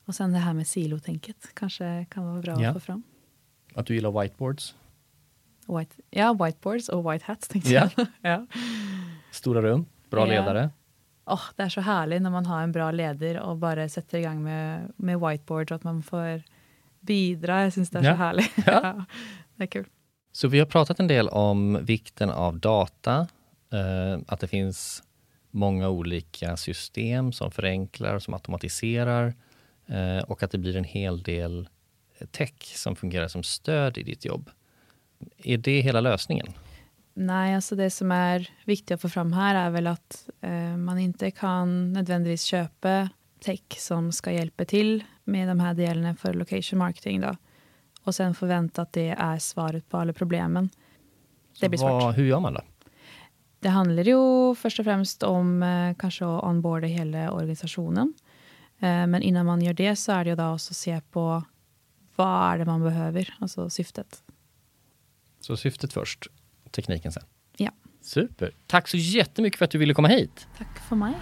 Och 0.06 0.14
sen 0.14 0.32
det 0.32 0.38
här 0.38 0.52
med 0.52 0.66
silotänket 0.66 1.54
kanske 1.54 2.06
kan 2.10 2.24
vara 2.26 2.40
bra 2.42 2.62
Ja. 2.62 2.68
att 2.68 2.74
få 2.74 2.80
fram. 2.80 3.02
Att 3.74 3.86
du 3.86 3.94
gillar 3.94 4.20
whiteboards, 4.22 4.74
White, 5.78 5.94
ja, 6.10 6.32
whiteboards 6.44 6.88
och 6.88 7.12
white 7.12 7.24
hats 7.24 7.48
tänkte 7.48 7.70
Ja. 7.72 7.88
jag. 7.96 8.06
ja. 8.20 8.46
stora 9.30 9.62
rum, 9.62 9.86
bra 10.10 10.24
ledare. 10.26 10.70
Åh, 11.26 11.40
det 11.56 11.62
är 11.62 11.68
så 11.68 11.80
härligt 11.80 12.22
när 12.22 12.30
man 12.30 12.46
har 12.46 12.62
en 12.62 12.72
bra 12.72 12.90
ledare 12.90 13.40
och 13.40 13.56
bara 13.56 13.88
sätter 13.88 14.18
igång 14.18 14.42
med, 14.42 14.92
med 14.96 15.20
whiteboard 15.20 15.70
och 15.72 15.76
att 15.76 15.84
man 15.84 16.02
får 16.02 16.42
bidra. 17.00 17.62
Jag 17.62 17.72
syns 17.72 17.90
det 17.90 17.98
är 17.98 18.02
så 18.02 18.08
härligt. 18.16 18.56
Det 19.56 19.62
är 19.64 19.66
kul. 19.66 19.86
Så 20.32 20.48
vi 20.48 20.58
har 20.58 20.66
pratat 20.66 21.00
en 21.00 21.06
del 21.06 21.28
om 21.28 21.78
vikten 21.84 22.30
av 22.30 22.58
data, 22.58 23.28
att 24.26 24.40
det 24.40 24.48
finns 24.48 25.02
många 25.50 25.88
olika 25.88 26.56
system 26.56 27.32
som 27.32 27.50
förenklar 27.50 28.14
och 28.14 28.22
som 28.22 28.34
automatiserar 28.34 29.34
eh, 29.86 30.18
och 30.18 30.42
att 30.42 30.50
det 30.50 30.58
blir 30.58 30.76
en 30.76 30.84
hel 30.84 31.22
del 31.22 31.68
tech 32.30 32.76
som 32.76 32.96
fungerar 32.96 33.28
som 33.28 33.42
stöd 33.42 33.98
i 33.98 34.02
ditt 34.02 34.24
jobb. 34.24 34.50
Är 35.36 35.56
det 35.58 35.80
hela 35.80 36.00
lösningen? 36.00 36.46
Nej, 37.14 37.54
alltså 37.54 37.76
det 37.76 37.90
som 37.90 38.12
är 38.12 38.50
viktigt 38.64 38.90
att 38.90 39.00
få 39.00 39.08
fram 39.08 39.32
här 39.32 39.54
är 39.54 39.70
väl 39.70 39.86
att 39.86 40.28
eh, 40.40 40.76
man 40.76 40.98
inte 40.98 41.30
kan 41.30 41.92
nödvändigtvis 41.92 42.42
köpa 42.42 43.08
tech 43.40 43.78
som 43.78 44.12
ska 44.12 44.32
hjälpa 44.32 44.64
till 44.64 45.04
med 45.24 45.48
de 45.48 45.60
här 45.60 45.74
delarna 45.74 46.16
för 46.16 46.34
location 46.34 46.78
marketing 46.78 47.20
då. 47.20 47.36
Och 48.02 48.14
sen 48.14 48.34
förvänta 48.34 48.82
att 48.82 48.92
det 48.92 49.08
är 49.18 49.38
svaret 49.38 49.88
på 49.88 49.96
alla 49.96 50.12
problemen. 50.12 50.70
Det 51.60 51.68
blir 51.68 51.78
svårt. 51.78 52.16
Hur 52.16 52.24
gör 52.24 52.40
man 52.40 52.54
då? 52.54 52.60
Det 53.64 53.70
handlar 53.70 54.04
ju 54.04 54.54
först 54.54 54.78
och 54.78 54.84
främst 54.84 55.22
om 55.22 55.62
eh, 55.62 55.94
kanske 55.98 56.24
att 56.24 56.44
onboarda 56.44 56.86
hela 56.86 57.32
organisationen. 57.32 58.14
Eh, 58.78 59.06
men 59.06 59.22
innan 59.22 59.46
man 59.46 59.62
gör 59.62 59.72
det 59.72 59.96
så 59.96 60.12
är 60.12 60.24
det 60.24 60.30
ju 60.30 60.36
då 60.36 60.52
också 60.52 60.72
att 60.72 60.76
se 60.76 61.00
på 61.10 61.42
vad 62.16 62.52
är 62.52 62.58
det 62.58 62.64
man 62.64 62.82
behöver, 62.82 63.34
alltså 63.40 63.70
syftet. 63.70 64.22
Så 65.40 65.56
syftet 65.56 65.92
först, 65.92 66.26
tekniken 66.70 67.12
sen. 67.12 67.22
Ja. 67.56 67.70
Super. 68.00 68.54
Tack 68.66 68.88
så 68.88 68.96
jättemycket 68.96 69.58
för 69.58 69.64
att 69.64 69.70
du 69.70 69.78
ville 69.78 69.94
komma 69.94 70.08
hit. 70.08 70.48
Tack 70.58 70.78
för 70.88 70.96
mig. 70.96 71.14